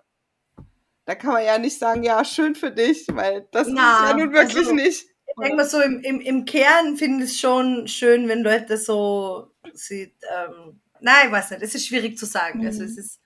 da 1.05 1.15
kann 1.15 1.33
man 1.33 1.45
ja 1.45 1.59
nicht 1.59 1.79
sagen, 1.79 2.03
ja, 2.03 2.25
schön 2.25 2.55
für 2.55 2.71
dich, 2.71 3.07
weil 3.13 3.49
das 3.53 3.69
ja, 3.69 3.73
ist 3.73 4.11
ja 4.11 4.17
nun 4.17 4.33
wirklich 4.33 4.59
also, 4.59 4.75
nicht. 4.75 5.07
Ich 5.27 5.35
denke 5.43 5.57
mal 5.57 5.65
so, 5.65 5.81
im, 5.81 6.01
im, 6.01 6.21
im 6.21 6.45
Kern 6.45 6.97
finde 6.97 7.25
ich 7.25 7.33
es 7.33 7.41
schon 7.41 7.87
schön, 7.87 8.29
wenn 8.29 8.43
Leute 8.43 8.77
so 8.77 9.53
sieht, 9.73 10.15
ähm, 10.37 10.81
nein, 11.01 11.27
ich 11.27 11.33
weiß 11.33 11.51
nicht, 11.51 11.63
es 11.63 11.75
ist 11.75 11.87
schwierig 11.87 12.19
zu 12.19 12.27
sagen. 12.27 12.67
Also 12.67 12.81
mhm. 12.81 12.89
Also 12.89 13.01
es 13.01 13.07
ist, 13.07 13.21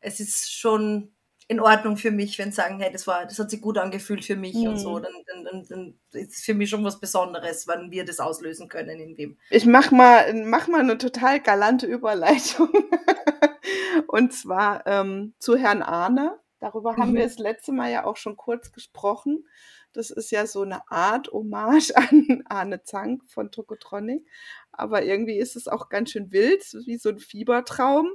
es 0.00 0.20
ist 0.20 0.52
schon 0.52 1.13
in 1.46 1.60
Ordnung 1.60 1.96
für 1.96 2.10
mich, 2.10 2.38
wenn 2.38 2.50
sie 2.50 2.56
sagen, 2.56 2.80
hey, 2.80 2.90
das 2.90 3.06
war, 3.06 3.24
das 3.26 3.38
hat 3.38 3.50
sich 3.50 3.60
gut 3.60 3.76
angefühlt 3.76 4.24
für 4.24 4.36
mich 4.36 4.54
mhm. 4.54 4.68
und 4.68 4.78
so, 4.78 4.98
mhm. 4.98 5.02
dann, 5.02 5.12
dann, 5.26 5.44
dann, 5.44 5.98
dann 6.12 6.22
ist 6.22 6.38
es 6.38 6.44
für 6.44 6.54
mich 6.54 6.70
schon 6.70 6.84
was 6.84 7.00
Besonderes, 7.00 7.68
wenn 7.68 7.90
wir 7.90 8.04
das 8.04 8.20
auslösen 8.20 8.68
können 8.68 8.98
in 8.98 9.16
wem. 9.16 9.38
Ich 9.50 9.66
mach 9.66 9.90
mal, 9.90 10.32
mach 10.44 10.68
mal 10.68 10.80
eine 10.80 10.98
total 10.98 11.40
galante 11.40 11.86
Überleitung. 11.86 12.70
und 14.08 14.32
zwar 14.32 14.86
ähm, 14.86 15.34
zu 15.38 15.56
Herrn 15.56 15.82
Arne. 15.82 16.38
Darüber 16.60 16.96
haben 16.96 17.10
mhm. 17.10 17.16
wir 17.16 17.24
das 17.24 17.38
letzte 17.38 17.72
Mal 17.72 17.90
ja 17.90 18.04
auch 18.04 18.16
schon 18.16 18.36
kurz 18.36 18.72
gesprochen. 18.72 19.44
Das 19.92 20.10
ist 20.10 20.30
ja 20.30 20.46
so 20.46 20.62
eine 20.62 20.90
Art 20.90 21.30
Hommage 21.32 21.90
an 21.94 22.42
Arne 22.46 22.82
Zank 22.82 23.22
von 23.26 23.50
Tokotronic. 23.50 24.26
Aber 24.72 25.04
irgendwie 25.04 25.38
ist 25.38 25.56
es 25.56 25.68
auch 25.68 25.88
ganz 25.88 26.10
schön 26.10 26.32
wild, 26.32 26.62
wie 26.86 26.98
so 26.98 27.10
ein 27.10 27.18
Fiebertraum. 27.18 28.08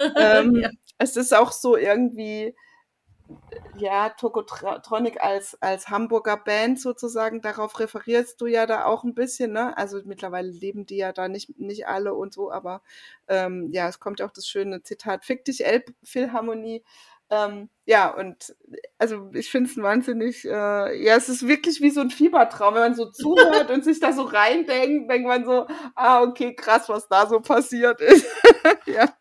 ähm, 0.16 0.56
ja. 0.56 0.70
Es 0.96 1.16
ist 1.16 1.34
auch 1.34 1.52
so 1.52 1.76
irgendwie, 1.76 2.56
ja, 3.76 4.10
Tokotronic 4.10 5.22
als, 5.22 5.60
als 5.60 5.88
Hamburger 5.88 6.36
Band 6.36 6.80
sozusagen, 6.80 7.40
darauf 7.40 7.78
referierst 7.78 8.40
du 8.40 8.46
ja 8.46 8.66
da 8.66 8.84
auch 8.84 9.04
ein 9.04 9.14
bisschen, 9.14 9.52
ne? 9.52 9.76
Also 9.76 10.00
mittlerweile 10.04 10.50
leben 10.50 10.86
die 10.86 10.96
ja 10.96 11.12
da 11.12 11.28
nicht, 11.28 11.58
nicht 11.58 11.86
alle 11.86 12.14
und 12.14 12.32
so, 12.32 12.50
aber 12.50 12.82
ähm, 13.28 13.68
ja, 13.72 13.88
es 13.88 14.00
kommt 14.00 14.20
ja 14.20 14.26
auch 14.26 14.32
das 14.32 14.46
schöne 14.46 14.82
Zitat, 14.82 15.24
Fick 15.24 15.44
dich 15.44 15.64
Elbphilharmonie. 15.64 16.82
Ähm, 17.30 17.68
ja, 17.84 18.08
und 18.14 18.56
also 18.96 19.30
ich 19.34 19.50
finde 19.50 19.68
es 19.70 19.76
wahnsinnig, 19.76 20.46
äh, 20.46 21.04
ja, 21.04 21.16
es 21.16 21.28
ist 21.28 21.46
wirklich 21.46 21.82
wie 21.82 21.90
so 21.90 22.00
ein 22.00 22.10
Fiebertraum, 22.10 22.74
wenn 22.74 22.80
man 22.80 22.94
so 22.94 23.10
zuhört 23.10 23.70
und 23.70 23.84
sich 23.84 24.00
da 24.00 24.12
so 24.12 24.22
reindenkt, 24.22 25.10
denkt 25.10 25.28
man 25.28 25.44
so, 25.44 25.66
ah, 25.94 26.22
okay, 26.22 26.54
krass, 26.54 26.88
was 26.88 27.06
da 27.08 27.26
so 27.26 27.40
passiert 27.40 28.00
ist. 28.00 28.26
ja. 28.86 29.14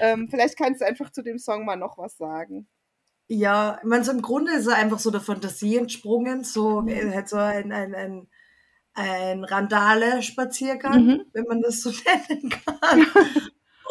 Ähm, 0.00 0.28
vielleicht 0.30 0.58
kannst 0.58 0.82
du 0.82 0.86
einfach 0.86 1.10
zu 1.10 1.22
dem 1.22 1.38
Song 1.38 1.64
mal 1.64 1.76
noch 1.76 1.96
was 1.96 2.18
sagen. 2.18 2.68
Ja, 3.28 3.80
meine, 3.84 4.04
so 4.04 4.12
im 4.12 4.22
Grunde 4.22 4.52
ist 4.52 4.66
er 4.66 4.76
einfach 4.76 5.00
so 5.00 5.10
der 5.10 5.20
Fantasie 5.20 5.76
entsprungen, 5.76 6.44
so 6.44 6.82
mhm. 6.82 7.12
halt 7.12 7.28
so 7.28 7.36
ein, 7.36 7.72
ein, 7.72 7.94
ein, 7.94 8.28
ein 8.94 9.44
Randale-Spaziergang, 9.44 11.04
mhm. 11.04 11.22
wenn 11.32 11.44
man 11.44 11.60
das 11.60 11.82
so 11.82 11.90
nennen 12.30 12.50
kann. 12.50 13.06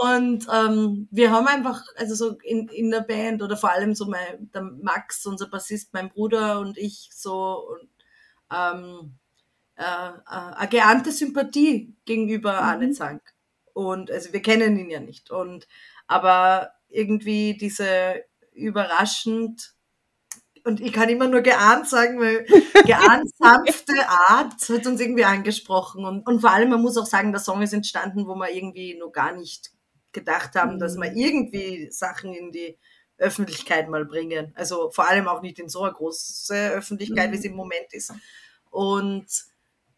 Und 0.01 0.47
ähm, 0.53 1.07
wir 1.11 1.31
haben 1.31 1.47
einfach, 1.47 1.83
also 1.95 2.15
so 2.15 2.37
in, 2.43 2.67
in 2.69 2.91
der 2.91 3.01
Band 3.01 3.41
oder 3.41 3.55
vor 3.55 3.71
allem 3.71 3.95
so 3.95 4.05
mein, 4.05 4.49
der 4.53 4.61
Max, 4.61 5.25
unser 5.25 5.47
Bassist, 5.47 5.93
mein 5.93 6.09
Bruder 6.09 6.59
und 6.59 6.77
ich 6.77 7.09
so 7.13 7.69
und, 7.69 7.89
ähm, 8.51 9.17
äh, 9.77 9.83
äh, 9.83 10.13
eine 10.27 10.69
geahnte 10.69 11.11
Sympathie 11.11 11.95
gegenüber 12.05 12.53
mhm. 12.53 12.67
Arne 12.67 12.91
Zank. 12.91 13.21
Und 13.73 14.09
also 14.11 14.31
wir 14.33 14.41
kennen 14.41 14.77
ihn 14.77 14.89
ja 14.89 14.99
nicht. 14.99 15.31
Und 15.31 15.67
aber 16.07 16.71
irgendwie 16.89 17.57
diese 17.57 18.23
überraschend 18.55 19.75
und 20.65 20.81
ich 20.81 20.91
kann 20.91 21.09
immer 21.09 21.27
nur 21.27 21.41
geahnt 21.41 21.87
sagen, 21.87 22.19
weil 22.19 22.43
geahnt 22.87 23.29
sanfte 23.37 24.09
Art 24.09 24.53
hat 24.67 24.87
uns 24.87 24.99
irgendwie 24.99 25.23
angesprochen. 25.23 26.03
Und, 26.05 26.27
und 26.27 26.41
vor 26.41 26.51
allem, 26.51 26.69
man 26.69 26.81
muss 26.81 26.97
auch 26.97 27.05
sagen, 27.05 27.31
der 27.31 27.39
Song 27.39 27.61
ist 27.61 27.73
entstanden, 27.73 28.25
wo 28.25 28.33
wir 28.33 28.51
irgendwie 28.51 28.97
noch 28.97 29.11
gar 29.11 29.35
nicht 29.35 29.71
gedacht 30.11 30.55
haben, 30.55 30.79
dass 30.79 30.97
wir 30.97 31.11
mhm. 31.11 31.17
irgendwie 31.17 31.91
Sachen 31.91 32.33
in 32.33 32.51
die 32.51 32.79
Öffentlichkeit 33.19 33.89
mal 33.89 34.05
bringen. 34.05 34.53
Also 34.55 34.89
vor 34.89 35.07
allem 35.07 35.27
auch 35.27 35.43
nicht 35.43 35.59
in 35.59 35.69
so 35.69 35.83
eine 35.83 35.93
große 35.93 36.71
Öffentlichkeit, 36.71 37.31
wie 37.31 37.37
es 37.37 37.43
mhm. 37.43 37.51
im 37.51 37.57
Moment 37.57 37.93
ist. 37.93 38.11
Und 38.71 39.27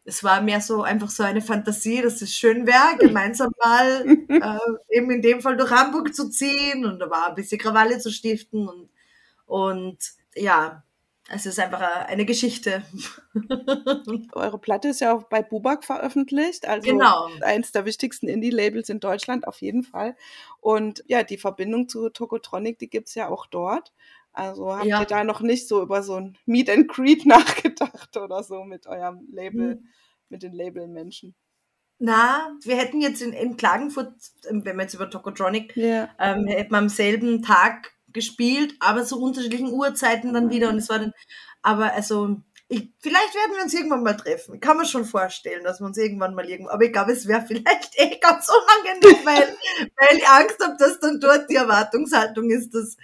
es 0.07 0.23
war 0.23 0.41
mehr 0.41 0.61
so 0.61 0.83
einfach 0.83 1.09
so 1.09 1.21
eine 1.23 1.41
Fantasie, 1.41 2.01
dass 2.01 2.21
es 2.21 2.33
schön 2.33 2.65
wäre, 2.65 2.97
gemeinsam 2.99 3.51
mal 3.63 4.05
äh, 4.29 4.97
eben 4.97 5.11
in 5.11 5.21
dem 5.21 5.41
Fall 5.41 5.57
durch 5.57 5.69
Hamburg 5.69 6.15
zu 6.15 6.29
ziehen 6.29 6.85
und 6.85 6.99
da 6.99 7.09
war 7.09 7.27
ein 7.27 7.35
bisschen 7.35 7.59
Krawalle 7.59 7.99
zu 7.99 8.09
stiften 8.09 8.67
und, 8.69 8.89
und 9.45 9.97
ja, 10.33 10.83
es 11.29 11.45
ist 11.45 11.59
einfach 11.59 11.81
eine 11.81 12.25
Geschichte. 12.25 12.83
Eure 14.31 14.59
Platte 14.59 14.87
ist 14.87 15.01
ja 15.01 15.13
auch 15.13 15.23
bei 15.23 15.41
Bubak 15.41 15.83
veröffentlicht, 15.83 16.65
also 16.65 16.89
genau. 16.89 17.27
eins 17.41 17.73
der 17.73 17.83
wichtigsten 17.83 18.29
Indie-Labels 18.29 18.87
in 18.87 19.01
Deutschland 19.01 19.45
auf 19.45 19.61
jeden 19.61 19.83
Fall. 19.83 20.15
Und 20.61 21.03
ja, 21.07 21.23
die 21.23 21.37
Verbindung 21.37 21.89
zu 21.89 22.09
Tokotronic, 22.09 22.79
die 22.79 22.89
gibt 22.89 23.09
es 23.09 23.15
ja 23.15 23.27
auch 23.27 23.45
dort. 23.45 23.91
Also 24.37 24.75
habt 24.75 24.85
ja. 24.85 24.99
ihr 24.99 25.05
da 25.07 25.23
noch 25.23 25.41
nicht 25.41 25.67
so 25.67 25.81
über 25.81 26.03
so 26.03 26.15
ein 26.15 26.37
Meet 26.45 26.69
and 26.69 26.87
Greet 26.87 27.25
nachgedacht 27.25 28.15
oder 28.17 28.43
so 28.43 28.63
mit 28.63 28.85
eurem 28.85 29.27
Label, 29.31 29.71
hm. 29.71 29.87
mit 30.29 30.43
den 30.43 30.53
Labelmenschen? 30.53 31.35
Na, 31.97 32.55
wir 32.61 32.77
hätten 32.77 33.01
jetzt 33.01 33.23
in, 33.23 33.33
in 33.33 33.57
Klagenfurt, 33.57 34.13
ähm, 34.47 34.63
wenn 34.63 34.75
wir 34.75 34.83
jetzt 34.83 34.93
über 34.93 35.09
Tokotronic, 35.09 35.75
ja. 35.75 36.09
ähm, 36.19 36.45
hätten 36.45 36.71
wir 36.71 36.77
am 36.77 36.89
selben 36.89 37.41
Tag 37.41 37.93
gespielt, 38.13 38.75
aber 38.79 39.03
zu 39.03 39.19
unterschiedlichen 39.19 39.71
Uhrzeiten 39.71 40.33
dann 40.33 40.51
wieder. 40.51 40.69
Und 40.69 40.77
es 40.77 40.89
war 40.89 40.99
dann, 40.99 41.13
aber 41.63 41.93
also, 41.93 42.37
ich, 42.67 42.91
vielleicht 42.99 43.33
werden 43.33 43.55
wir 43.55 43.63
uns 43.63 43.73
irgendwann 43.73 44.03
mal 44.03 44.13
treffen. 44.13 44.53
Ich 44.55 44.61
kann 44.61 44.77
mir 44.77 44.85
schon 44.85 45.05
vorstellen, 45.05 45.63
dass 45.63 45.79
wir 45.79 45.87
uns 45.87 45.97
irgendwann 45.97 46.35
mal 46.35 46.47
irgendwo, 46.47 46.69
aber 46.69 46.83
ich 46.83 46.93
glaube, 46.93 47.13
es 47.13 47.27
wäre 47.27 47.41
vielleicht 47.47 47.97
eh 47.97 48.19
ganz 48.19 48.47
unangenehm, 48.47 49.25
weil, 49.25 49.57
weil 49.97 50.17
ich 50.17 50.27
Angst 50.27 50.63
habe, 50.63 50.75
dass 50.77 50.99
dann 50.99 51.19
dort 51.19 51.49
die 51.49 51.55
Erwartungshaltung 51.55 52.51
ist, 52.51 52.75
dass, 52.75 52.97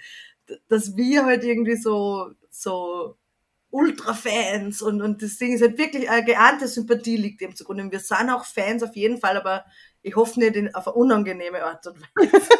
dass 0.68 0.96
wir 0.96 1.24
halt 1.24 1.44
irgendwie 1.44 1.76
so, 1.76 2.30
so 2.50 3.16
Ultra-Fans 3.74 4.82
und, 4.82 5.02
und 5.02 5.20
das 5.20 5.36
Ding 5.36 5.52
ist 5.52 5.60
halt 5.60 5.78
wirklich 5.78 6.08
eine 6.08 6.24
geahnte 6.24 6.68
Sympathie 6.68 7.16
liegt 7.16 7.40
dem 7.40 7.56
zugrunde. 7.56 7.82
Und 7.82 7.90
wir 7.90 7.98
sind 7.98 8.30
auch 8.30 8.44
Fans 8.44 8.84
auf 8.84 8.94
jeden 8.94 9.18
Fall, 9.18 9.36
aber 9.36 9.64
ich 10.00 10.14
hoffe 10.14 10.38
nicht 10.38 10.54
in, 10.54 10.72
auf 10.76 10.86
eine 10.86 10.94
unangenehme 10.94 11.64
Art 11.64 11.84
und 11.88 12.00
Weise. 12.00 12.30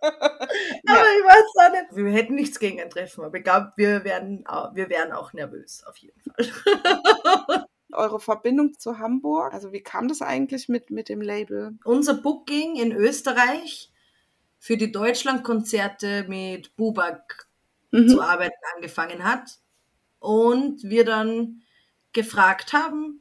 aber 0.00 1.06
ich 1.18 1.24
weiß 1.24 1.44
auch 1.56 1.72
nicht. 1.72 1.96
Wir 1.96 2.12
hätten 2.12 2.36
nichts 2.36 2.60
gegen 2.60 2.80
ein 2.80 2.88
Treffen, 2.88 3.24
aber 3.24 3.36
ich 3.38 3.42
glaube, 3.42 3.72
wir 3.74 4.04
werden, 4.04 4.44
wir 4.74 4.88
wären 4.88 5.10
auch 5.10 5.32
nervös, 5.32 5.82
auf 5.88 5.96
jeden 5.96 6.20
Fall. 6.20 7.66
Eure 7.92 8.20
Verbindung 8.20 8.78
zu 8.78 8.98
Hamburg, 8.98 9.54
also 9.54 9.72
wie 9.72 9.82
kam 9.82 10.06
das 10.06 10.22
eigentlich 10.22 10.68
mit, 10.68 10.90
mit 10.90 11.08
dem 11.08 11.20
Label? 11.20 11.78
Unser 11.84 12.14
Booking 12.14 12.76
in 12.76 12.92
Österreich 12.92 13.90
für 14.58 14.76
die 14.76 14.92
Deutschlandkonzerte 14.92 16.24
mit 16.28 16.74
Bubak 16.76 17.48
mhm. 17.90 18.08
zu 18.08 18.20
arbeiten 18.20 18.54
angefangen 18.74 19.24
hat 19.24 19.58
und 20.18 20.82
wir 20.82 21.04
dann 21.04 21.62
gefragt 22.12 22.72
haben, 22.72 23.20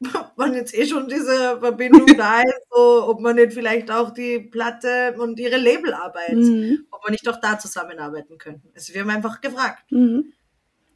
wann 0.36 0.54
jetzt 0.54 0.74
eh 0.74 0.86
schon 0.86 1.08
diese 1.08 1.58
Verbindung 1.60 2.06
da 2.16 2.40
ist 2.40 2.66
so, 2.70 3.08
ob 3.08 3.20
man 3.20 3.36
nicht 3.36 3.52
vielleicht 3.52 3.90
auch 3.90 4.10
die 4.10 4.38
Platte 4.38 5.14
und 5.18 5.38
ihre 5.38 5.56
Labelarbeit, 5.56 6.34
mhm. 6.34 6.86
ob 6.90 7.02
man 7.04 7.12
nicht 7.12 7.28
auch 7.28 7.40
da 7.40 7.58
zusammenarbeiten 7.58 8.38
könnten. 8.38 8.70
Also 8.74 8.92
wir 8.92 9.02
haben 9.02 9.10
einfach 9.10 9.40
gefragt. 9.40 9.90
Mhm. 9.90 10.32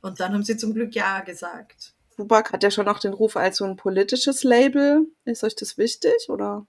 Und 0.03 0.20
dann 0.20 0.33
haben 0.33 0.44
sie 0.44 0.57
zum 0.57 0.75
Glück 0.75 0.94
Ja 0.94 1.20
gesagt. 1.20 1.94
Bubak 2.16 2.53
hat 2.53 2.62
ja 2.62 2.70
schon 2.70 2.88
auch 2.88 2.99
den 2.99 3.12
Ruf 3.12 3.37
als 3.37 3.59
so 3.59 3.64
ein 3.64 3.77
politisches 3.77 4.44
Label. 4.44 5.07
Ist 5.25 5.44
euch 5.44 5.57
das 5.57 5.79
wichtig 5.79 6.29
oder? 6.29 6.66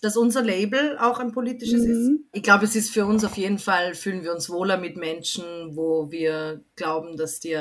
Dass 0.00 0.16
unser 0.16 0.42
Label 0.42 0.96
auch 0.98 1.18
ein 1.18 1.32
politisches 1.32 1.82
mhm. 1.82 1.90
ist. 1.90 2.10
Ich 2.32 2.42
glaube, 2.42 2.64
es 2.64 2.76
ist 2.76 2.90
für 2.90 3.04
uns 3.04 3.24
auf 3.24 3.36
jeden 3.36 3.58
Fall, 3.58 3.94
fühlen 3.94 4.22
wir 4.22 4.32
uns 4.32 4.48
wohler 4.48 4.76
mit 4.76 4.96
Menschen, 4.96 5.44
wo 5.76 6.10
wir 6.10 6.62
glauben, 6.76 7.16
dass 7.16 7.40
die 7.40 7.56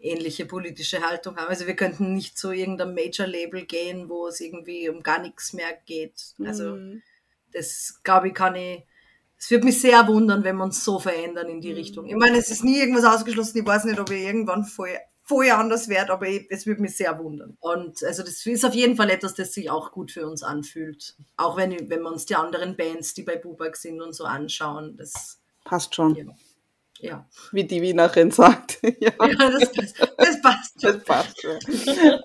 ähnliche 0.00 0.46
politische 0.46 1.02
Haltung 1.02 1.36
haben. 1.36 1.48
Also 1.48 1.66
wir 1.66 1.76
könnten 1.76 2.14
nicht 2.14 2.38
zu 2.38 2.50
irgendeinem 2.50 2.94
Major-Label 2.94 3.66
gehen, 3.66 4.08
wo 4.08 4.26
es 4.26 4.40
irgendwie 4.40 4.88
um 4.88 5.02
gar 5.02 5.20
nichts 5.20 5.52
mehr 5.52 5.72
geht. 5.86 6.34
Also 6.44 6.76
mhm. 6.76 7.02
das, 7.52 8.00
glaube 8.02 8.28
ich, 8.28 8.34
kann 8.34 8.56
ich, 8.56 8.84
es 9.38 9.50
würde 9.50 9.64
mich 9.64 9.80
sehr 9.80 10.06
wundern, 10.06 10.44
wenn 10.44 10.56
wir 10.56 10.64
uns 10.64 10.84
so 10.84 10.98
verändern 10.98 11.48
in 11.48 11.60
die 11.60 11.70
mhm. 11.70 11.76
Richtung. 11.76 12.06
Ich 12.06 12.16
meine, 12.16 12.38
es 12.38 12.50
ist 12.50 12.64
nie 12.64 12.78
irgendwas 12.78 13.04
ausgeschlossen. 13.04 13.58
Ich 13.58 13.66
weiß 13.66 13.84
nicht, 13.84 14.00
ob 14.00 14.10
ich 14.10 14.22
irgendwann 14.22 14.64
voll, 14.64 14.90
vorher 15.30 15.58
anders 15.58 15.88
werde, 15.88 16.12
aber 16.12 16.26
es 16.50 16.66
würde 16.66 16.82
mich 16.82 16.96
sehr 16.96 17.16
wundern. 17.20 17.56
Und 17.60 18.02
also 18.02 18.24
das 18.24 18.44
ist 18.44 18.64
auf 18.64 18.74
jeden 18.74 18.96
Fall 18.96 19.10
etwas, 19.10 19.34
das 19.34 19.54
sich 19.54 19.70
auch 19.70 19.92
gut 19.92 20.10
für 20.10 20.26
uns 20.26 20.42
anfühlt. 20.42 21.14
Auch 21.36 21.56
wenn, 21.56 21.70
wenn 21.88 22.02
wir 22.02 22.10
uns 22.10 22.26
die 22.26 22.34
anderen 22.34 22.76
Bands, 22.76 23.14
die 23.14 23.22
bei 23.22 23.36
Bubak 23.36 23.76
sind 23.76 24.02
und 24.02 24.12
so 24.12 24.24
anschauen, 24.24 24.96
das 24.96 25.40
passt 25.64 25.94
schon. 25.94 26.16
Ja. 26.16 26.24
Ja. 26.98 27.28
Wie 27.52 27.62
die 27.62 27.80
Wienerin 27.80 28.32
sagt. 28.32 28.80
ja. 28.82 29.12
ja, 29.20 29.50
das 29.50 29.72
passt. 29.72 30.00
Das 30.18 30.42
passt. 30.42 30.84
Das 30.84 31.04
passt 31.04 31.42
ja. 31.44 32.20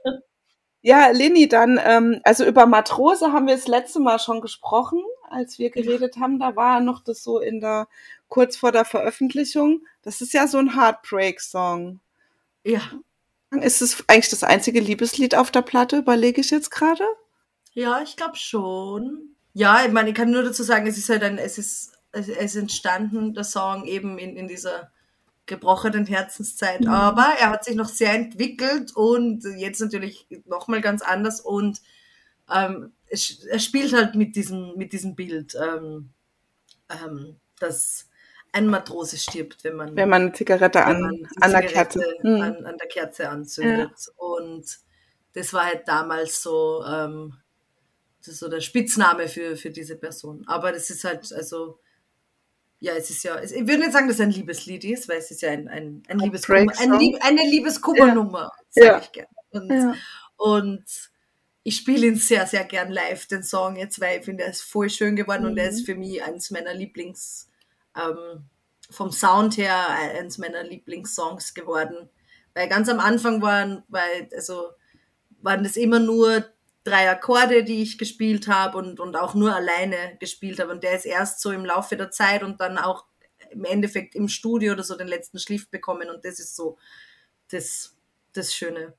ja, 0.82 1.08
Leni, 1.12 1.48
dann, 1.48 1.80
ähm, 1.86 2.20
also 2.24 2.44
über 2.44 2.66
Matrose 2.66 3.32
haben 3.32 3.46
wir 3.46 3.56
das 3.56 3.68
letzte 3.68 4.00
Mal 4.00 4.18
schon 4.18 4.42
gesprochen, 4.42 5.00
als 5.30 5.60
wir 5.60 5.70
geredet 5.70 6.18
haben. 6.18 6.40
Da 6.40 6.56
war 6.56 6.82
noch 6.82 7.04
das 7.04 7.24
so 7.24 7.40
in 7.40 7.62
der, 7.62 7.88
kurz 8.30 8.58
vor 8.58 8.72
der 8.72 8.84
Veröffentlichung. 8.84 9.86
Das 10.02 10.22
ist 10.22 10.34
ja 10.34 10.48
so 10.48 10.58
ein 10.58 10.76
Heartbreak-Song. 10.76 12.00
Ja. 12.66 12.82
Ist 13.62 13.82
es 13.82 14.04
eigentlich 14.08 14.30
das 14.30 14.44
einzige 14.44 14.80
Liebeslied 14.80 15.36
auf 15.36 15.52
der 15.52 15.62
Platte, 15.62 15.98
überlege 15.98 16.42
ich 16.42 16.52
jetzt 16.52 16.72
gerade? 16.72 17.06
Ja, 17.74 18.02
ich 18.02 18.18
glaube 18.18 18.36
schon. 18.36 19.36
Ja, 19.54 19.86
ich 19.86 19.92
meine, 19.92 20.10
ich 20.10 20.16
kann 20.16 20.32
nur 20.32 20.44
dazu 20.44 20.64
sagen, 20.64 20.88
es 20.88 20.98
ist 20.98 21.10
halt 21.10 21.24
ein, 21.24 21.38
es 21.38 21.58
ist 21.58 21.96
es 22.16 22.30
ist 22.30 22.56
entstanden, 22.56 23.34
der 23.34 23.44
Song, 23.44 23.86
eben 23.86 24.18
in, 24.18 24.38
in 24.38 24.48
dieser 24.48 24.92
gebrochenen 25.46 26.06
Herzenszeit. 26.06 26.82
Mhm. 26.82 26.88
Aber 26.88 27.28
er 27.40 27.50
hat 27.50 27.66
sich 27.66 27.76
noch 27.76 27.90
sehr 27.90 28.14
entwickelt 28.14 28.96
und 28.96 29.44
jetzt 29.58 29.82
natürlich 29.82 30.26
nochmal 30.46 30.82
ganz 30.82 31.02
anders 31.02 31.42
und 31.42 31.82
ähm, 32.50 32.94
es, 33.08 33.44
er 33.46 33.60
spielt 33.60 33.94
halt 33.94 34.16
mit 34.16 34.36
diesem, 34.36 34.76
mit 34.78 34.94
diesem 34.94 35.16
Bild, 35.16 35.56
ähm, 35.56 36.12
ähm, 36.90 37.36
dass 37.60 38.08
ein 38.56 38.68
Matrose 38.68 39.18
stirbt, 39.18 39.66
wenn 39.66 39.76
man, 39.76 39.96
wenn 39.98 40.08
man 40.08 40.22
eine 40.24 40.32
Zigarette 40.32 40.86
an, 40.86 41.28
an 41.42 41.52
der 41.52 41.64
Kerze 41.64 42.00
mhm. 42.24 42.42
an, 42.42 42.66
an, 42.66 42.78
der 42.78 42.88
Kerze 42.88 43.30
anzündet. 43.30 43.92
Ja. 43.92 44.14
Und 44.16 44.66
das 45.34 45.52
war 45.52 45.66
halt 45.66 45.86
damals 45.88 46.42
so, 46.42 46.82
ähm, 46.88 47.34
so 48.22 48.48
der 48.48 48.62
Spitzname 48.62 49.28
für, 49.28 49.58
für 49.58 49.72
diese 49.72 49.98
Person. 49.98 50.46
Aber 50.48 50.72
das 50.72 50.90
ist 50.90 51.04
halt, 51.04 51.34
also 51.34 51.80
ja, 52.80 52.94
es 52.94 53.10
ist 53.10 53.24
ja, 53.24 53.42
ich 53.42 53.52
würde 53.52 53.80
nicht 53.80 53.92
sagen, 53.92 54.08
dass 54.08 54.16
es 54.16 54.22
ein 54.22 54.32
Liebeslied 54.32 54.86
ist, 54.86 55.10
weil 55.10 55.18
es 55.18 55.32
ist 55.32 55.42
ja 55.42 55.52
ein, 55.52 55.68
ein, 55.68 56.04
ein 56.08 56.20
Liebeskummer, 56.20 56.72
ein 56.80 56.94
Lieb, 56.94 57.18
eine 57.20 57.42
Liebeskummernummer, 57.42 58.52
ja. 58.76 58.84
sage 58.86 59.04
ich 59.04 59.12
gerne. 59.12 59.30
Und, 59.52 59.70
ja. 59.70 59.96
und 60.38 60.86
ich 61.64 61.76
spiele 61.76 62.08
ihn 62.08 62.16
sehr, 62.16 62.48
sehr 62.48 62.64
gern 62.64 62.90
live, 62.90 63.28
den 63.28 63.44
Song 63.44 63.76
jetzt, 63.76 64.00
weil 64.00 64.20
ich 64.20 64.26
finde, 64.26 64.44
er 64.46 64.52
ist 64.52 64.62
voll 64.62 64.90
schön 64.90 65.18
geworden 65.18 65.44
mhm. 65.44 65.50
und 65.50 65.58
er 65.58 65.68
ist 65.68 65.82
mhm. 65.82 65.86
für 65.86 65.96
mich 65.96 66.24
eines 66.24 66.52
meiner 66.52 66.74
Lieblings, 66.74 67.50
ähm, 67.96 68.46
vom 68.90 69.12
Sound 69.12 69.58
her, 69.58 69.90
eines 69.90 70.38
meiner 70.38 70.64
Lieblingssongs 70.64 71.54
geworden. 71.54 72.10
Weil 72.54 72.70
ganz 72.70 72.90
am 72.90 73.00
Anfang 73.00 73.42
waren, 73.42 73.84
weil, 73.88 74.30
also, 74.36 74.72
waren 75.42 75.64
das 75.64 75.76
immer 75.76 76.00
nur 76.00 76.46
drei 76.84 77.10
Akkorde, 77.10 77.64
die 77.64 77.82
ich 77.82 77.98
gespielt 77.98 78.48
habe 78.48 78.78
und, 78.78 79.00
und 79.00 79.16
auch 79.16 79.34
nur 79.34 79.56
alleine 79.56 80.18
gespielt 80.20 80.60
habe. 80.60 80.72
Und 80.72 80.84
der 80.84 80.96
ist 80.96 81.06
erst 81.06 81.42
so 81.42 81.52
im 81.52 81.66
Laufe 81.66 81.98
der 81.98 82.12
Zeit 82.12 82.44
und 82.44 82.62
dann 82.62 82.78
auch 82.78 83.06
im 83.50 83.64
Endeffekt 83.66 84.16
im 84.16 84.28
Studio 84.28 84.74
oder 84.74 84.84
so 84.84 84.96
den 84.96 85.08
letzten 85.08 85.40
Schliff 85.40 85.70
bekommen. 85.70 86.10
Und 86.10 86.24
das 86.26 86.40
ist 86.40 86.56
so 86.56 86.78
das, 87.50 87.96
das 88.34 88.54
Schöne 88.54 88.94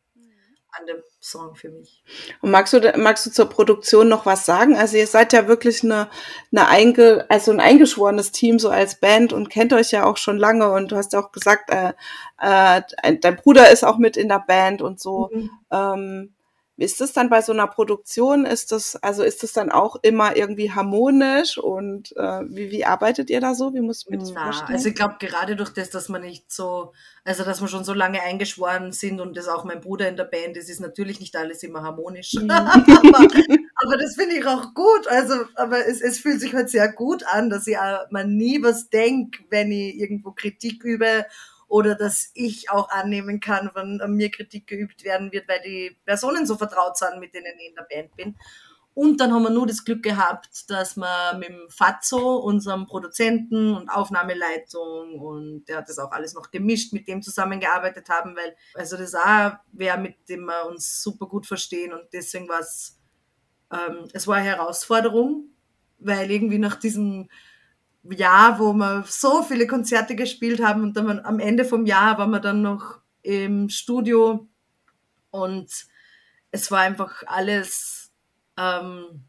an 0.78 0.86
dem 0.86 1.02
Song 1.20 1.54
für 1.54 1.70
mich. 1.70 2.02
Und 2.40 2.50
magst 2.50 2.72
du, 2.72 2.92
magst 2.96 3.26
du 3.26 3.30
zur 3.30 3.48
Produktion 3.48 4.08
noch 4.08 4.26
was 4.26 4.46
sagen? 4.46 4.76
Also 4.76 4.96
ihr 4.96 5.06
seid 5.06 5.32
ja 5.32 5.48
wirklich 5.48 5.82
eine, 5.82 6.08
eine 6.52 6.68
einge, 6.68 7.26
also 7.28 7.50
ein 7.50 7.60
eingeschworenes 7.60 8.32
Team 8.32 8.58
so 8.58 8.70
als 8.70 9.00
Band 9.00 9.32
und 9.32 9.48
kennt 9.48 9.72
euch 9.72 9.90
ja 9.90 10.04
auch 10.04 10.16
schon 10.16 10.38
lange 10.38 10.70
und 10.70 10.92
du 10.92 10.96
hast 10.96 11.14
auch 11.14 11.32
gesagt, 11.32 11.70
äh, 11.70 11.92
äh, 12.40 12.82
dein 13.20 13.36
Bruder 13.36 13.70
ist 13.70 13.84
auch 13.84 13.98
mit 13.98 14.16
in 14.16 14.28
der 14.28 14.44
Band 14.46 14.82
und 14.82 15.00
so. 15.00 15.30
Mhm. 15.32 15.50
Ähm, 15.70 16.35
ist 16.78 17.00
das 17.00 17.12
dann 17.12 17.30
bei 17.30 17.40
so 17.40 17.52
einer 17.52 17.66
Produktion? 17.66 18.44
Ist 18.44 18.70
das, 18.70 18.96
also 18.96 19.22
ist 19.22 19.42
das 19.42 19.52
dann 19.52 19.70
auch 19.70 19.96
immer 20.02 20.36
irgendwie 20.36 20.72
harmonisch 20.72 21.56
und 21.56 22.14
äh, 22.16 22.42
wie, 22.48 22.70
wie 22.70 22.84
arbeitet 22.84 23.30
ihr 23.30 23.40
da 23.40 23.54
so? 23.54 23.72
Wie 23.72 23.80
muss 23.80 24.02
ich 24.02 24.10
mir 24.10 24.18
das 24.18 24.32
Na, 24.34 24.44
vorstellen? 24.44 24.74
Also 24.74 24.88
ich 24.90 24.94
glaube, 24.94 25.14
gerade 25.18 25.56
durch 25.56 25.70
das, 25.70 25.88
dass 25.88 26.10
man 26.10 26.20
nicht 26.20 26.52
so, 26.52 26.92
also 27.24 27.44
dass 27.44 27.62
wir 27.62 27.68
schon 27.68 27.84
so 27.84 27.94
lange 27.94 28.20
eingeschworen 28.20 28.92
sind 28.92 29.20
und 29.20 29.38
das 29.38 29.48
auch 29.48 29.64
mein 29.64 29.80
Bruder 29.80 30.06
in 30.08 30.16
der 30.16 30.24
Band 30.24 30.58
ist, 30.58 30.68
ist 30.68 30.80
natürlich 30.80 31.18
nicht 31.18 31.34
alles 31.34 31.62
immer 31.62 31.82
harmonisch. 31.82 32.34
Mhm. 32.34 32.50
aber, 32.50 33.26
aber, 33.76 33.96
das 33.96 34.14
finde 34.14 34.36
ich 34.36 34.46
auch 34.46 34.74
gut. 34.74 35.08
Also, 35.08 35.34
aber 35.54 35.86
es, 35.86 36.02
es 36.02 36.18
fühlt 36.18 36.40
sich 36.40 36.52
halt 36.52 36.68
sehr 36.68 36.92
gut 36.92 37.24
an, 37.26 37.48
dass 37.48 37.66
ich 37.66 37.78
auch, 37.78 38.10
man 38.10 38.36
nie 38.36 38.62
was 38.62 38.90
denkt, 38.90 39.36
wenn 39.48 39.72
ich 39.72 39.96
irgendwo 39.96 40.32
Kritik 40.32 40.84
übe 40.84 41.24
oder 41.68 41.94
dass 41.94 42.30
ich 42.34 42.70
auch 42.70 42.88
annehmen 42.90 43.40
kann, 43.40 43.70
wenn 43.74 44.00
an 44.00 44.14
mir 44.14 44.30
Kritik 44.30 44.66
geübt 44.66 45.04
werden 45.04 45.32
wird, 45.32 45.48
weil 45.48 45.60
die 45.62 45.96
Personen 46.04 46.46
so 46.46 46.56
vertraut 46.56 46.96
sind, 46.96 47.18
mit 47.18 47.34
denen 47.34 47.58
ich 47.58 47.70
in 47.70 47.74
der 47.74 47.86
Band 47.90 48.16
bin. 48.16 48.36
Und 48.96 49.20
dann 49.20 49.30
haben 49.30 49.42
wir 49.42 49.50
nur 49.50 49.66
das 49.66 49.84
Glück 49.84 50.02
gehabt, 50.02 50.70
dass 50.70 50.96
wir 50.96 51.36
mit 51.38 51.50
dem 51.50 51.68
Fazzo, 51.68 52.36
unserem 52.36 52.86
Produzenten 52.86 53.74
und 53.74 53.90
Aufnahmeleitung 53.90 55.20
und 55.20 55.66
der 55.66 55.76
hat 55.76 55.90
das 55.90 55.98
auch 55.98 56.12
alles 56.12 56.32
noch 56.32 56.50
gemischt, 56.50 56.94
mit 56.94 57.06
dem 57.06 57.20
zusammengearbeitet 57.20 58.08
haben, 58.08 58.34
weil 58.36 58.56
also 58.72 58.96
das 58.96 59.14
auch 59.14 59.52
wer, 59.72 59.98
mit 59.98 60.26
dem 60.30 60.46
wir 60.46 60.66
uns 60.66 61.02
super 61.02 61.26
gut 61.26 61.46
verstehen 61.46 61.92
und 61.92 62.04
deswegen 62.14 62.48
war 62.48 62.60
es, 62.60 62.98
ähm, 63.70 64.08
es 64.14 64.26
war 64.26 64.36
eine 64.36 64.46
Herausforderung, 64.46 65.50
weil 65.98 66.30
irgendwie 66.30 66.58
nach 66.58 66.76
diesem 66.76 67.28
Jahr, 68.12 68.58
wo 68.58 68.72
wir 68.72 69.04
so 69.06 69.42
viele 69.42 69.66
Konzerte 69.66 70.16
gespielt 70.16 70.62
haben 70.62 70.82
und 70.82 70.96
dann 70.96 71.20
am 71.20 71.38
Ende 71.38 71.64
vom 71.64 71.86
Jahr 71.86 72.18
waren 72.18 72.30
wir 72.30 72.40
dann 72.40 72.62
noch 72.62 72.98
im 73.22 73.68
Studio 73.68 74.48
und 75.30 75.70
es 76.50 76.70
war 76.70 76.80
einfach 76.80 77.22
alles, 77.26 78.12
ähm, 78.56 79.24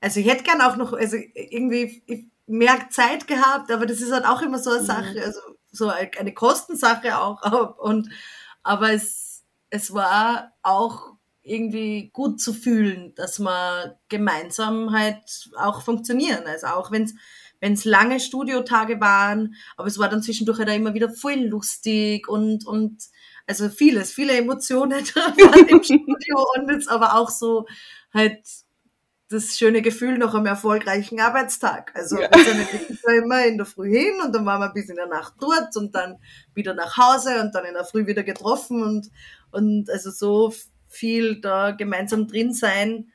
also 0.00 0.20
ich 0.20 0.26
hätte 0.26 0.44
gern 0.44 0.60
auch 0.60 0.76
noch, 0.76 0.92
also 0.92 1.16
irgendwie 1.34 2.28
mehr 2.46 2.88
Zeit 2.90 3.26
gehabt, 3.26 3.70
aber 3.70 3.86
das 3.86 4.00
ist 4.00 4.12
halt 4.12 4.24
auch 4.24 4.42
immer 4.42 4.58
so 4.58 4.70
eine 4.70 4.80
mhm. 4.80 4.86
Sache, 4.86 5.22
also 5.24 5.40
so 5.70 5.88
eine 5.88 6.34
Kostensache 6.34 7.18
auch 7.18 7.78
und 7.78 8.08
aber 8.62 8.92
es, 8.92 9.44
es 9.70 9.92
war 9.92 10.52
auch 10.62 11.18
irgendwie 11.42 12.10
gut 12.12 12.40
zu 12.40 12.52
fühlen, 12.52 13.14
dass 13.14 13.38
wir 13.38 13.98
gemeinsam 14.08 14.92
halt 14.92 15.50
auch 15.56 15.82
funktionieren. 15.82 16.44
Also 16.46 16.66
auch 16.68 16.90
wenn 16.90 17.04
es 17.04 17.14
wenn 17.60 17.72
es 17.72 17.84
lange 17.84 18.20
Studiotage 18.20 19.00
waren, 19.00 19.54
aber 19.76 19.88
es 19.88 19.98
war 19.98 20.08
dann 20.08 20.22
zwischendurch 20.22 20.58
halt 20.58 20.68
immer 20.70 20.94
wieder 20.94 21.10
voll 21.10 21.40
lustig 21.40 22.28
und, 22.28 22.66
und 22.66 23.02
also 23.46 23.68
vieles, 23.68 24.12
viele 24.12 24.36
Emotionen 24.36 25.00
im 25.68 25.82
Studio 25.82 26.46
und 26.56 26.70
jetzt 26.70 26.88
aber 26.88 27.14
auch 27.14 27.30
so 27.30 27.66
halt 28.12 28.42
das 29.30 29.58
schöne 29.58 29.82
Gefühl 29.82 30.16
nach 30.16 30.34
einem 30.34 30.46
erfolgreichen 30.46 31.20
Arbeitstag. 31.20 31.92
Also 31.94 32.18
ja. 32.18 32.30
wir 32.32 32.44
sind 32.44 33.24
immer 33.24 33.44
in 33.44 33.58
der 33.58 33.66
Früh 33.66 33.90
hin 33.90 34.20
und 34.24 34.34
dann 34.34 34.46
waren 34.46 34.60
wir 34.60 34.72
bis 34.72 34.88
in 34.88 34.96
der 34.96 35.06
Nacht 35.06 35.34
dort 35.38 35.76
und 35.76 35.94
dann 35.94 36.16
wieder 36.54 36.74
nach 36.74 36.96
Hause 36.96 37.40
und 37.40 37.54
dann 37.54 37.66
in 37.66 37.74
der 37.74 37.84
Früh 37.84 38.06
wieder 38.06 38.22
getroffen 38.22 38.82
und, 38.82 39.10
und 39.50 39.90
also 39.90 40.10
so 40.10 40.54
viel 40.88 41.40
da 41.40 41.72
gemeinsam 41.72 42.26
drin 42.26 42.54
sein 42.54 43.12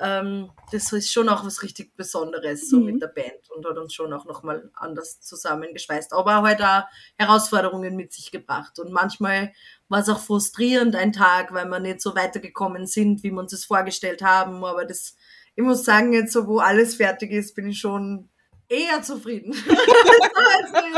ähm, 0.00 0.50
das 0.70 0.92
ist 0.92 1.12
schon 1.12 1.28
auch 1.28 1.44
was 1.44 1.62
richtig 1.62 1.96
Besonderes, 1.96 2.68
so 2.68 2.78
mhm. 2.78 2.86
mit 2.86 3.02
der 3.02 3.08
Band 3.08 3.50
und 3.54 3.66
hat 3.66 3.76
uns 3.78 3.94
schon 3.94 4.12
auch 4.12 4.24
nochmal 4.24 4.70
anders 4.74 5.20
zusammengeschweißt. 5.20 6.12
Aber 6.12 6.42
halt 6.42 6.62
auch 6.62 6.84
Herausforderungen 7.16 7.96
mit 7.96 8.12
sich 8.12 8.30
gebracht. 8.30 8.78
Und 8.78 8.92
manchmal 8.92 9.52
war 9.88 10.00
es 10.00 10.08
auch 10.08 10.20
frustrierend 10.20 10.94
ein 10.94 11.12
Tag, 11.12 11.52
weil 11.52 11.66
wir 11.66 11.80
nicht 11.80 12.00
so 12.00 12.14
weitergekommen 12.14 12.86
sind, 12.86 13.22
wie 13.22 13.30
wir 13.30 13.40
uns 13.40 13.52
das 13.52 13.64
vorgestellt 13.64 14.22
haben. 14.22 14.64
Aber 14.64 14.84
das, 14.84 15.16
ich 15.56 15.64
muss 15.64 15.84
sagen, 15.84 16.12
jetzt 16.12 16.32
so, 16.32 16.46
wo 16.46 16.58
alles 16.58 16.94
fertig 16.94 17.32
ist, 17.32 17.54
bin 17.54 17.68
ich 17.68 17.80
schon 17.80 18.28
eher 18.68 19.02
zufrieden. 19.02 19.52
also, 19.66 20.88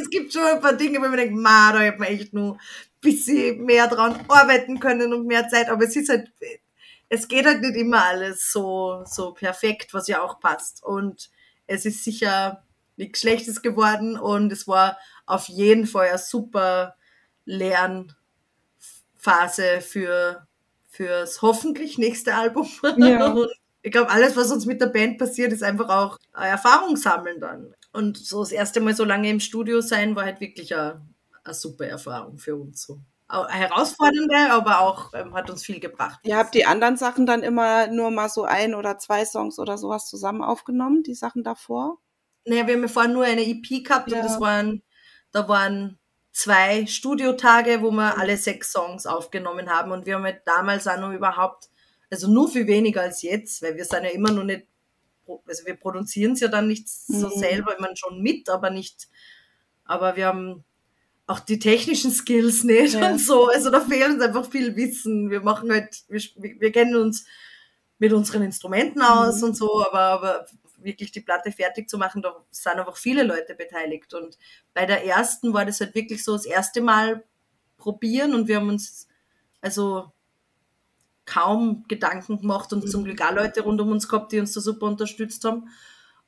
es 0.00 0.10
gibt 0.10 0.32
schon 0.32 0.42
ein 0.42 0.60
paar 0.60 0.72
Dinge, 0.72 1.00
wo 1.00 1.04
ich 1.04 1.10
mir 1.10 1.16
denke, 1.16 1.36
ma, 1.36 1.72
da 1.72 1.80
hätte 1.80 1.98
man 1.98 2.08
echt 2.08 2.32
nur 2.32 2.54
ein 2.54 2.60
bisschen 3.00 3.64
mehr 3.64 3.86
dran 3.86 4.24
arbeiten 4.28 4.80
können 4.80 5.12
und 5.12 5.26
mehr 5.26 5.48
Zeit. 5.48 5.68
Aber 5.68 5.84
es 5.84 5.94
ist 5.94 6.08
halt, 6.08 6.32
es 7.08 7.28
geht 7.28 7.46
halt 7.46 7.60
nicht 7.60 7.76
immer 7.76 8.04
alles 8.04 8.52
so, 8.52 9.02
so 9.04 9.32
perfekt, 9.32 9.94
was 9.94 10.08
ja 10.08 10.22
auch 10.22 10.40
passt. 10.40 10.82
Und 10.82 11.30
es 11.66 11.86
ist 11.86 12.04
sicher 12.04 12.64
nichts 12.96 13.20
Schlechtes 13.20 13.62
geworden 13.62 14.18
und 14.18 14.50
es 14.52 14.66
war 14.66 14.98
auf 15.26 15.48
jeden 15.48 15.86
Fall 15.86 16.08
eine 16.08 16.18
super 16.18 16.96
Lernphase 17.44 18.14
für 19.80 20.46
fürs 20.88 21.42
hoffentlich 21.42 21.98
nächste 21.98 22.34
Album. 22.34 22.68
Ja. 22.96 23.34
Ich 23.82 23.92
glaube, 23.92 24.10
alles, 24.10 24.34
was 24.34 24.50
uns 24.50 24.66
mit 24.66 24.80
der 24.80 24.88
Band 24.88 25.16
passiert, 25.16 25.52
ist 25.52 25.62
einfach 25.62 25.88
auch 25.90 26.18
Erfahrung 26.34 26.96
sammeln 26.96 27.38
dann. 27.38 27.72
Und 27.92 28.18
so 28.18 28.40
das 28.40 28.50
erste 28.50 28.80
Mal 28.80 28.96
so 28.96 29.04
lange 29.04 29.30
im 29.30 29.38
Studio 29.38 29.80
sein, 29.80 30.16
war 30.16 30.24
halt 30.24 30.40
wirklich 30.40 30.74
eine, 30.74 31.06
eine 31.44 31.54
super 31.54 31.86
Erfahrung 31.86 32.36
für 32.36 32.56
uns. 32.56 32.82
So. 32.82 32.98
Herausfordernde, 33.28 34.52
aber 34.52 34.80
auch 34.80 35.12
ähm, 35.14 35.34
hat 35.34 35.50
uns 35.50 35.64
viel 35.64 35.80
gebracht. 35.80 36.20
Ihr 36.22 36.36
habt 36.36 36.54
die 36.54 36.64
anderen 36.64 36.96
Sachen 36.96 37.26
dann 37.26 37.42
immer 37.42 37.88
nur 37.88 38.10
mal 38.10 38.28
so 38.28 38.44
ein 38.44 38.74
oder 38.74 38.98
zwei 38.98 39.24
Songs 39.24 39.58
oder 39.58 39.78
sowas 39.78 40.06
zusammen 40.06 40.42
aufgenommen, 40.42 41.02
die 41.02 41.14
Sachen 41.14 41.42
davor? 41.42 41.98
Naja, 42.44 42.66
wir 42.66 42.74
haben 42.74 42.82
ja 42.82 42.88
vorhin 42.88 43.12
nur 43.12 43.24
eine 43.24 43.44
EP 43.44 43.84
gehabt 43.84 44.10
ja. 44.10 44.18
und 44.18 44.24
das 44.24 44.40
waren, 44.40 44.82
da 45.32 45.48
waren 45.48 45.98
zwei 46.30 46.86
Studiotage, 46.86 47.82
wo 47.82 47.90
wir 47.90 48.16
alle 48.18 48.36
sechs 48.36 48.70
Songs 48.70 49.06
aufgenommen 49.06 49.70
haben 49.70 49.90
und 49.90 50.06
wir 50.06 50.14
haben 50.14 50.24
halt 50.24 50.42
damals 50.44 50.86
auch 50.86 50.98
noch 50.98 51.12
überhaupt, 51.12 51.68
also 52.10 52.28
nur 52.30 52.48
viel 52.48 52.68
weniger 52.68 53.00
als 53.00 53.22
jetzt, 53.22 53.62
weil 53.62 53.74
wir 53.76 53.84
sind 53.84 54.04
ja 54.04 54.10
immer 54.10 54.30
noch 54.30 54.44
nicht, 54.44 54.68
also 55.26 55.66
wir 55.66 55.74
produzieren 55.74 56.32
es 56.32 56.40
ja 56.40 56.48
dann 56.48 56.68
nicht 56.68 56.88
so 56.88 57.26
mhm. 57.26 57.38
selber, 57.40 57.72
ich 57.72 57.80
meine 57.80 57.96
schon 57.96 58.22
mit, 58.22 58.48
aber 58.48 58.70
nicht, 58.70 59.08
aber 59.84 60.14
wir 60.14 60.26
haben 60.26 60.64
auch 61.26 61.40
die 61.40 61.58
technischen 61.58 62.12
Skills 62.12 62.62
nicht 62.64 62.94
ja. 62.94 63.10
und 63.10 63.18
so. 63.18 63.48
Also 63.48 63.70
da 63.70 63.80
fehlt 63.80 64.14
uns 64.14 64.22
einfach 64.22 64.48
viel 64.48 64.76
Wissen. 64.76 65.30
Wir 65.30 65.40
machen 65.40 65.70
halt, 65.70 66.04
wir, 66.08 66.20
wir 66.36 66.72
kennen 66.72 66.96
uns 66.96 67.26
mit 67.98 68.12
unseren 68.12 68.42
Instrumenten 68.42 69.02
aus 69.02 69.38
mhm. 69.38 69.48
und 69.48 69.56
so, 69.56 69.84
aber, 69.84 70.00
aber 70.00 70.46
wirklich 70.78 71.10
die 71.10 71.20
Platte 71.20 71.50
fertig 71.50 71.88
zu 71.88 71.98
machen, 71.98 72.22
da 72.22 72.36
sind 72.50 72.76
einfach 72.76 72.96
viele 72.96 73.24
Leute 73.24 73.54
beteiligt. 73.54 74.14
Und 74.14 74.38
bei 74.72 74.86
der 74.86 75.04
ersten 75.04 75.52
war 75.52 75.64
das 75.64 75.80
halt 75.80 75.94
wirklich 75.94 76.22
so 76.22 76.32
das 76.32 76.46
erste 76.46 76.80
Mal 76.80 77.24
probieren 77.76 78.34
und 78.34 78.48
wir 78.48 78.56
haben 78.56 78.68
uns 78.68 79.08
also 79.60 80.12
kaum 81.24 81.84
Gedanken 81.88 82.40
gemacht 82.40 82.72
und 82.72 82.84
mhm. 82.84 82.88
zum 82.88 83.04
Glück 83.04 83.20
auch 83.20 83.32
Leute 83.32 83.62
rund 83.62 83.80
um 83.80 83.90
uns 83.90 84.08
gehabt, 84.08 84.30
die 84.30 84.38
uns 84.38 84.52
da 84.52 84.60
super 84.60 84.86
unterstützt 84.86 85.44
haben. 85.44 85.68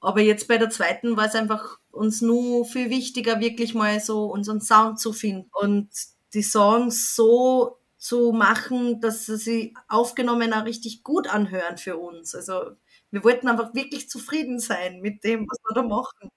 Aber 0.01 0.21
jetzt 0.21 0.49
bei 0.49 0.59
der 0.59 0.71
zweiten 0.71 1.17
war 1.17 1.27
es 1.27 1.35
einfach 1.35 1.79
uns 1.91 2.21
nur 2.21 2.65
viel 2.65 2.91
wichtiger, 2.91 3.41
wirklich 3.41 3.75
mal 3.75 4.01
so 4.01 4.27
unseren 4.27 4.61
Sound 4.61 5.01
zu 5.01 5.13
finden 5.13 5.51
und 5.61 5.89
die 6.35 6.43
Songs 6.43 7.17
so 7.17 7.79
zu 7.97 8.33
machen, 8.33 9.01
dass 9.01 9.27
sie 9.27 9.75
aufgenommen 9.89 10.53
auch 10.53 10.65
richtig 10.65 11.03
gut 11.03 11.27
anhören 11.29 11.79
für 11.79 11.97
uns. 11.97 12.35
Also 12.35 12.77
wir 13.11 13.25
wollten 13.25 13.49
einfach 13.49 13.75
wirklich 13.75 14.09
zufrieden 14.09 14.61
sein 14.61 15.01
mit 15.01 15.25
dem, 15.25 15.47
was 15.49 15.59
wir 15.67 15.75
da 15.75 15.83
machen. 15.83 16.31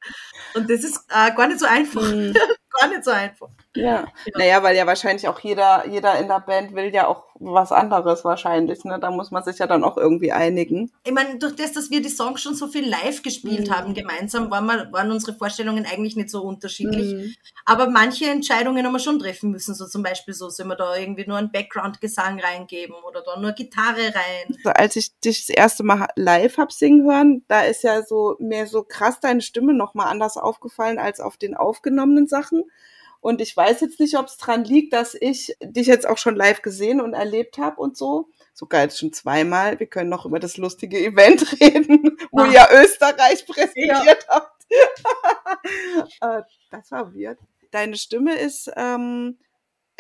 Und 0.56 0.69
das 0.69 0.84
ist 0.84 1.06
äh, 1.10 1.34
gar 1.36 1.47
nicht 1.47 1.60
so 1.60 1.65
einfach. 1.67 2.02
Mhm. 2.02 2.34
gar 2.79 2.89
nicht 2.89 3.03
so 3.03 3.12
einfach. 3.12 3.49
Ja. 3.75 3.84
ja. 3.84 4.07
Naja, 4.36 4.63
weil 4.63 4.75
ja 4.75 4.86
wahrscheinlich 4.86 5.27
auch 5.27 5.39
jeder, 5.39 5.88
jeder 5.88 6.17
in 6.19 6.27
der 6.27 6.39
Band 6.39 6.73
will 6.75 6.93
ja 6.93 7.07
auch 7.07 7.25
was 7.41 7.71
anderes 7.71 8.23
wahrscheinlich. 8.23 8.84
Ne? 8.86 8.99
Da 8.99 9.10
muss 9.12 9.31
man 9.31 9.43
sich 9.43 9.57
ja 9.57 9.67
dann 9.67 9.84
auch 9.84 9.97
irgendwie 9.97 10.31
einigen. 10.31 10.91
Ich 11.03 11.12
meine, 11.12 11.39
durch 11.39 11.55
das, 11.55 11.73
dass 11.73 11.89
wir 11.89 12.01
die 12.01 12.10
Songs 12.10 12.41
schon 12.41 12.53
so 12.53 12.67
viel 12.67 12.88
live 12.88 13.23
gespielt 13.23 13.67
mhm. 13.67 13.73
haben 13.73 13.93
gemeinsam, 13.93 14.51
waren, 14.51 14.65
wir, 14.65 14.91
waren 14.91 15.12
unsere 15.12 15.36
Vorstellungen 15.36 15.86
eigentlich 15.86 16.15
nicht 16.15 16.29
so 16.29 16.43
unterschiedlich. 16.43 17.13
Mhm. 17.13 17.34
Aber 17.65 17.89
manche 17.89 18.25
Entscheidungen 18.29 18.86
haben 18.86 18.93
wir 18.93 18.99
schon 18.99 19.19
treffen 19.19 19.51
müssen. 19.51 19.73
So 19.73 19.88
zum 19.88 20.03
Beispiel 20.03 20.34
so, 20.34 20.49
sollen 20.49 20.69
wir 20.69 20.75
da 20.75 20.95
irgendwie 20.95 21.25
nur 21.27 21.38
einen 21.38 21.51
Background-Gesang 21.51 22.39
reingeben 22.39 22.95
oder 23.07 23.23
da 23.23 23.39
nur 23.39 23.53
Gitarre 23.53 24.13
rein. 24.13 24.55
Also 24.57 24.69
als 24.69 24.95
ich 24.95 25.17
dich 25.19 25.47
das 25.47 25.55
erste 25.55 25.84
Mal 25.84 26.07
live 26.15 26.57
hab 26.57 26.71
singen 26.71 27.10
hören, 27.10 27.43
da 27.47 27.62
ist 27.62 27.84
ja 27.84 28.03
so 28.03 28.36
mir 28.39 28.67
so 28.67 28.84
krass 28.84 29.19
deine 29.19 29.41
Stimme 29.41 29.73
nochmal 29.73 30.07
anders 30.07 30.38
aufgefallen 30.38 30.99
als 30.99 31.19
auf 31.19 31.38
den 31.38 31.55
aufgenommenen 31.55 32.27
Sachen. 32.27 32.61
Und 33.21 33.39
ich 33.39 33.56
weiß 33.56 33.82
jetzt 33.82 34.00
nicht, 34.00 34.17
ob 34.17 34.26
es 34.26 34.38
dran 34.38 34.63
liegt, 34.63 34.93
dass 34.93 35.13
ich 35.13 35.56
dich 35.62 35.88
jetzt 35.88 36.08
auch 36.08 36.17
schon 36.17 36.36
live 36.36 36.63
gesehen 36.63 37.00
und 37.00 37.13
erlebt 37.13 37.60
habe 37.60 37.80
und 37.80 37.95
so. 37.95 38.30
Sogar 38.54 38.82
jetzt 38.82 38.97
schon 38.97 39.13
zweimal. 39.13 39.80
Wir 39.80 39.88
können 39.88 40.10
noch 40.10 40.26
über 40.26 40.39
das 40.39 40.58
lustige 40.58 40.97
Event 41.00 41.52
reden, 41.62 42.17
wo 42.32 42.43
ihr 42.45 42.67
Österreich 42.71 43.45
präsentiert 43.45 44.26
ja. 44.28 44.28
habt. 44.28 44.52
Äh, 46.21 46.41
das 46.71 46.91
war 46.91 47.13
weird. 47.13 47.38
Deine 47.71 47.95
Stimme 47.97 48.36
ist 48.36 48.71
ähm, 48.76 49.38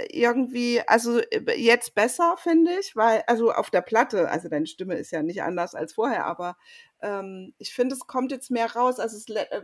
irgendwie, 0.09 0.81
also 0.87 1.21
jetzt 1.55 1.93
besser, 1.93 2.35
finde 2.37 2.71
ich, 2.79 2.95
weil, 2.95 3.23
also 3.27 3.51
auf 3.51 3.69
der 3.69 3.81
Platte, 3.81 4.29
also 4.29 4.49
deine 4.49 4.65
Stimme 4.65 4.95
ist 4.95 5.11
ja 5.11 5.21
nicht 5.21 5.43
anders 5.43 5.75
als 5.75 5.93
vorher, 5.93 6.25
aber 6.25 6.57
ähm, 7.01 7.53
ich 7.57 7.73
finde, 7.73 7.95
es 7.95 8.07
kommt 8.07 8.31
jetzt 8.31 8.49
mehr 8.49 8.71
raus. 8.71 8.99
Also 8.99 9.17
es 9.17 9.29
äh, 9.29 9.61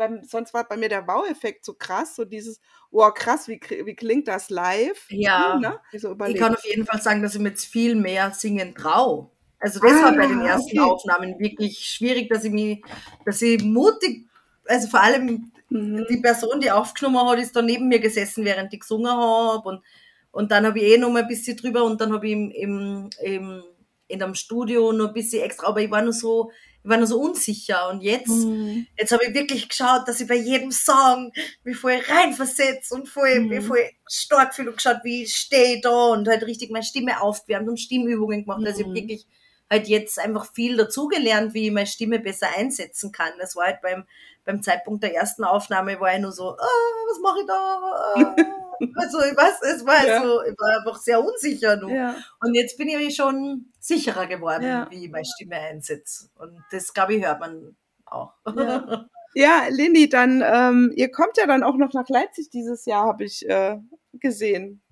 beim, 0.00 0.24
sonst 0.24 0.54
war 0.54 0.66
bei 0.66 0.78
mir 0.78 0.88
der 0.88 1.06
Wow-Effekt 1.06 1.62
so 1.62 1.74
krass, 1.74 2.16
so 2.16 2.24
dieses, 2.24 2.58
oh 2.90 3.10
krass, 3.10 3.48
wie, 3.48 3.60
wie 3.84 3.94
klingt 3.94 4.28
das 4.28 4.48
live? 4.48 5.04
Ja, 5.10 5.54
hm, 5.54 5.60
ne? 5.60 5.80
so 5.92 6.16
ich 6.26 6.38
kann 6.38 6.54
auf 6.54 6.64
jeden 6.64 6.86
Fall 6.86 7.02
sagen, 7.02 7.22
dass 7.22 7.34
ich 7.34 7.40
mir 7.40 7.50
jetzt 7.50 7.66
viel 7.66 7.94
mehr 7.94 8.30
singen 8.32 8.74
traue. 8.74 9.30
Also 9.58 9.78
das 9.78 9.92
ah, 9.92 10.04
war 10.04 10.16
bei 10.16 10.26
den 10.26 10.40
ersten 10.40 10.80
okay. 10.80 10.90
Aufnahmen 10.90 11.38
wirklich 11.38 11.80
schwierig, 11.80 12.30
dass 12.30 12.44
ich 12.44 12.50
mich, 12.50 12.82
dass 13.26 13.42
ich 13.42 13.62
mutig, 13.62 14.26
also 14.66 14.88
vor 14.88 15.02
allem 15.02 15.52
mhm. 15.68 16.06
die 16.08 16.16
Person, 16.16 16.60
die 16.60 16.70
aufgenommen 16.70 17.28
hat, 17.28 17.38
ist 17.38 17.54
da 17.54 17.60
neben 17.60 17.86
mir 17.86 18.00
gesessen, 18.00 18.46
während 18.46 18.72
ich 18.72 18.80
gesungen 18.80 19.12
habe 19.12 19.68
und, 19.68 19.82
und 20.30 20.50
dann 20.50 20.64
habe 20.64 20.78
ich 20.78 20.94
eh 20.94 20.96
noch 20.96 21.10
mal 21.10 21.22
ein 21.22 21.28
bisschen 21.28 21.58
drüber 21.58 21.84
und 21.84 22.00
dann 22.00 22.14
habe 22.14 22.26
ich 22.26 22.32
im, 22.32 22.50
im, 22.52 23.10
im, 23.22 23.62
in 24.08 24.22
einem 24.22 24.34
Studio 24.34 24.92
noch 24.92 25.08
ein 25.08 25.14
bisschen 25.14 25.42
extra, 25.42 25.66
aber 25.66 25.82
ich 25.82 25.90
war 25.90 26.00
nur 26.00 26.14
so, 26.14 26.50
ich 26.82 26.88
war 26.88 26.96
nur 26.96 27.06
so 27.06 27.20
unsicher. 27.20 27.88
Und 27.90 28.02
jetzt, 28.02 28.28
mhm. 28.28 28.86
jetzt 28.98 29.12
habe 29.12 29.24
ich 29.24 29.34
wirklich 29.34 29.68
geschaut, 29.68 30.06
dass 30.06 30.20
ich 30.20 30.28
bei 30.28 30.36
jedem 30.36 30.72
Song 30.72 31.32
mich 31.64 31.76
voll 31.76 32.00
reinversetze 32.08 32.94
und 32.94 33.08
voll, 33.08 33.40
mhm. 33.40 33.62
voll 33.62 33.90
stark 34.08 34.54
fühle 34.54 34.70
und 34.70 34.76
geschaut, 34.76 35.00
wie 35.04 35.24
ich 35.24 35.36
stehe 35.36 35.80
da 35.80 36.08
und 36.08 36.26
halt 36.28 36.44
richtig 36.44 36.70
meine 36.70 36.84
Stimme 36.84 37.20
aufgewärmt 37.20 37.68
und 37.68 37.80
Stimmübungen 37.80 38.42
gemacht. 38.42 38.60
Mhm. 38.60 38.66
Also 38.66 38.80
ich 38.80 38.86
habe 38.86 38.94
wirklich 38.94 39.26
halt 39.70 39.86
jetzt 39.86 40.18
einfach 40.18 40.52
viel 40.52 40.76
dazugelernt, 40.76 41.54
wie 41.54 41.66
ich 41.66 41.72
meine 41.72 41.86
Stimme 41.86 42.18
besser 42.18 42.48
einsetzen 42.56 43.12
kann. 43.12 43.32
Das 43.38 43.54
war 43.56 43.66
halt 43.66 43.80
beim, 43.82 44.04
beim 44.44 44.62
Zeitpunkt 44.62 45.02
der 45.02 45.14
ersten 45.14 45.44
Aufnahme 45.44 46.00
war 46.00 46.14
ich 46.14 46.20
nur 46.20 46.32
so, 46.32 46.50
ah, 46.50 46.66
was 47.08 47.20
mache 47.20 47.40
ich 47.40 47.46
da? 47.46 48.14
Ah. 48.16 48.56
Also 48.96 49.20
ich 49.20 49.36
weiß, 49.36 49.62
es 49.74 49.86
war 49.86 50.06
ja. 50.06 50.22
so, 50.22 50.42
ich 50.42 50.54
war 50.58 50.78
einfach 50.78 50.98
sehr 51.00 51.22
unsicher 51.22 51.76
noch. 51.76 51.90
Ja. 51.90 52.16
Und 52.40 52.54
jetzt 52.54 52.76
bin 52.78 52.88
ich 52.88 53.14
schon 53.14 53.66
sicherer 53.78 54.26
geworden, 54.26 54.64
ja. 54.64 54.90
wie 54.90 55.04
ich 55.04 55.10
meine 55.10 55.24
Stimme 55.24 55.56
einsetze. 55.56 56.28
Und 56.36 56.62
das, 56.70 56.92
glaube 56.92 57.14
ich, 57.14 57.24
hört 57.24 57.40
man 57.40 57.76
auch. 58.06 58.34
Ja, 58.54 59.06
ja 59.34 59.62
Lini, 59.68 60.08
dann, 60.08 60.42
ähm, 60.44 60.92
ihr 60.96 61.10
kommt 61.10 61.36
ja 61.36 61.46
dann 61.46 61.62
auch 61.62 61.76
noch 61.76 61.92
nach 61.92 62.08
Leipzig 62.08 62.50
dieses 62.50 62.84
Jahr, 62.86 63.06
habe 63.06 63.24
ich 63.24 63.48
äh, 63.48 63.78
gesehen. 64.14 64.82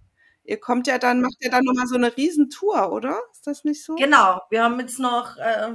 Ihr 0.45 0.59
kommt 0.59 0.87
ja 0.87 0.99
dann, 0.99 1.21
macht 1.21 1.37
ja 1.41 1.51
dann 1.51 1.65
nochmal 1.65 1.87
so 1.87 1.97
eine 1.97 2.17
Riesentour, 2.17 2.93
oder? 2.93 3.21
Ist 3.33 3.47
das 3.47 3.65
nicht 3.65 3.85
so? 3.85 3.97
Genau, 3.97 4.41
wir 4.49 4.63
haben 4.63 4.81
jetzt 4.81 4.99
noch 4.99 5.37
äh, 5.37 5.75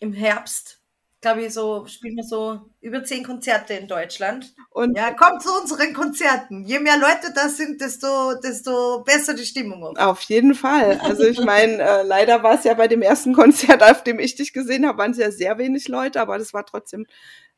im 0.00 0.12
Herbst 0.12 0.80
glaube 1.24 1.42
ich, 1.42 1.54
so 1.54 1.86
spielen 1.86 2.16
wir 2.16 2.24
so 2.24 2.60
über 2.82 3.02
zehn 3.02 3.24
Konzerte 3.24 3.72
in 3.72 3.88
Deutschland. 3.88 4.54
Und 4.70 4.96
ja, 4.96 5.10
kommt 5.12 5.42
zu 5.42 5.48
unseren 5.58 5.94
Konzerten. 5.94 6.64
Je 6.64 6.78
mehr 6.80 6.98
Leute 6.98 7.32
da 7.34 7.48
sind, 7.48 7.80
desto, 7.80 8.34
desto 8.34 9.02
besser 9.04 9.32
die 9.32 9.46
Stimmung. 9.46 9.82
Auf, 9.82 9.98
auf 9.98 10.20
jeden 10.22 10.54
Fall. 10.54 11.00
Also 11.02 11.24
ich 11.24 11.40
meine, 11.40 11.82
äh, 11.82 12.02
leider 12.02 12.42
war 12.42 12.56
es 12.56 12.64
ja 12.64 12.74
bei 12.74 12.88
dem 12.88 13.00
ersten 13.00 13.32
Konzert, 13.32 13.82
auf 13.82 14.04
dem 14.04 14.18
ich 14.18 14.34
dich 14.34 14.52
gesehen 14.52 14.86
habe, 14.86 14.98
waren 14.98 15.12
es 15.12 15.18
ja 15.18 15.30
sehr 15.30 15.56
wenig 15.56 15.88
Leute, 15.88 16.20
aber 16.20 16.36
das 16.36 16.52
war 16.52 16.66
trotzdem 16.66 17.06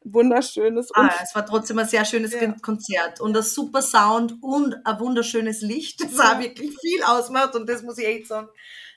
wunderschönes. 0.05 0.91
Ah, 0.95 1.11
es 1.25 1.35
war 1.35 1.45
trotzdem 1.45 1.79
ein 1.81 1.89
sehr 1.89 2.05
schönes 2.05 2.33
ja. 2.33 2.55
Konzert 2.63 3.21
und 3.21 3.37
ein 3.37 3.43
super 3.43 3.83
Sound 3.83 4.37
und 4.43 4.77
ein 4.87 5.01
wunderschönes 5.01 5.61
Licht, 5.61 6.05
das 6.05 6.17
ja. 6.17 6.35
auch 6.35 6.39
wirklich 6.39 6.71
viel 6.81 7.03
ausmacht 7.03 7.57
und 7.57 7.69
das 7.69 7.83
muss 7.83 7.99
ich 7.99 8.07
echt 8.07 8.29
sagen. 8.29 8.49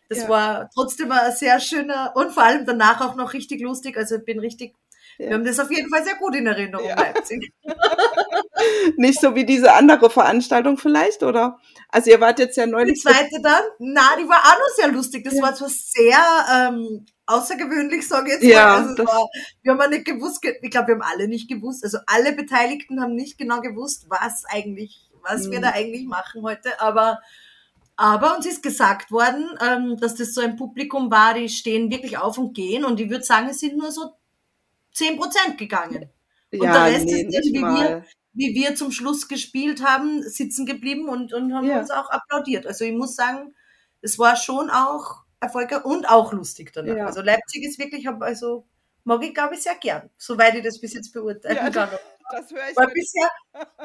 Das 0.09 0.23
ja. 0.23 0.29
war 0.29 0.69
trotzdem 0.73 1.11
ein 1.11 1.31
sehr 1.31 1.59
schöner 1.59 2.13
und 2.15 2.31
vor 2.31 2.43
allem 2.43 2.65
danach 2.65 2.99
auch 2.99 3.15
noch 3.15 3.33
richtig 3.33 3.61
lustig. 3.61 3.95
Also 3.95 4.15
ich 4.15 4.25
bin 4.25 4.39
richtig, 4.39 4.75
ja. 5.19 5.27
wir 5.27 5.33
haben 5.35 5.45
das 5.45 5.59
auf 5.59 5.69
jeden 5.69 5.89
Fall 5.89 6.03
sehr 6.03 6.15
gut 6.15 6.35
in 6.35 6.47
Erinnerung, 6.47 6.87
ja. 6.87 6.95
Leipzig. 6.95 7.53
Nicht 8.97 9.21
so 9.21 9.35
wie 9.35 9.45
diese 9.45 9.73
andere 9.73 10.09
Veranstaltung 10.09 10.77
vielleicht, 10.77 11.21
oder? 11.21 11.59
Also 11.89 12.09
ihr 12.09 12.19
wart 12.19 12.39
jetzt 12.39 12.57
ja 12.57 12.65
neulich. 12.65 12.95
Die 12.95 13.01
zweite 13.01 13.39
dann? 13.41 13.63
Na, 13.77 14.15
die 14.19 14.27
war 14.27 14.39
auch 14.39 14.57
noch 14.57 14.75
sehr 14.75 14.87
lustig. 14.87 15.23
Das 15.23 15.39
war 15.39 15.53
zwar 15.53 15.69
sehr 15.69 16.17
ähm, 16.51 17.05
außergewöhnlich, 17.27 18.07
sage 18.07 18.29
ich 18.29 18.33
jetzt 18.33 18.43
ja, 18.43 18.65
mal. 18.65 18.89
Also 18.89 19.05
war, 19.05 19.29
wir 19.61 19.71
haben 19.71 19.79
ja 19.79 19.87
nicht 19.89 20.05
gewusst, 20.05 20.43
ich 20.43 20.71
glaube, 20.71 20.87
wir 20.87 20.95
haben 20.95 21.03
alle 21.03 21.27
nicht 21.27 21.47
gewusst, 21.47 21.83
also 21.83 21.99
alle 22.07 22.33
Beteiligten 22.33 22.99
haben 22.99 23.13
nicht 23.13 23.37
genau 23.37 23.61
gewusst, 23.61 24.07
was 24.09 24.43
eigentlich, 24.49 25.11
was 25.21 25.45
mhm. 25.45 25.51
wir 25.51 25.61
da 25.61 25.69
eigentlich 25.69 26.07
machen 26.07 26.41
heute, 26.41 26.81
aber 26.81 27.19
aber 27.99 28.37
uns 28.37 28.45
ist 28.45 28.63
gesagt 28.63 29.11
worden, 29.11 29.45
ähm, 29.61 29.97
dass 29.97 30.15
das 30.15 30.33
so 30.33 30.39
ein 30.39 30.55
Publikum 30.55 31.11
war, 31.11 31.33
die 31.33 31.49
stehen 31.49 31.91
wirklich 31.91 32.17
auf 32.17 32.37
und 32.37 32.53
gehen. 32.53 32.85
Und 32.85 32.97
ich 33.01 33.09
würde 33.09 33.25
sagen, 33.25 33.49
es 33.49 33.59
sind 33.59 33.75
nur 33.75 33.91
so 33.91 34.13
10 34.93 35.17
Prozent 35.17 35.57
gegangen. 35.57 36.09
Und 36.49 36.63
ja, 36.63 36.71
der 36.71 36.93
Rest 36.93 37.05
nee, 37.07 37.23
ist 37.23 37.35
dann, 37.35 37.43
wie 37.43 37.61
wir, 37.61 38.05
wie 38.31 38.55
wir 38.55 38.75
zum 38.75 38.93
Schluss 38.93 39.27
gespielt 39.27 39.83
haben, 39.83 40.23
sitzen 40.23 40.65
geblieben 40.65 41.09
und, 41.09 41.33
und 41.33 41.53
haben 41.53 41.67
ja. 41.67 41.81
uns 41.81 41.91
auch 41.91 42.09
applaudiert. 42.09 42.65
Also 42.65 42.85
ich 42.85 42.93
muss 42.93 43.17
sagen, 43.17 43.53
es 44.01 44.17
war 44.17 44.37
schon 44.37 44.69
auch 44.69 45.23
erfolgreich 45.41 45.83
und 45.83 46.09
auch 46.09 46.31
lustig 46.31 46.71
danach. 46.71 46.95
Ja. 46.95 47.05
Also 47.05 47.21
Leipzig 47.21 47.65
ist 47.65 47.79
wirklich, 47.79 48.07
also 48.07 48.65
mag 49.03 49.21
ich 49.25 49.33
glaube 49.33 49.55
ich 49.55 49.61
sehr 49.61 49.75
gern, 49.75 50.09
soweit 50.17 50.55
ich 50.55 50.63
das 50.63 50.79
bis 50.79 50.93
jetzt 50.93 51.11
beurteilen 51.11 51.57
Ja, 51.57 51.69
kann. 51.69 51.89
Das 52.31 52.51
höre 52.51 52.69
ich, 52.69 52.77
War 52.77 52.87
bisher, 52.87 53.27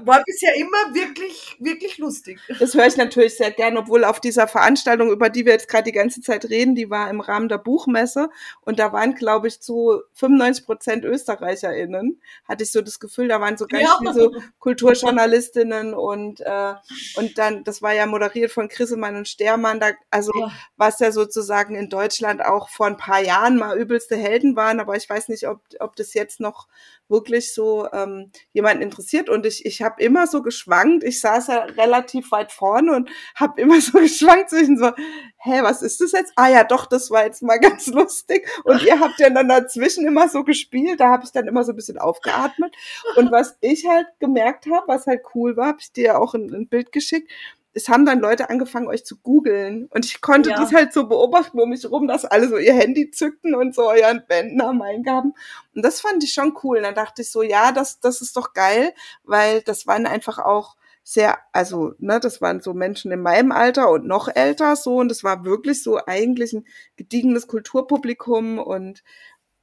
war 0.05 0.23
bisher 0.25 0.55
immer 0.57 0.95
wirklich, 0.95 1.57
wirklich 1.59 1.99
lustig. 1.99 2.39
das 2.59 2.75
höre 2.75 2.87
ich 2.87 2.97
natürlich 2.97 3.37
sehr 3.37 3.51
gern, 3.51 3.77
obwohl 3.77 4.05
auf 4.05 4.21
dieser 4.21 4.47
Veranstaltung, 4.47 5.11
über 5.11 5.31
die 5.31 5.45
wir 5.47 5.53
jetzt 5.53 5.69
gerade 5.69 5.85
die 5.85 5.93
ganze 5.93 6.21
Zeit 6.21 6.49
reden, 6.51 6.75
die 6.75 6.91
war 6.91 7.09
im 7.11 7.21
Rahmen 7.21 7.49
der 7.49 7.59
Buchmesse 7.59 8.29
und 8.63 8.79
da 8.79 8.93
waren, 8.93 9.15
glaube 9.15 9.49
ich, 9.49 9.61
zu 9.61 10.03
95 10.15 10.67
Prozent 10.67 11.05
ÖsterreicherInnen. 11.05 12.21
Hatte 12.47 12.65
ich 12.65 12.73
so 12.73 12.83
das 12.83 13.01
Gefühl, 13.01 13.29
da 13.29 13.41
waren 13.41 13.57
so 13.57 13.67
ganz 13.67 13.85
Ja. 13.85 13.97
viele 13.99 14.15
so 14.15 14.33
Kulturjournalistinnen 14.59 15.95
und, 15.95 16.41
äh, 16.41 16.75
und 17.17 17.39
dann, 17.39 17.65
das 17.65 17.83
war 17.83 17.93
ja 17.95 18.07
moderiert 18.07 18.51
von 18.53 18.69
Grissemann 18.69 19.17
und 19.17 19.29
Stermann, 19.29 19.81
da, 19.81 19.91
also 20.11 20.33
Ja. 20.39 20.53
was 20.77 20.99
ja 21.01 21.13
sozusagen 21.13 21.75
in 21.75 21.89
Deutschland 21.89 22.45
auch 22.45 22.69
vor 22.69 22.87
ein 22.87 22.97
paar 22.97 23.23
Jahren 23.23 23.57
mal 23.57 23.79
übelste 23.79 24.17
Helden 24.17 24.57
waren, 24.57 24.81
aber 24.81 24.97
ich 24.97 25.09
weiß 25.09 25.29
nicht, 25.29 25.47
ob, 25.49 25.61
ob 25.81 25.97
das 25.97 26.15
jetzt 26.15 26.41
noch 26.41 26.69
wirklich 27.09 27.53
so 27.53 27.89
ähm, 27.93 28.31
jemanden 28.53 28.83
interessiert. 28.83 29.29
Und 29.29 29.45
ich, 29.47 29.54
ich 29.65 29.83
habe 29.83 30.03
immer 30.03 30.27
so 30.27 30.43
geschwankt. 30.43 31.05
Ich 31.05 31.21
saß 31.21 31.49
ja 31.49 31.65
relativ 31.65 32.31
weit 32.33 32.53
vorne 32.53 32.93
und 32.93 33.11
habe 33.35 33.61
immer 33.61 33.81
so 33.81 33.99
geschwankt 33.99 34.51
zwischen 34.51 34.79
so, 34.79 34.93
hä, 35.39 35.63
was 35.63 35.83
ist 35.83 36.01
das 36.01 36.13
jetzt? 36.13 36.33
Ah 36.37 36.49
ja, 36.49 36.65
doch, 36.65 36.87
das 36.87 37.11
war 37.11 37.25
jetzt 37.25 37.43
mal 37.43 37.59
ganz 37.61 37.87
lustig. 37.87 38.49
Und 38.65 38.83
ihr 38.83 38.99
habt 39.01 39.19
ja 39.19 39.31
dann 39.31 39.49
dazwischen 39.49 40.07
immer 40.07 40.29
so 40.29 40.45
gespielt. 40.45 41.01
Da 41.01 41.11
habe 41.11 41.25
ich 41.25 41.33
dann 41.33 41.47
immer 41.47 41.65
so 41.65 41.73
ein 41.73 41.77
bisschen 41.77 41.99
aufgeatmet. 41.99 42.75
Und 43.17 43.31
was 43.31 43.57
ich 43.61 43.87
halt 43.87 44.07
gemerkt 44.21 44.67
habe, 44.67 44.87
was 44.87 45.07
halt 45.07 45.23
cool 45.35 45.57
war, 45.57 45.69
habe 45.69 45.79
ich 45.81 45.93
dir 45.93 46.05
ja 46.05 46.19
auch 46.19 46.35
ein, 46.35 46.53
ein 46.55 46.69
Bild 46.69 46.93
geschickt, 46.93 47.31
es 47.75 47.89
haben 47.89 48.07
dann 48.07 48.21
Leute 48.21 48.51
angefangen, 48.51 48.87
euch 48.89 49.05
zu 49.05 49.17
googeln. 49.19 49.87
Und 49.91 50.05
ich 50.07 50.21
konnte 50.21 50.51
Ja. 50.51 50.57
das 50.57 50.73
halt 50.73 50.93
so 50.93 51.07
beobachten 51.09 51.61
um 51.61 51.71
mich 51.71 51.85
rum, 51.91 52.07
dass 52.07 52.25
alle 52.25 52.49
so 52.49 52.57
ihr 52.57 52.73
Handy 52.75 53.11
zückten 53.11 53.55
und 53.55 53.75
so 53.75 53.89
euren 53.89 54.23
Bandnamen 54.29 54.81
eingaben. 54.83 55.35
Und 55.75 55.85
das 55.85 56.01
fand 56.01 56.23
ich 56.25 56.33
schon 56.33 56.57
cool. 56.63 56.79
Und 56.79 56.83
dann 56.85 56.95
dachte 56.95 57.23
ich 57.23 57.31
so, 57.31 57.43
ja, 57.43 57.73
das, 57.73 58.01
das 58.01 58.21
ist 58.23 58.37
doch 58.37 58.53
geil, 58.55 58.95
weil 59.25 59.61
das 59.63 59.87
waren 59.87 60.07
einfach 60.07 60.39
auch 60.39 60.77
sehr, 61.03 61.37
also, 61.53 61.93
ne, 61.99 62.19
das 62.21 62.41
waren 62.41 62.61
so 62.61 62.73
Menschen 62.73 63.13
in 63.13 63.21
meinem 63.21 63.53
Alter 63.53 63.91
und 63.91 64.07
noch 64.07 64.29
älter 64.35 64.77
so. 64.77 64.97
Und 64.97 65.09
das 65.11 65.23
war 65.25 65.45
wirklich 65.45 65.83
so 65.83 65.99
eigentlich 66.07 66.53
ein 66.55 66.67
gediegenes 66.97 67.47
Kulturpublikum. 67.47 68.59
Und 68.59 69.03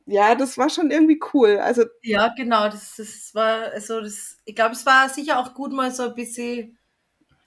ja, 0.06 0.36
das 0.36 0.58
war 0.58 0.70
schon 0.70 0.92
irgendwie 0.92 1.20
cool. 1.34 1.58
Also, 1.60 1.86
Ja, 2.04 2.30
genau, 2.36 2.66
das, 2.66 2.96
das 2.98 3.34
war, 3.34 3.72
also 3.72 4.02
das, 4.02 4.38
ich 4.46 4.56
glaube, 4.56 4.74
es 4.74 4.86
war 4.86 5.08
sicher 5.10 5.40
auch 5.40 5.54
gut, 5.54 5.72
mal 5.72 5.92
so 5.92 6.04
ein 6.04 6.16
bisschen, 6.16 6.78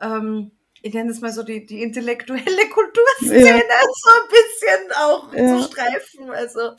ähm, 0.00 0.50
ich 0.82 0.92
nenne 0.92 1.10
es 1.10 1.20
mal 1.20 1.32
so 1.32 1.42
die, 1.42 1.64
die 1.64 1.82
intellektuelle 1.82 2.68
Kulturszene 2.72 3.40
Ja. 3.40 3.56
so 4.02 4.10
ein 4.10 4.28
bisschen 4.30 4.92
auch 4.96 5.32
Ja. 5.32 5.56
zu 5.58 5.72
streifen. 5.72 6.30
Also 6.30 6.72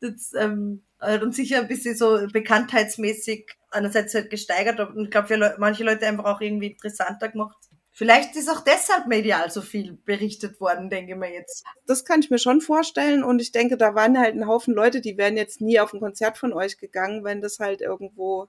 das, 0.00 0.32
ähm, 0.36 0.82
äh, 1.00 1.18
und 1.20 1.34
sicher 1.34 1.58
ein 1.58 1.68
bisschen 1.68 1.96
so 1.96 2.26
bekanntheitsmäßig 2.32 3.50
einerseits 3.70 4.14
halt 4.14 4.30
gesteigert 4.30 4.80
und 4.80 5.04
ich 5.04 5.10
glaube 5.10 5.28
für 5.28 5.36
Leu 5.36 5.50
manche 5.58 5.84
Leute 5.84 6.06
einfach 6.06 6.24
auch 6.24 6.40
irgendwie 6.40 6.68
interessanter 6.72 7.28
gemacht. 7.28 7.56
Vielleicht 7.92 8.36
ist 8.36 8.50
auch 8.50 8.60
deshalb 8.60 9.06
medial 9.06 9.50
so 9.50 9.62
viel 9.62 9.94
berichtet 10.04 10.60
worden, 10.60 10.90
denke 10.90 11.12
ich 11.12 11.18
mir 11.18 11.32
jetzt. 11.32 11.64
das 11.86 12.04
kann 12.04 12.20
ich 12.20 12.28
mir 12.30 12.38
schon 12.38 12.60
vorstellen. 12.60 13.24
Und 13.24 13.40
ich 13.40 13.52
denke, 13.52 13.78
da 13.78 13.94
waren 13.94 14.18
halt 14.18 14.34
ein 14.34 14.46
Haufen 14.46 14.74
Leute, 14.74 15.00
die 15.00 15.16
wären 15.16 15.38
jetzt 15.38 15.62
nie 15.62 15.80
auf 15.80 15.94
ein 15.94 16.00
Konzert 16.00 16.36
von 16.36 16.52
euch 16.52 16.76
gegangen, 16.76 17.24
wenn 17.24 17.40
das 17.40 17.58
halt 17.58 17.80
irgendwo, 17.80 18.48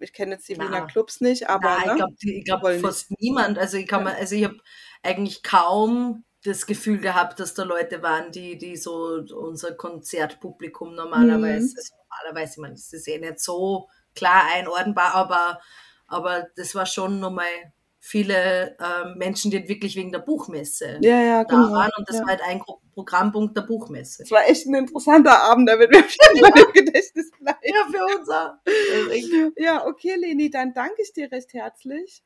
ich 0.00 0.12
kenne 0.12 0.32
jetzt 0.32 0.48
die. 0.48 0.58
Wiener 0.58 0.86
Clubs 0.86 1.20
nicht, 1.20 1.48
aber 1.48 1.78
Nein, 1.84 1.98
ne? 1.98 2.06
ich 2.20 2.44
glaube 2.44 2.78
glaub 2.78 2.80
fast 2.80 3.10
niemand. 3.20 3.58
Also 3.58 3.76
ich 3.76 3.86
kann 3.86 4.04
mal, 4.04 4.14
also 4.14 4.34
ich 4.34 4.44
habe 4.44 4.58
eigentlich 5.02 5.42
kaum 5.42 6.24
das 6.44 6.66
Gefühl 6.66 6.98
gehabt, 6.98 7.40
dass 7.40 7.54
da 7.54 7.64
Leute 7.64 8.02
waren, 8.02 8.30
die, 8.30 8.56
die 8.56 8.76
so 8.76 9.24
unser 9.36 9.72
Konzertpublikum 9.74 10.94
normalerweise, 10.94 11.66
Mhm. 11.66 11.74
also 11.76 11.94
normalerweise, 12.10 12.52
ich 12.52 12.58
meine, 12.58 12.74
das 12.74 12.92
ist 12.92 13.08
eh 13.08 13.18
nicht 13.18 13.40
so 13.40 13.88
klar 14.14 14.44
einordnbar, 14.54 15.14
aber, 15.14 15.60
aber 16.06 16.46
das 16.56 16.74
war 16.74 16.86
schon 16.86 17.20
nochmal 17.20 17.72
viele 17.98 18.76
ähm, 18.80 19.18
Menschen, 19.18 19.50
die 19.50 19.68
wirklich 19.68 19.96
wegen 19.96 20.12
der 20.12 20.20
Buchmesse 20.20 20.98
ja, 21.00 21.20
ja, 21.20 21.44
da 21.44 21.56
genau. 21.56 21.72
waren 21.72 21.90
und 21.96 22.08
das 22.08 22.16
ja. 22.16 22.22
war 22.22 22.28
halt 22.28 22.42
ein 22.42 22.62
Programmpunkt 22.94 23.56
der 23.56 23.62
Buchmesse. 23.62 24.22
Das 24.22 24.30
war 24.30 24.48
echt 24.48 24.66
ein 24.66 24.74
interessanter 24.74 25.42
Abend, 25.42 25.68
der 25.68 25.78
wird 25.78 25.90
mir 25.90 25.98
jeden 25.98 26.44
Fall 26.44 26.62
im 26.62 26.72
Gedächtnis 26.72 27.30
bleiben. 27.38 27.58
Ja, 27.62 27.86
für 27.90 28.18
uns 28.18 28.28
auch. 28.28 29.52
Ja, 29.56 29.86
okay, 29.86 30.14
Leni, 30.16 30.50
dann 30.50 30.72
danke 30.72 31.02
ich 31.02 31.12
dir 31.12 31.30
recht 31.30 31.52
herzlich 31.52 32.22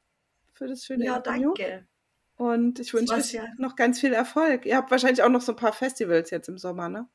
für 0.52 0.66
das 0.66 0.84
schöne 0.84 1.04
Ja, 1.04 1.16
Interview. 1.16 1.54
danke. 1.54 1.86
Und 2.36 2.78
ich 2.80 2.94
wünsche 2.94 3.14
euch 3.14 3.32
ja. 3.32 3.44
noch 3.58 3.76
ganz 3.76 4.00
viel 4.00 4.14
Erfolg. 4.14 4.64
Ihr 4.64 4.76
habt 4.76 4.90
wahrscheinlich 4.90 5.22
auch 5.22 5.28
noch 5.28 5.42
so 5.42 5.52
ein 5.52 5.56
paar 5.56 5.74
Festivals 5.74 6.30
jetzt 6.30 6.48
im 6.48 6.56
Sommer, 6.56 6.88
ne? 6.88 7.06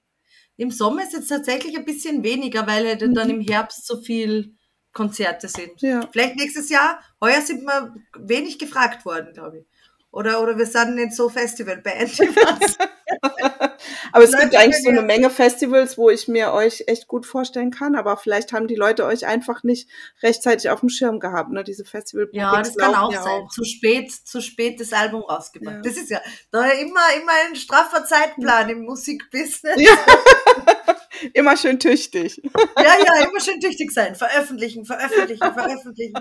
Im 0.58 0.72
Sommer 0.72 1.04
ist 1.04 1.14
jetzt 1.14 1.30
tatsächlich 1.30 1.76
ein 1.76 1.86
bisschen 1.86 2.24
weniger, 2.24 2.68
weil 2.68 2.88
halt 2.88 3.02
dann 3.02 3.30
im 3.30 3.42
Herbst 3.42 3.88
so 3.88 4.02
viel 4.02 4.56
Konzerte 4.96 5.48
sind. 5.48 5.82
Ja. 5.82 6.08
Vielleicht 6.12 6.38
nächstes 6.38 6.70
Jahr. 6.70 7.00
Heuer 7.22 7.42
sind 7.42 7.64
wir 7.64 7.94
wenig 8.18 8.58
gefragt 8.58 9.06
worden, 9.06 9.34
glaube 9.34 9.60
ich. 9.60 9.66
Oder, 10.10 10.42
oder 10.42 10.58
wir 10.58 10.66
sind 10.66 10.96
nicht 10.96 11.14
so 11.14 11.28
Festivalband. 11.28 12.04
Ich 12.04 12.20
weiß. 12.20 12.78
Aber 14.14 14.24
es 14.24 14.32
Leute 14.32 14.44
gibt 14.44 14.56
eigentlich 14.56 14.82
so 14.82 14.90
eine 14.90 15.02
Menge 15.02 15.30
Festivals, 15.30 15.98
wo 15.98 16.10
ich 16.10 16.30
mir 16.30 16.54
euch 16.54 16.86
echt 16.88 17.08
gut 17.08 17.26
vorstellen 17.26 17.70
kann, 17.70 17.96
aber 17.96 18.16
vielleicht 18.16 18.54
haben 18.54 18.68
die 18.68 18.76
Leute 18.76 19.06
euch 19.06 19.26
einfach 19.26 19.64
nicht 19.64 19.90
rechtzeitig 20.24 20.70
auf 20.70 20.80
dem 20.80 20.90
Schirm 20.90 21.20
gehabt, 21.20 21.52
ne? 21.52 21.64
Diese 21.64 21.84
Festival 21.84 22.30
ja, 22.32 22.58
das 22.58 22.76
kann 22.78 22.96
auch 22.96 23.12
ja 23.12 23.22
sein. 23.22 23.48
Zu 23.52 23.66
spät, 23.66 24.12
zu 24.12 24.42
spät 24.42 24.80
das 24.80 24.94
Album 24.94 25.22
rausgebracht. 25.22 25.76
Ja. 25.76 25.82
Das 25.82 25.98
ist 25.98 26.10
ja 26.10 26.22
da 26.50 26.66
immer, 26.66 27.02
immer 27.22 27.34
ein 27.48 27.56
straffer 27.56 28.06
Zeitplan 28.06 28.70
im 28.70 28.86
Musikbusiness. 28.86 29.82
Ja. 29.82 29.98
Immer 31.34 31.58
schön 31.58 31.80
tüchtig. 31.80 32.42
ja, 32.78 32.84
ja, 32.84 33.28
immer 33.28 33.40
schön 33.40 33.60
tüchtig 33.60 33.92
sein. 33.92 34.16
Veröffentlichen, 34.16 34.86
veröffentlichen, 34.86 35.54
veröffentlichen. 35.54 36.16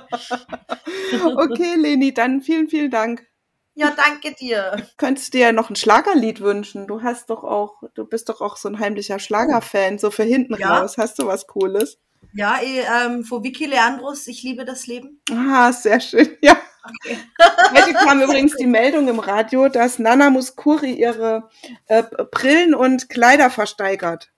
Okay, 1.37 1.75
Leni, 1.77 2.13
dann 2.15 2.41
vielen, 2.43 2.69
vielen 2.69 2.91
Dank. 2.91 3.27
Ja, 3.77 3.91
danke 3.97 4.33
dir. 4.35 4.77
Könntest 4.99 5.35
dir 5.35 5.53
noch 5.53 5.69
ein 5.69 5.77
Schlagerlied 5.77 6.41
wünschen. 6.41 6.87
Du 6.87 7.03
hast 7.03 7.29
doch 7.31 7.43
auch, 7.43 7.83
du 7.95 8.05
bist 8.05 8.29
doch 8.29 8.41
auch 8.41 8.57
so 8.57 8.69
ein 8.69 8.79
heimlicher 8.79 9.19
Schlagerfan, 9.19 9.99
so 9.99 10.11
für 10.13 10.23
hinten 10.23 10.55
Ja. 10.59 10.79
raus. 10.79 10.97
Hast 10.97 11.19
du 11.19 11.27
was 11.27 11.47
Cooles? 11.49 11.99
Ja, 12.35 12.59
ich, 12.63 12.81
ähm, 13.05 13.25
von 13.25 13.43
Vicky 13.45 13.67
Leandros, 13.67 14.27
ich 14.29 14.43
liebe 14.43 14.65
das 14.65 14.87
Leben. 14.87 15.21
Ah, 15.31 15.73
sehr 15.73 16.01
schön, 16.01 16.37
ja. 16.43 16.57
Okay. 16.87 17.17
Heute 17.75 17.93
kam 17.95 18.21
übrigens 18.21 18.57
die 18.57 18.67
Meldung 18.67 19.09
im 19.09 19.19
Radio, 19.19 19.69
dass 19.69 19.99
Nana 19.99 20.31
Muskuri 20.31 20.93
ihre 20.93 21.49
äh, 21.87 22.03
Brillen 22.31 22.75
und 22.75 23.09
Kleider 23.09 23.51
versteigert. 23.51 24.31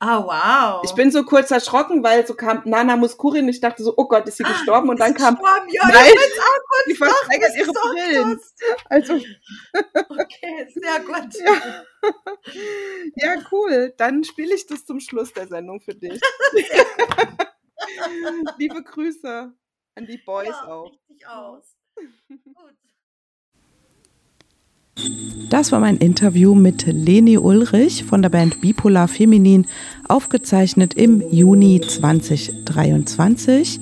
Ah, 0.00 0.22
wow. 0.22 0.82
Ich 0.84 0.92
bin 0.94 1.10
so 1.10 1.24
kurz 1.24 1.50
erschrocken, 1.50 2.02
weil 2.02 2.26
so 2.26 2.34
kam 2.34 2.60
Nana 2.64 2.96
Muskuri 2.96 3.38
und 3.40 3.48
ich 3.48 3.60
dachte 3.60 3.82
so, 3.82 3.94
oh 3.96 4.06
Gott, 4.06 4.26
ist 4.28 4.36
sie 4.36 4.42
gestorben? 4.42 4.90
Und 4.90 5.00
dann 5.00 5.12
Ist 5.14 5.18
kam, 5.18 5.36
gestorben? 5.36 5.68
Ja, 5.70 5.86
Nein, 5.86 6.12
ich 6.12 6.40
auch 6.40 6.44
kurz 6.68 6.84
die 6.86 7.00
was 7.00 7.56
ihre 7.56 7.72
Brillen. 7.72 8.40
Also, 8.90 9.14
Okay, 10.08 10.68
sehr 10.74 11.00
gut. 11.00 11.34
ja, 13.16 13.36
cool. 13.52 13.94
Dann 13.96 14.24
spiele 14.24 14.54
ich 14.54 14.66
das 14.66 14.84
zum 14.84 15.00
Schluss 15.00 15.32
der 15.32 15.46
Sendung 15.46 15.80
für 15.80 15.94
dich. 15.94 16.20
Liebe 18.58 18.82
Grüße 18.82 19.52
an 19.94 20.06
die 20.06 20.18
Boys 20.18 20.48
ja, 20.48 20.66
auch. 20.66 20.92
richtig 20.92 21.26
aus. 21.26 21.76
Gut. 22.28 22.74
Das 25.50 25.72
war 25.72 25.80
mein 25.80 25.98
Interview 25.98 26.54
mit 26.54 26.86
Leni 26.86 27.38
Ulrich 27.38 28.04
von 28.04 28.22
der 28.22 28.28
Band 28.28 28.60
Bipolar 28.60 29.08
Feminin, 29.08 29.66
aufgezeichnet 30.08 30.94
im 30.94 31.22
Juni 31.30 31.80
2023. 31.80 33.80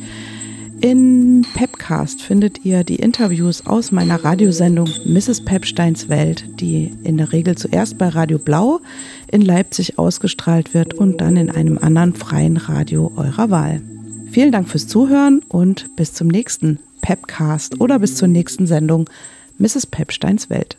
In 0.81 1.47
Pepcast 1.55 2.23
findet 2.23 2.65
ihr 2.65 2.83
die 2.83 2.97
Interviews 2.97 3.67
aus 3.67 3.93
meiner 3.93 4.25
Radiosendung 4.25 4.89
Mrs. 5.07 5.45
Pepsteins 5.45 6.09
Welt, 6.09 6.61
die 6.61 6.93
in 7.05 7.19
der 7.19 7.33
Regel 7.33 7.57
zuerst 7.57 7.99
bei 7.99 8.09
Radio 8.09 8.39
Blau 8.39 8.81
in 9.31 9.43
Leipzig 9.43 9.99
ausgestrahlt 9.99 10.75
wird 10.75 10.93
und 10.93 11.21
dann 11.21 11.37
in 11.37 11.51
einem 11.51 11.79
anderen 11.79 12.15
freien 12.15 12.57
Radio 12.57 13.13
eurer 13.15 13.51
Wahl. 13.51 13.81
Vielen 14.31 14.51
Dank 14.51 14.69
fürs 14.69 14.89
Zuhören 14.89 15.41
und 15.49 15.95
bis 15.95 16.15
zum 16.15 16.27
nächsten 16.27 16.81
Pepcast 17.01 17.81
oder 17.81 18.01
bis 18.01 18.17
zur 18.17 18.29
nächsten 18.29 18.67
Sendung 18.67 19.09
Mrs. 19.59 19.87
Pepsteins 19.87 20.51
Welt. 20.51 20.79